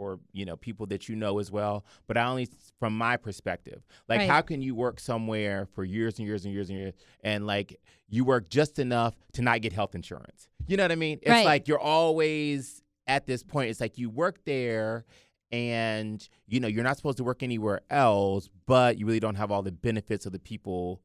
for 0.00 0.18
you 0.32 0.46
know 0.46 0.56
people 0.56 0.86
that 0.86 1.10
you 1.10 1.14
know 1.14 1.38
as 1.38 1.50
well. 1.52 1.84
But 2.06 2.16
I 2.16 2.24
only 2.24 2.48
from 2.78 2.96
my 2.96 3.18
perspective, 3.18 3.82
like 4.08 4.20
Right. 4.20 4.30
how 4.30 4.40
can 4.40 4.62
you 4.62 4.74
work 4.74 4.98
somewhere 4.98 5.66
for 5.74 5.84
years 5.84 6.18
and 6.18 6.26
years 6.26 6.46
and 6.46 6.54
years 6.54 6.70
and 6.70 6.78
years, 6.78 6.94
and 7.22 7.46
like 7.46 7.78
you 8.08 8.24
work 8.24 8.48
just 8.48 8.78
enough 8.78 9.14
to 9.34 9.42
not 9.42 9.60
get 9.60 9.74
health 9.74 9.94
insurance? 9.94 10.48
You 10.66 10.78
know 10.78 10.84
what 10.84 10.92
I 10.92 10.96
mean? 10.96 11.18
It's 11.20 11.30
Right. 11.30 11.44
like 11.44 11.68
you're 11.68 11.78
always 11.78 12.82
at 13.06 13.26
this 13.26 13.42
point. 13.42 13.68
It's 13.70 13.80
like 13.80 13.98
you 13.98 14.08
work 14.08 14.42
there. 14.44 15.04
And 15.52 16.26
you 16.46 16.60
know 16.60 16.68
you're 16.68 16.84
not 16.84 16.96
supposed 16.96 17.16
to 17.18 17.24
work 17.24 17.42
anywhere 17.42 17.80
else, 17.90 18.48
but 18.66 18.98
you 18.98 19.04
really 19.04 19.18
don't 19.18 19.34
have 19.34 19.50
all 19.50 19.62
the 19.62 19.72
benefits 19.72 20.24
of 20.24 20.30
the 20.30 20.38
people 20.38 21.02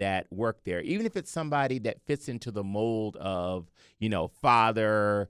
that 0.00 0.26
work 0.32 0.64
there. 0.64 0.80
Even 0.80 1.06
if 1.06 1.16
it's 1.16 1.30
somebody 1.30 1.78
that 1.78 2.00
fits 2.04 2.28
into 2.28 2.50
the 2.50 2.64
mold 2.64 3.16
of, 3.18 3.70
you 4.00 4.08
know, 4.08 4.26
father, 4.26 5.28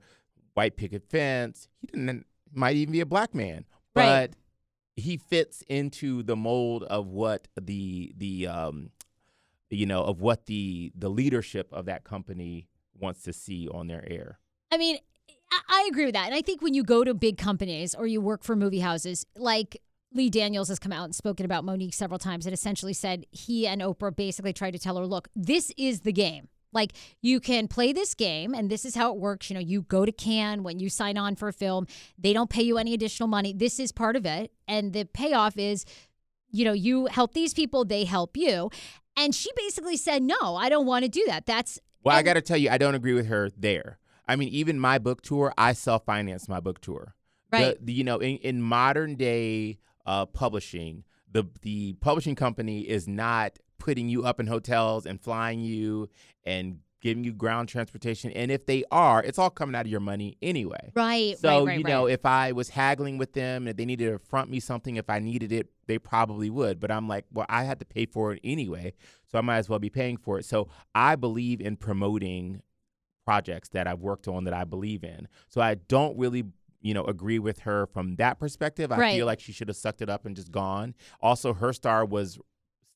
white 0.55 0.77
picket 0.77 1.03
fence, 1.07 1.67
he 1.79 1.85
didn't 1.85 2.25
might 2.55 2.75
even 2.75 2.91
be 2.91 3.01
a 3.01 3.05
black 3.05 3.33
man. 3.33 3.65
Right. 3.95 4.31
But 4.31 4.31
he 4.95 5.17
fits 5.17 5.63
into 5.67 6.23
the 6.23 6.35
mold 6.35 6.83
of 6.83 7.07
what 7.07 7.47
the 7.59 8.13
the 8.17 8.47
um 8.47 8.91
you 9.69 9.85
know, 9.85 10.03
of 10.03 10.21
what 10.21 10.45
the 10.45 10.91
the 10.95 11.09
leadership 11.09 11.67
of 11.71 11.85
that 11.85 12.03
company 12.03 12.67
wants 12.99 13.23
to 13.23 13.33
see 13.33 13.67
on 13.67 13.87
their 13.87 14.03
air. 14.09 14.39
I 14.71 14.77
mean, 14.77 14.97
I, 15.51 15.59
I 15.67 15.87
agree 15.89 16.05
with 16.05 16.13
that. 16.13 16.25
And 16.25 16.35
I 16.35 16.41
think 16.41 16.61
when 16.61 16.73
you 16.73 16.83
go 16.83 17.03
to 17.03 17.13
big 17.13 17.37
companies 17.37 17.93
or 17.95 18.07
you 18.07 18.21
work 18.21 18.43
for 18.43 18.55
movie 18.55 18.79
houses, 18.79 19.25
like 19.35 19.81
Lee 20.13 20.29
Daniels 20.29 20.69
has 20.69 20.79
come 20.79 20.91
out 20.91 21.05
and 21.05 21.15
spoken 21.15 21.45
about 21.45 21.65
Mo'Nique 21.65 21.93
several 21.93 22.19
times 22.19 22.45
and 22.45 22.53
essentially 22.53 22.93
said 22.93 23.25
he 23.31 23.67
and 23.67 23.81
Oprah 23.81 24.15
basically 24.15 24.53
tried 24.53 24.71
to 24.71 24.79
tell 24.79 24.97
her, 24.97 25.05
look, 25.05 25.27
this 25.35 25.71
is 25.77 26.01
the 26.01 26.13
game. 26.13 26.47
Like 26.75 26.91
you 27.21 27.39
can 27.39 27.67
play 27.67 27.93
this 27.93 28.13
game 28.13 28.53
and 28.53 28.69
this 28.69 28.85
is 28.85 28.93
how 28.95 29.11
it 29.13 29.17
works. 29.17 29.49
You 29.49 29.55
know, 29.55 29.59
you 29.61 29.81
go 29.83 30.05
to 30.05 30.11
Cannes 30.11 30.61
when 30.63 30.79
you 30.79 30.89
sign 30.89 31.17
on 31.17 31.35
for 31.35 31.47
a 31.47 31.53
film, 31.53 31.87
they 32.19 32.33
don't 32.33 32.49
pay 32.49 32.61
you 32.61 32.77
any 32.77 32.93
additional 32.93 33.27
money. 33.27 33.53
This 33.53 33.79
is 33.79 33.91
part 33.91 34.15
of 34.15 34.25
it. 34.25 34.51
And 34.67 34.93
the 34.93 35.05
payoff 35.05 35.57
is, 35.57 35.85
you 36.51 36.65
know, 36.65 36.73
you 36.73 37.07
help 37.07 37.33
these 37.33 37.53
people, 37.53 37.85
they 37.85 38.03
help 38.03 38.37
you. 38.37 38.69
And 39.17 39.33
she 39.33 39.49
basically 39.55 39.97
said, 39.97 40.21
no, 40.21 40.55
I 40.57 40.69
don't 40.69 40.85
want 40.85 41.03
to 41.03 41.09
do 41.09 41.23
that. 41.27 41.45
That's 41.45 41.79
Well, 42.03 42.15
I 42.15 42.21
got 42.21 42.33
to 42.33 42.41
tell 42.41 42.57
you, 42.57 42.69
I 42.69 42.77
don't 42.77 42.95
agree 42.95 43.13
with 43.13 43.27
her 43.27 43.49
there. 43.57 43.97
I 44.27 44.35
mean, 44.35 44.49
even 44.49 44.79
my 44.79 44.97
book 44.97 45.21
tour, 45.21 45.53
I 45.57 45.73
self 45.73 46.03
financed 46.05 46.49
my 46.49 46.59
book 46.59 46.81
tour. 46.81 47.15
The- 47.51 47.57
Right. 47.57 47.85
The, 47.85 47.93
you 47.93 48.03
know, 48.03 48.17
in, 48.17 48.37
in 48.37 48.61
modern 48.61 49.15
day 49.15 49.77
uh, 50.05 50.25
publishing, 50.25 51.03
the 51.31 51.45
the 51.61 51.93
publishing 52.01 52.35
company 52.35 52.81
is 52.81 53.07
not 53.07 53.59
putting 53.77 54.09
you 54.09 54.23
up 54.25 54.39
in 54.39 54.47
hotels 54.47 55.05
and 55.05 55.19
flying 55.21 55.59
you 55.59 56.09
and 56.43 56.79
giving 57.01 57.23
you 57.23 57.31
ground 57.33 57.69
transportation. 57.69 58.31
And 58.31 58.49
if 58.49 58.65
they 58.65 58.83
are, 58.91 59.21
it's 59.21 59.37
all 59.37 59.51
coming 59.51 59.75
out 59.75 59.85
of 59.85 59.91
your 59.91 59.99
money 59.99 60.37
anyway. 60.41 60.91
right, 60.95 61.37
So 61.37 61.49
right, 61.59 61.65
right, 61.67 61.77
you 61.77 61.83
know, 61.83 62.05
right. 62.05 62.13
if 62.13 62.25
I 62.25 62.51
was 62.51 62.69
haggling 62.69 63.19
with 63.19 63.33
them 63.33 63.67
and 63.67 63.77
they 63.77 63.85
needed 63.85 64.11
to 64.11 64.17
front 64.17 64.49
me 64.49 64.59
something, 64.59 64.95
if 64.95 65.07
I 65.09 65.19
needed 65.19 65.51
it, 65.51 65.67
they 65.85 65.99
probably 65.99 66.49
would. 66.49 66.79
But 66.79 66.89
I'm 66.91 67.07
like, 67.07 67.25
well, 67.31 67.45
I 67.47 67.63
had 67.63 67.77
to 67.79 67.85
pay 67.85 68.07
for 68.07 68.33
it 68.33 68.39
anyway, 68.43 68.93
so 69.27 69.37
I 69.37 69.41
might 69.41 69.57
as 69.57 69.69
well 69.69 69.77
be 69.77 69.89
paying 69.91 70.17
for 70.17 70.39
it. 70.39 70.45
So 70.45 70.67
I 70.95 71.15
believe 71.15 71.61
in 71.61 71.75
promoting 71.77 72.61
projects 73.25 73.69
that 73.69 73.87
I've 73.87 73.99
worked 73.99 74.27
on 74.27 74.43
that 74.45 74.53
I 74.53 74.63
believe 74.63 75.03
in. 75.03 75.27
So 75.47 75.61
I 75.61 75.75
don't 75.75 76.17
really. 76.17 76.45
You 76.81 76.93
know, 76.93 77.03
agree 77.05 77.39
with 77.39 77.61
her 77.61 77.87
from 77.87 78.17
that 78.17 78.37
perspective. 78.37 78.91
I 78.91 78.99
Right. 78.99 79.15
feel 79.15 79.25
like 79.25 79.39
she 79.39 79.51
should 79.51 79.69
have 79.69 79.77
sucked 79.77 80.03
it 80.03 80.09
up 80.09 80.23
and 80.27 80.35
just 80.35 80.51
gone. 80.51 80.93
Also, 81.19 81.51
her 81.55 81.73
star 81.73 82.05
was 82.05 82.37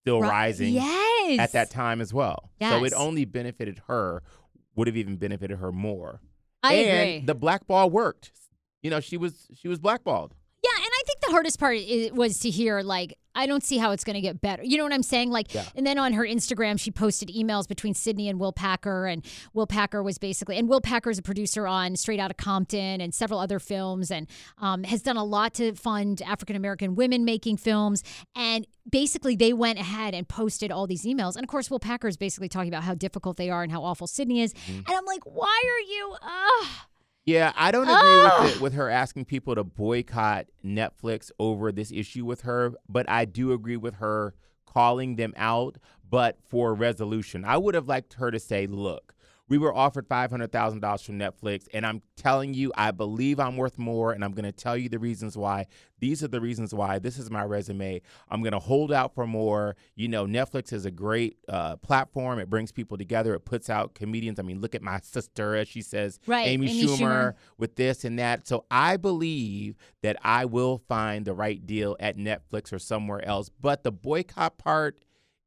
still 0.04 0.22
Ri- 0.22 0.28
rising. 0.28 0.74
Yes. 0.74 1.40
at 1.40 1.52
that 1.52 1.70
time 1.70 2.02
as 2.02 2.14
well. 2.14 2.50
So 2.62 2.84
it 2.84 2.94
only 2.96 3.26
benefited 3.26 3.82
her, 3.88 4.24
would 4.76 4.88
have 4.88 4.98
even 4.98 5.18
benefited 5.18 5.60
her 5.60 5.72
more. 5.72 6.22
I 6.64 6.74
and 6.74 7.00
agree. 7.00 7.26
the 7.26 7.36
blackball 7.36 7.90
worked. 7.90 8.32
You 8.82 8.90
know, 8.90 9.00
she 9.00 9.18
was 9.18 9.48
she 9.54 9.68
was 9.68 9.80
blackballed. 9.80 10.34
Yeah, 10.64 10.76
and 10.76 10.86
I 10.88 11.02
think 11.06 11.20
the 11.22 11.32
hardest 11.32 11.60
part 11.60 11.78
was 12.14 12.40
to 12.40 12.50
hear 12.50 12.82
like 12.82 13.18
I 13.36 13.46
don't 13.46 13.64
see 13.64 13.78
how 13.78 13.92
it's 13.92 14.04
going 14.04 14.16
to 14.16 14.22
get 14.22 14.42
better. 14.42 14.64
You 14.64 14.78
know 14.78 14.84
what 14.84 14.94
I'm 14.94 15.04
saying? 15.04 15.30
Like, 15.30 15.54
Yeah. 15.54 15.66
and 15.76 15.86
then 15.86 15.98
on 15.98 16.14
her 16.14 16.24
Instagram, 16.24 16.80
she 16.80 16.92
posted 16.92 17.30
emails 17.30 17.68
between 17.68 17.94
Sidney 17.94 18.28
and 18.28 18.40
Will 18.40 18.52
Packer, 18.52 19.06
and 19.06 19.24
Will 19.54 19.68
Packer 19.68 20.02
was 20.02 20.18
basically, 20.18 20.58
and 20.58 20.68
Will 20.68 20.82
Packer 20.82 21.10
is 21.10 21.18
a 21.20 21.22
producer 21.22 21.68
on 21.68 21.96
Straight 21.96 22.20
Outta 22.20 22.34
Compton 22.34 23.02
and 23.02 23.14
several 23.14 23.40
other 23.40 23.60
films, 23.60 24.12
and 24.12 24.28
um, 24.58 24.84
has 24.84 25.02
done 25.02 25.18
a 25.18 25.24
lot 25.24 25.54
to 25.56 25.74
fund 25.76 26.22
African 26.26 26.56
American 26.56 26.96
women 26.96 27.24
making 27.24 27.58
films. 27.58 28.04
And 28.36 28.66
basically, 28.90 29.36
they 29.36 29.54
went 29.54 29.80
ahead 29.80 30.14
and 30.16 30.28
posted 30.28 30.72
all 30.72 30.88
these 30.88 31.04
emails, 31.04 31.36
and 31.36 31.44
of 31.44 31.50
course, 31.50 31.70
Will 31.70 31.80
Packer 31.80 32.08
is 32.08 32.18
basically 32.18 32.50
talking 32.50 32.70
about 32.70 32.84
how 32.84 32.96
difficult 32.96 33.38
they 33.38 33.50
are 33.50 33.64
and 33.64 33.72
how 33.72 33.84
awful 33.84 34.08
Sidney 34.08 34.42
is. 34.42 34.54
Mm-hmm. 34.54 34.78
And 34.80 34.90
I'm 34.90 35.06
like, 35.06 35.22
why 35.26 35.62
are 35.66 35.92
you? 35.92 36.16
Ugh. 36.22 36.68
Yeah, 37.30 37.54
I 37.56 37.70
don't 37.70 37.88
agree 37.88 38.24
with 38.24 38.32
oh! 38.34 38.52
it 38.56 38.62
with 38.62 38.74
her 38.74 38.90
asking 38.90 39.26
people 39.26 39.54
to 39.54 39.64
boycott 39.64 40.48
Netflix 40.66 41.30
over 41.38 41.72
this 41.72 41.92
issue 41.92 42.26
with 42.26 42.42
her, 42.42 42.74
but 42.88 43.08
I 43.08 43.26
do 43.26 43.54
agree 43.54 43.78
with 43.78 43.96
her 43.96 44.34
calling 44.66 45.16
them 45.16 45.36
out, 45.38 45.78
but 46.10 46.40
for 46.50 46.74
resolution. 46.74 47.46
I 47.46 47.58
would 47.58 47.76
have 47.76 47.88
liked 47.88 48.16
her 48.16 48.32
to 48.32 48.40
say, 48.40 48.66
look, 48.66 49.14
we 49.50 49.58
were 49.58 49.76
offered 49.76 50.08
$500,000 50.08 51.04
from 51.06 51.20
Netflix, 51.20 51.68
and 51.74 51.86
I'm 51.86 52.02
telling 52.16 52.54
you, 52.54 52.72
I 52.76 52.92
believe 52.92 53.40
I'm 53.40 53.58
worth 53.58 53.78
more, 53.80 54.12
and 54.14 54.24
I'm 54.24 54.32
going 54.32 54.46
to 54.46 54.52
tell 54.52 54.78
you 54.78 54.90
the 54.90 55.00
reasons 55.00 55.36
why. 55.36 55.66
These 56.00 56.24
are 56.24 56.28
the 56.28 56.40
reasons 56.40 56.74
why. 56.74 57.00
This 57.00 57.18
is 57.18 57.30
my 57.32 57.44
resume. 57.44 58.02
I'm 58.30 58.42
going 58.42 58.54
to 58.54 58.60
hold 58.60 58.94
out 58.94 59.16
for 59.16 59.26
more. 59.28 59.76
You 59.96 60.08
know, 60.08 60.26
Netflix 60.26 60.72
is 60.72 60.86
a 60.86 60.92
great 60.92 61.38
uh, 61.50 61.78
platform. 61.78 62.40
It 62.40 62.50
brings 62.50 62.72
people 62.72 62.98
together. 62.98 63.34
It 63.34 63.44
puts 63.44 63.70
out 63.70 63.96
comedians. 63.96 64.40
I 64.40 64.44
mean, 64.44 64.62
look 64.62 64.76
at 64.76 64.82
my 64.82 65.00
sister, 65.04 65.56
as 65.56 65.68
she 65.68 65.82
says, 65.82 66.20
Right, 66.28 66.48
Amy, 66.48 66.70
Amy 66.70 66.86
Schumer, 66.86 67.00
Schumer. 67.00 67.34
with 67.58 67.76
this 67.76 68.06
and 68.06 68.20
that. 68.20 68.48
So 68.48 68.66
I 68.70 68.98
believe 68.98 69.76
that 70.04 70.16
I 70.24 70.46
will 70.46 70.78
find 70.88 71.26
the 71.26 71.34
right 71.34 71.66
deal 71.66 71.98
at 72.00 72.18
Netflix 72.18 72.72
or 72.72 72.80
somewhere 72.80 73.26
else. 73.26 73.50
But 73.60 73.84
the 73.84 73.92
boycott 73.92 74.58
part 74.58 75.00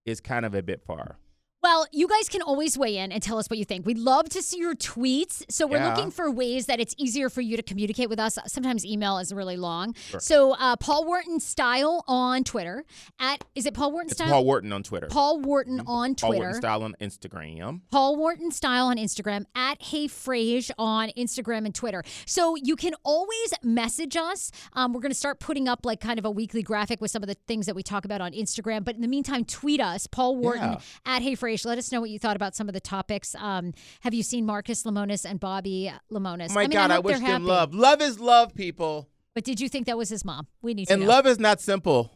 is 0.05 0.21
kind 0.21 0.45
of 0.45 0.55
a 0.55 0.63
bit 0.63 0.83
far. 0.85 1.19
Well, 1.63 1.87
you 1.93 2.09
guys 2.09 2.29
can 2.29 2.43
always 2.43 2.77
weigh 2.77 2.97
in 2.97 3.13
and 3.13 3.23
tell 3.23 3.39
us 3.39 3.49
what 3.49 3.57
you 3.57 3.65
think. 3.65 3.87
We'd 3.87 3.97
love 3.99 4.29
to 4.31 4.43
see 4.43 4.59
your 4.59 4.75
tweets. 4.75 5.45
So 5.49 5.65
we're 5.65 5.77
Yeah. 5.79 5.95
looking 5.95 6.11
for 6.11 6.29
ways 6.29 6.67
that 6.67 6.81
it's 6.81 6.93
easier 6.99 7.31
for 7.31 7.41
you 7.41 7.57
to 7.57 7.63
communicate 7.63 8.09
with 8.11 8.19
us. 8.19 8.37
Sometimes 8.49 8.85
email 8.85 9.19
is 9.19 9.33
really 9.33 9.57
long. 9.57 9.95
So 10.19 10.55
uh, 10.55 10.75
Paul 10.75 11.05
Wharton 11.05 11.39
Style 11.39 12.03
on 12.09 12.43
Twitter. 12.43 12.85
At 13.21 13.45
is 13.55 13.67
it 13.67 13.75
Paul 13.75 13.93
Wharton 13.93 14.11
It's 14.11 14.19
Style? 14.19 14.29
Paul 14.29 14.45
Wharton 14.45 14.73
on 14.73 14.83
Twitter. 14.83 15.07
Paul 15.07 15.39
Wharton 15.41 15.81
on 15.87 16.17
Twitter. 16.17 16.33
Paul 16.33 16.39
Wharton 16.41 16.55
Style 16.61 16.83
on 16.83 16.97
Instagram. 17.01 17.81
Paul 17.93 18.17
Wharton 18.17 18.51
Style 18.51 18.87
on 18.87 18.97
Instagram, 18.97 19.45
at 19.55 19.81
Hey 19.81 20.09
Frase 20.09 20.73
on 20.79 21.11
Instagram 21.17 21.65
and 21.65 21.75
Twitter. 21.75 22.03
So 22.27 22.57
you 22.57 22.75
can 22.75 22.95
always 23.05 23.55
message 23.63 24.17
us. 24.17 24.51
Um, 24.73 24.93
we're 24.93 25.01
going 25.01 25.13
to 25.13 25.17
start 25.19 25.39
putting 25.39 25.69
up 25.69 25.87
like 25.87 26.01
kind 26.01 26.19
of 26.19 26.25
a 26.25 26.31
weekly 26.31 26.63
graphic 26.65 27.01
with 27.01 27.13
some 27.13 27.23
of 27.23 27.29
the 27.29 27.37
things 27.47 27.67
that 27.67 27.77
we 27.77 27.85
talk 27.85 28.05
about 28.05 28.21
on 28.21 28.33
Instagram. 28.33 28.85
But 28.85 28.97
in 28.97 29.01
the 29.01 29.07
meantime, 29.09 29.45
tweet 29.45 29.81
us, 29.81 30.09
Paul 30.09 30.35
Wharton 30.37 30.73
Yeah. 30.73 30.81
at 31.07 31.23
Hey 31.23 31.37
Frase. 31.37 31.52
Let 31.65 31.79
us 31.79 31.93
know 31.93 32.01
what 32.01 32.11
you 32.11 32.19
thought 32.19 32.37
about 32.37 32.55
some 32.57 32.69
of 32.69 32.73
the 32.75 32.81
topics. 32.81 33.35
Um, 33.37 33.73
have 34.01 34.15
you 34.15 34.23
seen 34.23 34.45
Marcus 34.47 34.83
Lemonis 34.85 35.25
and 35.29 35.41
Bobbi 35.41 35.93
Lemonis? 36.11 36.51
Oh 36.51 36.55
my 36.55 36.63
I 36.63 36.67
mean, 36.67 36.71
God, 36.73 36.91
I, 36.91 36.97
I, 36.97 36.99
wish 36.99 37.19
they're 37.19 37.21
them 37.27 37.31
happy. 37.43 37.45
love. 37.45 37.75
Love 37.75 38.01
is 38.03 38.19
love, 38.19 38.55
people. 38.55 39.09
But 39.35 39.45
did 39.45 39.61
you 39.61 39.69
think 39.69 39.87
that 39.87 39.97
was 39.97 40.09
his 40.09 40.25
mom? 40.25 40.47
We 40.63 40.75
need 40.75 40.87
to 40.89 40.93
And 40.95 41.03
know. 41.03 41.09
love 41.09 41.27
is 41.27 41.39
not 41.39 41.61
simple. 41.61 42.11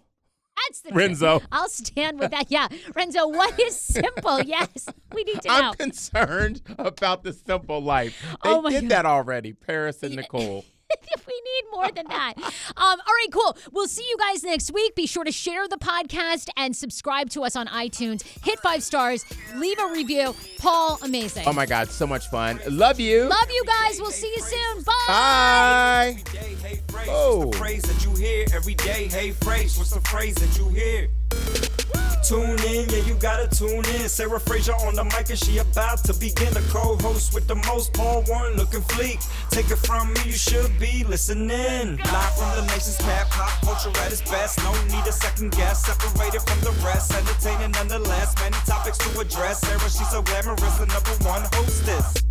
That's 0.68 0.80
the 0.80 0.92
Renzo. 0.94 1.42
I'll 1.52 1.68
stand 1.68 2.18
with 2.18 2.30
that. 2.30 2.50
Yeah, 2.50 2.68
Renzo. 2.94 3.28
What 3.28 3.58
is 3.60 3.78
simple? 3.78 4.40
Yes, 4.46 4.86
we 5.14 5.22
need 5.24 5.40
to. 5.42 5.50
I'm 5.50 5.74
concerned 5.74 6.62
about 6.78 7.22
the 7.24 7.32
simple 7.32 7.80
life. 7.82 8.20
They 8.42 8.50
Oh 8.50 8.62
my 8.62 8.70
did 8.70 8.82
God. 8.82 8.90
that 8.90 9.06
already, 9.06 9.52
Paris 9.52 10.02
and 10.02 10.16
Nicole. 10.16 10.64
we 11.26 11.32
need 11.34 11.64
more 11.72 11.90
than 11.90 12.06
that. 12.08 12.34
Um, 12.36 12.44
all 12.76 12.94
right, 12.96 13.28
cool. 13.32 13.56
We'll 13.72 13.88
see 13.88 14.06
you 14.08 14.16
guys 14.18 14.42
next 14.42 14.72
week. 14.72 14.94
Be 14.94 15.06
sure 15.06 15.24
to 15.24 15.32
share 15.32 15.68
the 15.68 15.76
podcast 15.76 16.48
and 16.56 16.76
subscribe 16.76 17.30
to 17.30 17.44
us 17.44 17.56
on 17.56 17.66
iTunes. 17.68 18.22
Hit 18.44 18.58
five 18.60 18.82
stars, 18.82 19.24
leave 19.56 19.78
a 19.78 19.86
review. 19.88 20.34
Paul, 20.58 20.98
amazing. 21.02 21.44
Oh 21.46 21.52
my 21.52 21.66
God, 21.66 21.90
so 21.90 22.06
much 22.06 22.28
fun. 22.28 22.60
Love 22.68 23.00
you. 23.00 23.24
Love 23.24 23.50
you 23.50 23.64
guys. 23.66 24.00
We'll 24.00 24.10
see 24.10 24.32
you 24.34 24.42
soon. 24.42 24.82
Bye. 24.82 24.92
Bye. 25.06 26.22
Day, 26.32 26.56
Hey 26.62 26.80
Frase. 26.88 27.06
Oh. 27.08 27.50
Tune 32.26 32.58
in, 32.66 32.88
yeah, 32.90 33.06
you 33.06 33.14
gotta 33.14 33.46
tune 33.46 33.84
in. 33.94 34.08
Sarah 34.08 34.40
Fraser 34.40 34.72
on 34.72 34.96
the 34.96 35.04
mic 35.04 35.30
and 35.30 35.38
she 35.38 35.58
about 35.58 36.02
to 36.04 36.14
begin. 36.14 36.52
The 36.54 36.64
co-host 36.72 37.32
with 37.32 37.46
the 37.46 37.54
most, 37.54 37.92
Paul 37.92 38.24
Wharton 38.26 38.58
looking 38.58 38.80
fleek. 38.80 39.22
Take 39.50 39.70
it 39.70 39.76
from 39.76 40.12
me, 40.12 40.20
you 40.24 40.32
should 40.32 40.76
be 40.80 41.04
listening. 41.04 41.98
Live 41.98 42.34
from 42.34 42.50
the 42.56 42.62
nation's 42.66 43.00
map, 43.02 43.30
pop 43.30 43.52
culture 43.62 43.96
at 44.00 44.10
its 44.10 44.22
best. 44.22 44.58
No 44.64 44.72
need 44.90 45.06
a 45.06 45.12
second 45.12 45.52
guess, 45.52 45.86
separated 45.86 46.42
from 46.42 46.58
the 46.62 46.72
rest. 46.84 47.14
Entertaining 47.14 47.70
nonetheless, 47.70 48.34
many 48.40 48.56
topics 48.66 48.98
to 48.98 49.20
address. 49.20 49.60
Sarah, 49.60 49.78
she's 49.78 50.10
so 50.10 50.20
glamorous, 50.22 50.78
the 50.78 50.86
number 50.86 51.14
one 51.22 51.42
hostess. 51.52 52.25